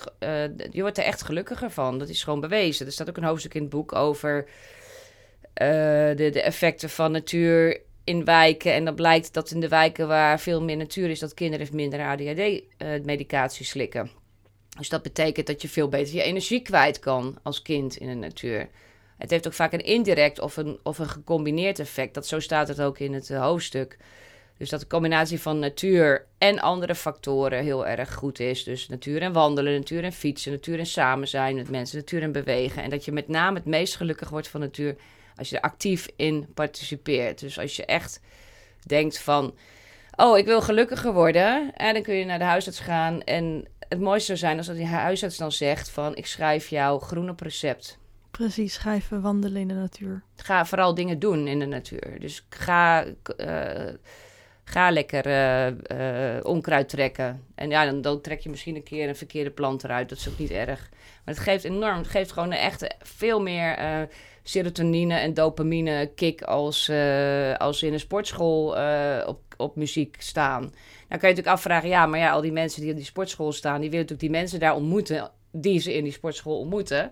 je 0.70 0.81
wordt 0.81 0.98
er 0.98 1.05
echt 1.05 1.22
gelukkiger 1.22 1.70
van. 1.70 1.98
Dat 1.98 2.09
is 2.09 2.24
gewoon 2.24 2.40
bewezen. 2.40 2.87
Er 2.87 2.92
staat 2.92 3.09
ook 3.09 3.16
een 3.16 3.24
hoofdstuk 3.24 3.55
in 3.55 3.61
het 3.61 3.70
boek 3.70 3.94
over 3.94 4.48
de, 5.55 6.14
de 6.33 6.42
effecten 6.42 6.90
van 6.90 7.12
natuur 7.12 7.81
in 8.05 8.24
wijken. 8.24 8.72
En 8.72 8.85
dan 8.85 8.94
blijkt 8.94 9.35
dat 9.35 9.50
in 9.50 9.61
de 9.61 9.68
wijken 9.68 10.09
waar 10.09 10.40
veel 10.40 10.62
meer 10.62 10.77
natuur 10.77 11.11
is, 11.11 11.18
dat 11.18 11.35
kinderen 11.35 11.68
minder 11.72 12.00
ADHD-medicatie 12.00 13.66
slikken. 13.66 14.11
Dus 14.79 14.89
dat 14.89 15.03
betekent 15.03 15.47
dat 15.47 15.63
je 15.63 15.69
veel 15.69 15.89
beter 15.89 16.15
je 16.15 16.23
energie 16.23 16.61
kwijt 16.61 16.99
kan 16.99 17.39
als 17.43 17.63
kind 17.63 17.97
in 17.97 18.09
de 18.09 18.15
natuur. 18.15 18.69
Het 19.19 19.31
heeft 19.31 19.47
ook 19.47 19.53
vaak 19.53 19.73
een 19.73 19.85
indirect 19.85 20.41
of 20.41 20.57
een, 20.57 20.79
of 20.83 20.99
een 20.99 21.09
gecombineerd 21.09 21.79
effect. 21.79 22.15
Dat, 22.15 22.27
zo 22.27 22.41
staat 22.41 22.69
het 22.69 22.81
ook 22.81 22.99
in 22.99 23.15
het 23.15 23.29
hoofdstuk. 23.29 23.97
Dus 24.59 24.69
dat 24.69 24.81
de 24.81 24.87
combinatie 24.87 25.41
van 25.41 25.59
natuur 25.59 26.27
en 26.39 26.59
andere 26.59 26.95
factoren 26.95 27.63
heel 27.63 27.87
erg 27.87 28.15
goed 28.15 28.41
is. 28.41 28.65
Dus 28.65 28.89
natuur 28.89 29.23
en 29.23 29.33
wandelen, 29.33 29.73
natuur 29.73 30.05
en 30.05 30.13
fietsen, 30.13 30.53
natuur 30.53 30.79
en 30.79 30.87
samen 30.87 31.29
zijn 31.29 31.55
met 31.55 31.71
mensen, 31.71 31.99
natuur 31.99 32.23
en 32.23 32.33
bewegen. 32.33 32.83
En 32.83 32.91
dat 32.91 33.05
je 33.05 33.13
met 33.13 33.29
name 33.29 33.57
het 33.57 33.67
meest 33.67 33.97
gelukkig 33.97 34.29
wordt 34.29 34.49
van 34.49 34.61
natuur 34.61 34.97
als 35.37 35.51
je 35.51 35.57
er 35.57 35.63
actief 35.63 36.09
in 36.17 36.47
participeert. 36.55 37.41
Dus 37.41 37.59
als 37.59 37.77
je 37.77 37.85
echt 37.85 38.21
denkt 38.87 39.19
van, 39.19 39.55
oh, 40.16 40.38
ik 40.38 40.44
wil 40.44 40.62
gelukkiger 40.62 41.12
worden. 41.12 41.72
En 41.74 41.94
dan 41.94 42.03
kun 42.03 42.14
je 42.14 42.24
naar 42.24 42.38
de 42.38 42.44
huisarts 42.44 42.81
gaan. 42.81 43.22
En 43.22 43.68
het 43.88 44.00
mooiste 44.00 44.27
zou 44.27 44.38
zijn 44.38 44.59
als 44.59 44.66
die 44.66 44.87
huisarts 44.87 45.37
dan 45.37 45.53
zegt 45.53 45.90
van, 45.90 46.16
ik 46.16 46.27
schrijf 46.27 46.68
jou 46.68 47.00
groen 47.00 47.31
op 47.31 47.40
recept. 47.40 47.98
Precies, 48.31 48.74
schrijven, 48.74 49.20
wandelen 49.20 49.61
in 49.61 49.68
de 49.68 49.74
natuur. 49.74 50.22
Ga 50.37 50.66
vooral 50.66 50.94
dingen 50.94 51.18
doen 51.18 51.46
in 51.46 51.59
de 51.59 51.66
natuur. 51.66 52.16
Dus 52.20 52.46
ga... 52.48 53.05
Uh, 53.37 53.88
Ga 54.66 54.90
lekker 54.90 55.27
uh, 55.92 56.44
onkruid 56.44 56.88
trekken. 56.88 57.44
En 57.55 57.70
ja, 57.70 57.85
dan, 57.85 58.00
dan, 58.00 58.20
trek 58.20 58.40
je 58.40 58.50
misschien 58.50 58.77
een 58.77 58.83
keer 58.83 59.09
een 59.09 59.16
verkeerde 59.16 59.50
plant 59.50 59.85
eruit. 59.85 60.09
Dat 60.09 60.18
is 60.18 60.29
ook 60.29 60.38
niet 60.38 60.50
erg. 60.50 60.88
Maar 61.24 61.35
het 61.35 61.38
geeft 61.38 61.64
enorm. 61.64 61.96
Het 61.96 62.09
geeft 62.09 62.33
gewoon 62.33 62.53
een 62.53 62.59
echte 62.59 62.90
veel 63.03 63.40
meer 63.40 63.79
serotonine 64.46 65.14
en 65.14 65.35
dopamine 65.35 66.11
kick 66.14 66.42
als, 66.42 66.90
als 67.59 67.83
in 67.83 67.92
een 67.92 68.00
sportschool 68.00 68.76
op, 69.26 69.40
op 69.57 69.76
muziek 69.76 70.16
staan. 70.18 70.61
Dan 70.62 71.18
kan 71.18 71.28
je 71.28 71.35
natuurlijk 71.35 71.46
afvragen, 71.46 71.88
ja, 71.88 72.07
maar 72.07 72.18
ja, 72.18 72.30
al 72.30 72.40
die 72.40 72.52
mensen 72.52 72.80
die 72.80 72.90
in 72.90 72.96
die 72.96 73.04
sportschool 73.04 73.52
staan, 73.52 73.80
die 73.80 73.90
willen 73.90 74.07
natuurlijk 74.07 74.33
die 74.33 74.40
mensen 74.40 74.61
daar 74.61 74.74
ontmoeten 74.74 75.30
die 75.52 75.80
ze 75.80 75.94
in 75.94 76.04
die 76.04 76.12
sportschool 76.12 76.59
ontmoeten. 76.59 77.11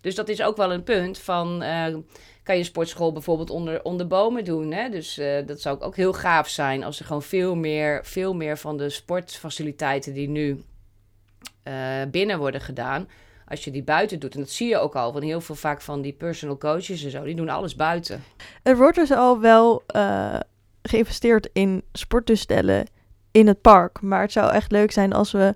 Dus 0.00 0.14
dat 0.14 0.28
is 0.28 0.42
ook 0.42 0.56
wel 0.56 0.72
een 0.72 0.82
punt 0.82 1.18
van 1.18 1.62
kan 2.42 2.58
je 2.58 2.64
sportschool 2.64 3.12
bijvoorbeeld 3.12 3.50
onder, 3.50 3.82
onder 3.82 4.06
bomen 4.06 4.44
doen. 4.44 4.72
Hè? 4.72 4.88
Dus 4.88 5.18
uh, 5.18 5.46
dat 5.46 5.60
zou 5.60 5.80
ook 5.80 5.96
heel 5.96 6.12
gaaf 6.12 6.48
zijn 6.48 6.84
als 6.84 6.98
er 6.98 7.04
gewoon 7.04 7.22
veel 7.22 7.54
meer, 7.54 8.00
veel 8.04 8.34
meer 8.34 8.58
van 8.58 8.76
de 8.76 8.90
sportfaciliteiten 8.90 10.12
die 10.12 10.28
nu 10.28 10.62
uh, 11.68 12.02
binnen 12.10 12.38
worden 12.38 12.60
gedaan, 12.60 13.08
als 13.50 13.64
je 13.64 13.70
die 13.70 13.82
buiten 13.82 14.18
doet. 14.18 14.34
En 14.34 14.40
dat 14.40 14.50
zie 14.50 14.68
je 14.68 14.78
ook 14.78 14.94
al 14.94 15.12
van 15.12 15.22
heel 15.22 15.40
veel 15.40 15.54
vaak 15.54 15.80
van 15.80 16.02
die 16.02 16.12
personal 16.12 16.58
coaches 16.58 17.04
en 17.04 17.10
zo, 17.10 17.24
die 17.24 17.34
doen 17.34 17.48
alles 17.48 17.76
buiten. 17.76 18.24
Er 18.62 18.76
wordt 18.76 18.96
dus 18.96 19.10
al 19.10 19.40
wel 19.40 19.82
uh, 19.96 20.36
geïnvesteerd 20.82 21.48
in 21.52 21.82
sporttoestellen 21.92 22.86
in 23.30 23.46
het 23.46 23.60
park. 23.60 24.00
Maar 24.00 24.20
het 24.20 24.32
zou 24.32 24.52
echt 24.52 24.72
leuk 24.72 24.92
zijn 24.92 25.12
als 25.12 25.32
we 25.32 25.54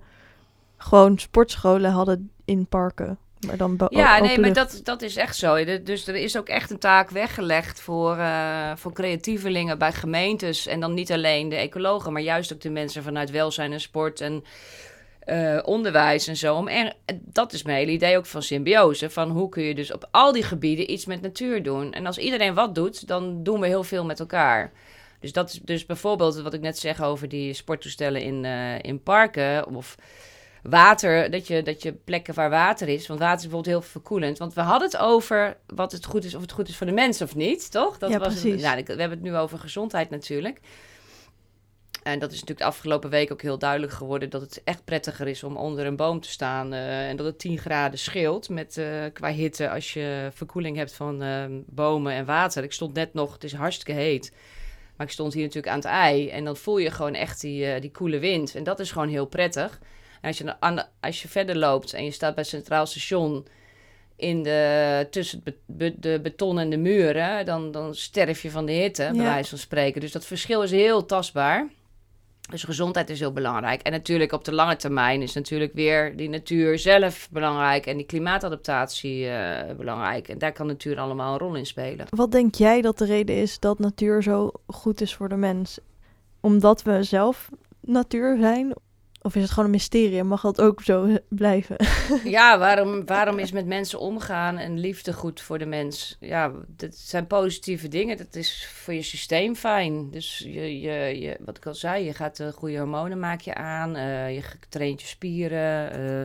gewoon 0.76 1.18
sportscholen 1.18 1.90
hadden 1.90 2.30
in 2.44 2.66
parken. 2.66 3.18
Maar 3.46 3.56
dan 3.56 3.76
ja, 3.88 4.18
nee, 4.18 4.38
maar 4.38 4.52
dat, 4.52 4.80
dat 4.82 5.02
is 5.02 5.16
echt 5.16 5.36
zo. 5.36 5.64
Dus 5.82 6.06
er 6.06 6.14
is 6.14 6.38
ook 6.38 6.48
echt 6.48 6.70
een 6.70 6.78
taak 6.78 7.10
weggelegd 7.10 7.80
voor, 7.80 8.16
uh, 8.16 8.70
voor 8.76 8.92
creatievelingen 8.92 9.78
bij 9.78 9.92
gemeentes. 9.92 10.66
En 10.66 10.80
dan 10.80 10.94
niet 10.94 11.12
alleen 11.12 11.48
de 11.48 11.56
ecologen, 11.56 12.12
maar 12.12 12.22
juist 12.22 12.52
ook 12.52 12.60
de 12.60 12.70
mensen 12.70 13.02
vanuit 13.02 13.30
welzijn 13.30 13.72
en 13.72 13.80
sport 13.80 14.20
en 14.20 14.44
uh, 15.26 15.58
onderwijs 15.64 16.26
en 16.26 16.36
zo. 16.36 16.56
Om 16.56 16.68
er, 16.68 16.92
dat 17.20 17.52
is 17.52 17.62
mijn 17.62 17.78
hele 17.78 17.90
idee 17.90 18.16
ook 18.16 18.26
van 18.26 18.42
symbiose. 18.42 19.10
Van 19.10 19.30
hoe 19.30 19.48
kun 19.48 19.62
je 19.62 19.74
dus 19.74 19.92
op 19.92 20.08
al 20.10 20.32
die 20.32 20.42
gebieden 20.42 20.90
iets 20.90 21.06
met 21.06 21.20
natuur 21.20 21.62
doen. 21.62 21.92
En 21.92 22.06
als 22.06 22.18
iedereen 22.18 22.54
wat 22.54 22.74
doet, 22.74 23.08
dan 23.08 23.42
doen 23.42 23.60
we 23.60 23.66
heel 23.66 23.84
veel 23.84 24.04
met 24.04 24.20
elkaar. 24.20 24.72
Dus 25.20 25.32
dat 25.32 25.48
is 25.48 25.60
dus 25.62 25.86
bijvoorbeeld 25.86 26.40
wat 26.40 26.54
ik 26.54 26.60
net 26.60 26.78
zeg 26.78 27.02
over 27.02 27.28
die 27.28 27.52
sporttoestellen 27.52 28.22
in, 28.22 28.44
uh, 28.44 28.78
in 28.82 29.02
parken. 29.02 29.66
Of 29.66 29.96
water, 30.62 31.30
dat 31.30 31.46
je, 31.46 31.62
dat 31.62 31.82
je 31.82 31.92
plekken 31.92 32.34
waar 32.34 32.50
water 32.50 32.88
is. 32.88 33.06
Want 33.06 33.20
water 33.20 33.36
is 33.36 33.42
bijvoorbeeld 33.42 33.74
heel 33.76 33.90
verkoelend. 33.90 34.38
Want 34.38 34.54
we 34.54 34.60
hadden 34.60 34.88
het 34.88 34.96
over 34.96 35.56
wat 35.66 35.92
het 35.92 36.04
goed 36.04 36.24
is, 36.24 36.34
of 36.34 36.40
het 36.40 36.52
goed 36.52 36.68
is 36.68 36.76
voor 36.76 36.86
de 36.86 36.92
mens 36.92 37.22
of 37.22 37.34
niet, 37.34 37.70
toch? 37.70 37.98
Dat 37.98 38.10
ja, 38.10 38.18
was 38.18 38.40
precies. 38.40 38.62
nou, 38.62 38.82
we 38.84 38.90
hebben 38.90 39.10
het 39.10 39.22
nu 39.22 39.36
over 39.36 39.58
gezondheid 39.58 40.10
natuurlijk. 40.10 40.60
En 42.04 42.18
dat 42.18 42.28
is 42.28 42.34
natuurlijk 42.34 42.60
de 42.60 42.66
afgelopen 42.66 43.10
week 43.10 43.32
ook 43.32 43.42
heel 43.42 43.58
duidelijk 43.58 43.92
geworden 43.92 44.30
dat 44.30 44.40
het 44.40 44.62
echt 44.64 44.84
prettiger 44.84 45.28
is 45.28 45.42
om 45.42 45.56
onder 45.56 45.86
een 45.86 45.96
boom 45.96 46.20
te 46.20 46.30
staan. 46.30 46.72
Uh, 46.72 47.08
en 47.08 47.16
dat 47.16 47.26
het 47.26 47.38
10 47.38 47.58
graden 47.58 47.98
scheelt 47.98 48.48
met, 48.48 48.76
uh, 48.76 49.04
qua 49.12 49.32
hitte 49.32 49.70
als 49.70 49.92
je 49.92 50.28
verkoeling 50.32 50.76
hebt 50.76 50.94
van 50.94 51.22
uh, 51.22 51.44
bomen 51.66 52.12
en 52.12 52.24
water. 52.24 52.62
Ik 52.62 52.72
stond 52.72 52.94
net 52.94 53.14
nog, 53.14 53.32
het 53.32 53.44
is 53.44 53.52
hartstikke 53.52 54.00
heet. 54.00 54.32
Maar 54.96 55.06
ik 55.06 55.12
stond 55.12 55.32
hier 55.32 55.42
natuurlijk 55.42 55.72
aan 55.72 55.78
het 55.78 55.88
ei. 55.88 56.28
En 56.28 56.44
dan 56.44 56.56
voel 56.56 56.78
je 56.78 56.90
gewoon 56.90 57.14
echt 57.14 57.40
die, 57.40 57.80
die 57.80 57.90
koele 57.90 58.18
wind. 58.18 58.54
En 58.54 58.64
dat 58.64 58.80
is 58.80 58.92
gewoon 58.92 59.08
heel 59.08 59.26
prettig 59.26 59.80
als 60.24 60.38
je, 60.38 60.60
aan 60.60 60.88
als 61.00 61.22
je 61.22 61.28
verder 61.28 61.56
loopt 61.56 61.92
en 61.92 62.04
je 62.04 62.10
staat 62.10 62.34
bij 62.34 62.44
Centraal 62.44 62.86
Station 62.86 63.46
in 64.16 64.42
de, 64.42 65.06
tussen 65.10 65.42
de 65.66 66.20
beton 66.22 66.58
en 66.58 66.70
de 66.70 66.76
muren, 66.76 67.44
dan, 67.44 67.70
dan 67.70 67.94
sterf 67.94 68.42
je 68.42 68.50
van 68.50 68.66
de 68.66 68.72
hitte, 68.72 69.10
bij 69.12 69.24
wijze 69.24 69.48
van 69.48 69.58
spreken. 69.58 70.00
Dus 70.00 70.12
dat 70.12 70.26
verschil 70.26 70.62
is 70.62 70.70
heel 70.70 71.06
tastbaar. 71.06 71.68
Dus 72.50 72.62
gezondheid 72.62 73.10
is 73.10 73.20
heel 73.20 73.32
belangrijk. 73.32 73.82
En 73.82 73.92
natuurlijk 73.92 74.32
op 74.32 74.44
de 74.44 74.52
lange 74.52 74.76
termijn 74.76 75.22
is 75.22 75.32
natuurlijk 75.32 75.72
weer 75.72 76.16
die 76.16 76.28
natuur 76.28 76.78
zelf 76.78 77.28
belangrijk 77.30 77.86
en 77.86 77.96
die 77.96 78.06
klimaatadaptatie 78.06 79.24
uh, 79.26 79.60
belangrijk. 79.76 80.28
En 80.28 80.38
daar 80.38 80.52
kan 80.52 80.66
natuur 80.66 80.98
allemaal 80.98 81.32
een 81.32 81.38
rol 81.38 81.54
in 81.54 81.66
spelen. 81.66 82.06
Wat 82.10 82.32
denk 82.32 82.54
jij 82.54 82.80
dat 82.80 82.98
de 82.98 83.04
reden 83.04 83.36
is 83.36 83.58
dat 83.58 83.78
natuur 83.78 84.22
zo 84.22 84.50
goed 84.66 85.00
is 85.00 85.14
voor 85.14 85.28
de 85.28 85.36
mens? 85.36 85.78
Omdat 86.40 86.82
we 86.82 87.02
zelf 87.02 87.48
natuur 87.80 88.36
zijn? 88.38 88.74
Of 89.26 89.34
is 89.34 89.42
het 89.42 89.50
gewoon 89.50 89.64
een 89.64 89.70
mysterie 89.70 90.22
mag 90.22 90.40
dat 90.40 90.60
ook 90.60 90.82
zo 90.82 91.16
blijven? 91.28 91.76
ja, 92.24 92.58
waarom, 92.58 93.06
waarom 93.06 93.38
is 93.38 93.52
met 93.52 93.66
mensen 93.66 93.98
omgaan 93.98 94.58
en 94.58 94.78
liefde 94.78 95.12
goed 95.12 95.40
voor 95.40 95.58
de 95.58 95.66
mens? 95.66 96.16
Ja, 96.20 96.52
dat 96.66 96.94
zijn 96.94 97.26
positieve 97.26 97.88
dingen. 97.88 98.16
Dat 98.16 98.34
is 98.34 98.68
voor 98.72 98.94
je 98.94 99.02
systeem 99.02 99.56
fijn. 99.56 100.10
Dus 100.10 100.38
je, 100.38 100.80
je, 100.80 101.20
je, 101.20 101.36
wat 101.40 101.56
ik 101.56 101.66
al 101.66 101.74
zei, 101.74 102.04
je 102.04 102.14
gaat 102.14 102.36
de 102.36 102.52
goede 102.52 102.78
hormonen 102.78 103.18
maak 103.18 103.40
je 103.40 103.54
aan. 103.54 103.96
Uh, 103.96 104.34
je 104.34 104.42
traint 104.68 105.00
je 105.00 105.06
spieren. 105.06 105.98
Uh, 106.00 106.20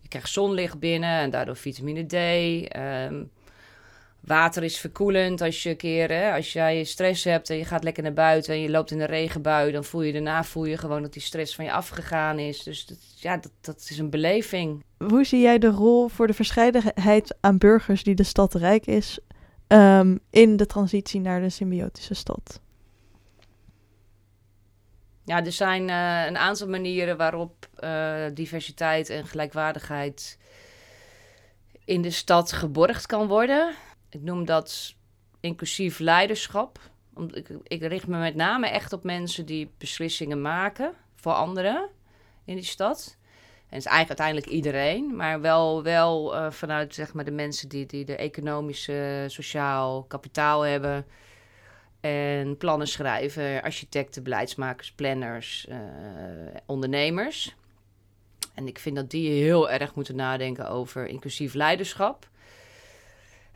je 0.00 0.08
krijgt 0.08 0.28
zonlicht 0.28 0.78
binnen 0.78 1.18
en 1.18 1.30
daardoor 1.30 1.56
vitamine 1.56 2.06
D. 2.06 2.14
Um, 2.76 3.30
Water 4.26 4.62
is 4.62 4.78
verkoelend 4.78 5.40
als 5.40 5.62
je 5.62 5.70
een 5.70 5.76
keer, 5.76 6.08
hè, 6.08 6.32
als 6.32 6.52
jij 6.52 6.84
stress 6.84 7.24
hebt 7.24 7.50
en 7.50 7.56
je 7.56 7.64
gaat 7.64 7.84
lekker 7.84 8.02
naar 8.02 8.12
buiten 8.12 8.54
en 8.54 8.60
je 8.60 8.70
loopt 8.70 8.90
in 8.90 9.00
een 9.00 9.06
regenbui, 9.06 9.72
dan 9.72 9.84
voel 9.84 10.02
je 10.02 10.12
daarna 10.12 10.44
voel 10.44 10.64
je 10.64 10.78
gewoon 10.78 11.02
dat 11.02 11.12
die 11.12 11.22
stress 11.22 11.54
van 11.54 11.64
je 11.64 11.72
afgegaan 11.72 12.38
is. 12.38 12.62
Dus 12.62 12.86
dat, 12.86 12.98
ja, 13.20 13.36
dat, 13.36 13.52
dat 13.60 13.86
is 13.90 13.98
een 13.98 14.10
beleving. 14.10 14.84
Hoe 14.98 15.24
zie 15.24 15.40
jij 15.40 15.58
de 15.58 15.70
rol 15.70 16.08
voor 16.08 16.26
de 16.26 16.34
verscheidenheid 16.34 17.36
aan 17.40 17.58
burgers 17.58 18.02
die 18.02 18.14
de 18.14 18.22
stad 18.22 18.54
rijk 18.54 18.86
is 18.86 19.18
um, 19.68 20.20
in 20.30 20.56
de 20.56 20.66
transitie 20.66 21.20
naar 21.20 21.40
de 21.40 21.50
symbiotische 21.50 22.14
stad? 22.14 22.60
Ja, 25.24 25.44
er 25.44 25.52
zijn 25.52 25.88
uh, 25.88 26.24
een 26.26 26.36
aantal 26.36 26.68
manieren 26.68 27.16
waarop 27.16 27.68
uh, 27.80 28.24
diversiteit 28.34 29.08
en 29.08 29.26
gelijkwaardigheid 29.26 30.38
in 31.84 32.02
de 32.02 32.10
stad 32.10 32.52
geborgd 32.52 33.06
kan 33.06 33.26
worden. 33.26 33.74
Ik 34.14 34.22
noem 34.22 34.44
dat 34.44 34.94
inclusief 35.40 35.98
leiderschap. 35.98 36.78
Ik, 37.32 37.48
ik 37.62 37.82
richt 37.82 38.06
me 38.06 38.18
met 38.18 38.34
name 38.34 38.66
echt 38.66 38.92
op 38.92 39.04
mensen 39.04 39.46
die 39.46 39.70
beslissingen 39.78 40.42
maken 40.42 40.94
voor 41.14 41.32
anderen 41.32 41.88
in 42.44 42.54
die 42.54 42.64
stad. 42.64 43.16
En 43.68 43.76
het 43.76 43.84
is 43.84 43.92
eigenlijk 43.92 44.20
uiteindelijk 44.20 44.46
iedereen, 44.46 45.16
maar 45.16 45.40
wel, 45.40 45.82
wel 45.82 46.34
uh, 46.34 46.50
vanuit 46.50 46.94
zeg 46.94 47.14
maar, 47.14 47.24
de 47.24 47.30
mensen 47.30 47.68
die, 47.68 47.86
die 47.86 48.04
de 48.04 48.16
economische, 48.16 49.24
sociaal 49.28 50.02
kapitaal 50.02 50.62
hebben. 50.62 51.06
En 52.00 52.56
plannen 52.56 52.88
schrijven, 52.88 53.62
architecten, 53.62 54.22
beleidsmakers, 54.22 54.92
planners, 54.92 55.66
uh, 55.68 55.76
ondernemers. 56.66 57.54
En 58.54 58.66
ik 58.66 58.78
vind 58.78 58.96
dat 58.96 59.10
die 59.10 59.30
heel 59.30 59.70
erg 59.70 59.94
moeten 59.94 60.16
nadenken 60.16 60.68
over 60.68 61.06
inclusief 61.06 61.54
leiderschap. 61.54 62.28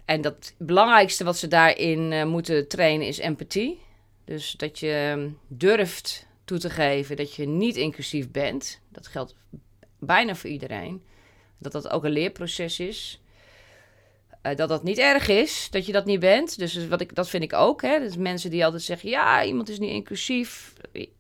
En 0.09 0.21
dat 0.21 0.35
het 0.35 0.55
belangrijkste 0.59 1.25
wat 1.25 1.37
ze 1.37 1.49
daarin 1.49 2.13
uh, 2.13 2.25
moeten 2.25 2.69
trainen 2.69 3.07
is 3.07 3.19
empathie. 3.19 3.81
Dus 4.25 4.53
dat 4.53 4.79
je 4.79 4.93
ehm, 4.93 5.31
durft 5.47 6.27
toe 6.45 6.59
te 6.59 6.71
geven 6.71 7.17
dat 7.17 7.35
je 7.35 7.47
niet 7.47 7.77
inclusief 7.77 8.31
bent. 8.31 8.81
Dat 8.89 9.07
geldt 9.07 9.35
bijna 9.99 10.35
voor 10.35 10.51
iedereen. 10.51 11.03
Dat 11.59 11.73
dat 11.73 11.89
ook 11.91 12.05
een 12.05 12.11
leerproces 12.11 12.81
is. 12.81 13.21
Uh, 14.43 14.57
dat 14.57 14.69
dat 14.69 14.83
niet 14.83 14.99
erg 14.99 15.29
is 15.29 15.69
dat 15.71 15.87
je 15.87 15.93
dat 15.93 16.05
niet 16.05 16.21
bent. 16.21 16.59
Dus 16.59 16.89
wat 16.89 17.01
ik, 17.01 17.15
dat 17.15 17.29
vind 17.29 17.43
ik 17.43 17.53
ook. 17.53 17.83
Hè. 17.83 17.99
Dus 17.99 18.17
mensen 18.17 18.51
die 18.51 18.65
altijd 18.65 18.83
zeggen: 18.83 19.09
ja, 19.09 19.45
iemand 19.45 19.69
is 19.69 19.79
niet 19.79 19.93
inclusief. 19.93 20.73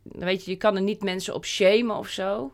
Weet 0.02 0.44
je, 0.44 0.50
je 0.50 0.56
kan 0.56 0.76
er 0.76 0.82
niet 0.82 1.02
mensen 1.02 1.34
op 1.34 1.44
shamen 1.44 1.96
of 1.96 2.08
zo. 2.08 2.52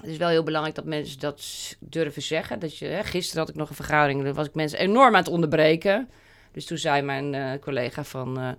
Het 0.00 0.10
is 0.10 0.16
wel 0.16 0.28
heel 0.28 0.42
belangrijk 0.42 0.76
dat 0.76 0.84
mensen 0.84 1.18
dat 1.18 1.42
durven 1.80 2.22
zeggen. 2.22 2.58
Dat 2.58 2.78
je, 2.78 2.86
hè, 2.86 3.04
gisteren 3.04 3.40
had 3.40 3.48
ik 3.48 3.54
nog 3.54 3.68
een 3.68 3.74
vergadering, 3.74 4.22
daar 4.22 4.34
was 4.34 4.46
ik 4.46 4.54
mensen 4.54 4.78
enorm 4.78 5.14
aan 5.14 5.22
het 5.22 5.28
onderbreken. 5.28 6.08
Dus 6.52 6.66
toen 6.66 6.78
zei 6.78 7.02
mijn 7.02 7.34
uh, 7.34 7.52
collega 7.60 8.04
van, 8.04 8.38
uh, 8.38 8.50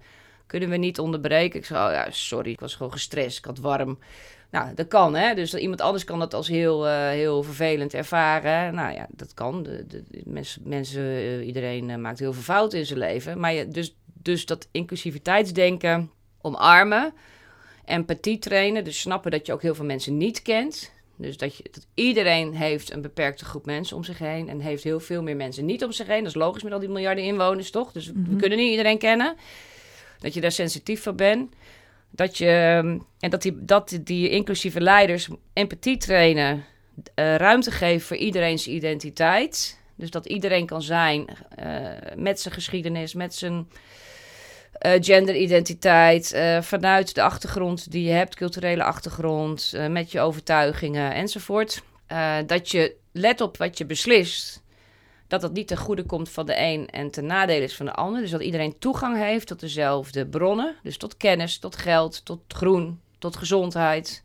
kunnen 0.48 0.70
we 0.70 0.78
niet 0.78 1.00
onderbreken? 1.00 1.60
Ik 1.60 1.66
zei, 1.66 1.88
oh 1.88 1.94
ja, 1.94 2.12
sorry, 2.12 2.52
ik 2.52 2.60
was 2.60 2.76
gewoon 2.76 2.92
gestrest, 2.92 3.38
ik 3.38 3.46
had 3.46 3.60
warm. 3.60 4.00
Nou, 4.50 4.74
dat 4.74 4.88
kan, 4.88 5.16
hè. 5.16 5.34
Dus 5.34 5.54
iemand 5.54 5.82
anders 5.82 6.04
kan 6.04 6.20
dat 6.20 6.34
als 6.34 6.48
heel, 6.48 6.88
uh, 6.88 7.08
heel 7.08 7.44
vervelend 7.44 7.94
ervaren. 7.94 8.76
Nou 8.76 8.94
ja, 8.94 9.08
dat 9.10 9.34
kan. 9.34 9.64
De, 9.64 9.88
de 9.88 10.04
mensen, 10.26 10.62
mensen 10.66 11.44
iedereen 11.44 12.02
maakt 12.02 12.20
heel 12.20 12.34
veel 12.34 12.42
fouten 12.42 12.80
in 12.80 12.86
zijn 12.86 13.00
leven. 13.00 13.40
Maar 13.40 13.54
je, 13.54 13.68
dus, 13.68 13.96
dus 14.14 14.46
dat 14.46 14.68
inclusiviteitsdenken 14.72 16.12
omarmen, 16.42 17.14
empathie 17.86 18.40
trainen. 18.40 18.84
Dus 18.84 19.00
snappen 19.00 19.32
dat 19.32 19.46
je 19.46 19.54
ook 19.54 19.62
heel 19.62 19.76
veel 19.76 19.86
mensen 19.86 20.18
niet 20.18 20.42
kent 20.42 20.92
dus 21.22 21.38
dat, 21.38 21.56
je, 21.58 21.64
dat 21.72 21.88
iedereen 21.94 22.54
heeft 22.56 22.92
een 22.94 23.02
beperkte 23.02 23.46
groep 23.46 23.66
mensen 23.66 23.98
om 23.98 24.04
zich 24.04 24.18
heen. 24.20 24.50
En 24.50 24.60
heeft 24.60 24.84
heel 24.84 25.00
veel 25.00 25.24
meer 25.24 25.36
mensen 25.36 25.66
niet 25.66 25.84
om 25.84 25.92
zich 25.92 26.08
heen. 26.08 26.20
Dat 26.24 26.28
is 26.28 26.42
logisch 26.42 26.64
met 26.64 26.74
al 26.74 26.80
die 26.80 26.90
miljarden 26.90 27.24
inwoners, 27.24 27.72
toch? 27.72 27.92
Dus 27.92 28.06
we 28.08 28.14
Mhm. 28.16 28.38
kunnen 28.38 28.58
niet 28.58 28.70
iedereen 28.72 28.98
kennen. 28.98 29.36
Dat 30.20 30.34
je 30.34 30.42
daar 30.42 30.52
sensitief 30.52 31.02
voor 31.04 31.16
bent. 31.16 31.54
Dat 32.10 32.38
je, 32.38 32.48
en 33.20 33.30
dat 33.30 33.42
die, 33.42 33.66
dat 33.66 34.00
die 34.04 34.30
inclusieve 34.30 34.82
leiders 34.82 35.28
empathie 35.54 35.98
trainen. 35.98 36.64
eh, 37.16 37.36
ruimte 37.36 37.72
geven 37.72 38.08
voor 38.08 38.18
iedereen's 38.18 38.68
identiteit. 38.68 39.80
Dus 39.96 40.10
dat 40.12 40.26
iedereen 40.26 40.66
kan 40.66 40.82
zijn 40.82 41.28
eh, 41.56 41.82
met 42.16 42.40
zijn 42.40 42.54
geschiedenis, 42.54 43.14
met 43.14 43.36
zijn 43.36 43.68
eh, 44.82 44.92
genderidentiteit, 45.00 46.32
eh, 46.32 46.62
vanuit 46.62 47.16
de 47.16 47.22
achtergrond 47.22 47.92
die 47.92 48.04
je 48.04 48.12
hebt, 48.12 48.36
culturele 48.36 48.84
achtergrond, 48.84 49.72
eh, 49.76 49.88
met 49.88 50.12
je 50.12 50.20
overtuigingen 50.20 51.14
enzovoort. 51.14 51.84
Dat 52.46 52.72
je 52.72 52.96
let 53.12 53.42
op 53.42 53.58
wat 53.58 53.78
je 53.78 53.86
beslist, 53.86 54.64
dat 55.28 55.42
dat 55.42 55.54
niet 55.54 55.68
ten 55.68 55.78
goede 55.78 56.04
komt 56.04 56.30
van 56.30 56.46
de 56.46 56.60
een 56.60 56.90
en 56.90 57.12
ten 57.12 57.26
nadele 57.26 57.64
is 57.64 57.76
van 57.76 57.86
de 57.86 57.94
ander. 57.94 58.22
Dus 58.22 58.32
dat 58.32 58.42
iedereen 58.42 58.80
toegang 58.80 59.18
heeft 59.18 59.48
tot 59.48 59.60
dezelfde 59.60 60.26
bronnen, 60.26 60.76
dus 60.84 60.98
tot 60.98 61.18
kennis, 61.18 61.58
tot 61.58 61.76
geld, 61.76 62.26
tot 62.26 62.40
groen, 62.48 63.00
tot 63.20 63.36
gezondheid. 63.36 64.24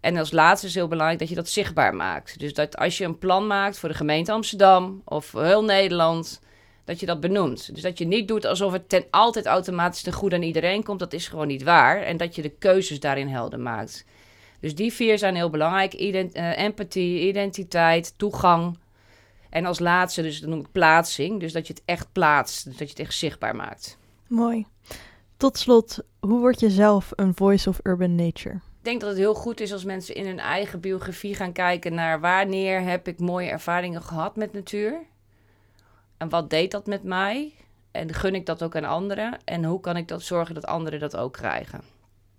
En 0.00 0.16
als 0.16 0.32
laatste 0.32 0.66
is 0.66 0.74
heel 0.74 0.88
belangrijk 0.88 1.18
dat 1.18 1.28
je 1.28 1.34
dat 1.34 1.48
zichtbaar 1.48 1.94
maakt. 1.94 2.38
Dus 2.38 2.54
dat 2.54 2.76
als 2.76 2.98
je 2.98 3.04
een 3.04 3.18
plan 3.18 3.46
maakt 3.46 3.78
voor 3.78 3.88
de 3.88 3.94
gemeente 3.94 4.32
Amsterdam 4.32 5.02
of 5.04 5.32
heel 5.32 5.64
Nederland, 5.64 6.40
dat 6.88 7.00
je 7.00 7.06
dat 7.06 7.20
benoemt. 7.20 7.74
Dus 7.74 7.82
dat 7.82 7.98
je 7.98 8.06
niet 8.06 8.28
doet 8.28 8.44
alsof 8.44 8.72
het 8.72 8.88
ten 8.88 9.04
altijd 9.10 9.46
automatisch 9.46 10.02
ten 10.02 10.12
goede 10.12 10.36
aan 10.36 10.42
iedereen 10.42 10.82
komt. 10.82 10.98
Dat 10.98 11.12
is 11.12 11.28
gewoon 11.28 11.46
niet 11.46 11.62
waar. 11.62 12.02
En 12.02 12.16
dat 12.16 12.34
je 12.34 12.42
de 12.42 12.48
keuzes 12.58 13.00
daarin 13.00 13.28
helder 13.28 13.60
maakt. 13.60 14.04
Dus 14.60 14.74
die 14.74 14.92
vier 14.92 15.18
zijn 15.18 15.34
heel 15.34 15.50
belangrijk. 15.50 15.94
Ident 15.94 16.36
uh, 16.36 16.58
empathie, 16.58 17.28
identiteit, 17.28 18.14
toegang. 18.16 18.78
En 19.50 19.66
als 19.66 19.78
laatste, 19.78 20.22
dus 20.22 20.40
dat 20.40 20.50
noem 20.50 20.60
ik 20.60 20.72
plaatsing. 20.72 21.40
Dus 21.40 21.52
dat 21.52 21.66
je 21.66 21.72
het 21.72 21.82
echt 21.84 22.12
plaatst. 22.12 22.64
Dus 22.64 22.76
dat 22.76 22.88
je 22.88 22.94
het 22.96 23.06
echt 23.06 23.14
zichtbaar 23.14 23.56
maakt. 23.56 23.98
Mooi. 24.26 24.66
Tot 25.36 25.58
slot, 25.58 25.98
hoe 26.20 26.40
word 26.40 26.60
je 26.60 26.70
zelf 26.70 27.12
een 27.16 27.34
voice 27.34 27.68
of 27.68 27.80
urban 27.82 28.14
nature? 28.14 28.54
Ik 28.54 28.84
denk 28.84 29.00
dat 29.00 29.08
het 29.08 29.18
heel 29.18 29.34
goed 29.34 29.60
is 29.60 29.72
als 29.72 29.84
mensen 29.84 30.14
in 30.14 30.26
hun 30.26 30.38
eigen 30.38 30.80
biografie 30.80 31.34
gaan 31.34 31.52
kijken 31.52 31.94
naar 31.94 32.20
wanneer 32.20 32.82
heb 32.82 33.08
ik 33.08 33.18
mooie 33.18 33.48
ervaringen 33.48 34.02
gehad 34.02 34.36
met 34.36 34.52
natuur. 34.52 35.06
En 36.18 36.28
wat 36.28 36.50
deed 36.50 36.70
dat 36.70 36.86
met 36.86 37.02
mij? 37.02 37.52
En 37.90 38.14
gun 38.14 38.34
ik 38.34 38.46
dat 38.46 38.62
ook 38.62 38.76
aan 38.76 38.84
anderen? 38.84 39.38
En 39.44 39.64
hoe 39.64 39.80
kan 39.80 39.96
ik 39.96 40.08
dat 40.08 40.22
zorgen 40.22 40.54
dat 40.54 40.66
anderen 40.66 41.00
dat 41.00 41.16
ook 41.16 41.32
krijgen? 41.32 41.80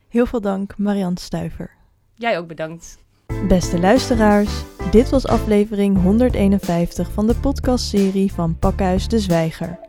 Heel 0.08 0.26
veel 0.26 0.42
dank, 0.42 0.78
Marianne 0.78 1.20
Stuiver. 1.20 1.72
Jij 2.16 2.38
ook 2.38 2.48
bedankt. 2.48 2.98
Beste 3.48 3.80
luisteraars, 3.80 4.64
dit 4.92 5.10
was 5.10 5.28
aflevering 5.28 6.02
151 6.02 7.12
van 7.12 7.28
de 7.28 7.36
podcastserie 7.36 8.34
van 8.34 8.60
Pakhuis 8.60 9.08
de 9.08 9.20
Zwijger. 9.20 9.80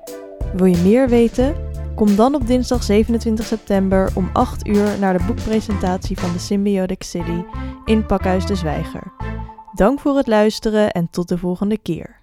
Wil 0.55 0.66
je 0.66 0.76
meer 0.76 1.09
weten? 1.09 1.68
Kom 1.94 2.16
dan 2.16 2.35
op 2.35 2.46
dinsdag 2.46 2.83
27 2.83 3.44
september 3.44 4.11
om 4.14 4.31
8 4.33 4.66
uur 4.66 4.98
naar 4.98 5.18
de 5.18 5.24
boekpresentatie 5.24 6.18
van 6.18 6.33
de 6.33 6.38
Symbiotic 6.38 7.03
City 7.03 7.42
in 7.85 8.07
Pakhuis 8.07 8.46
de 8.46 8.55
Zwijger. 8.55 9.12
Dank 9.74 10.00
voor 10.00 10.16
het 10.16 10.26
luisteren 10.26 10.90
en 10.90 11.11
tot 11.11 11.29
de 11.29 11.38
volgende 11.38 11.79
keer. 11.79 12.18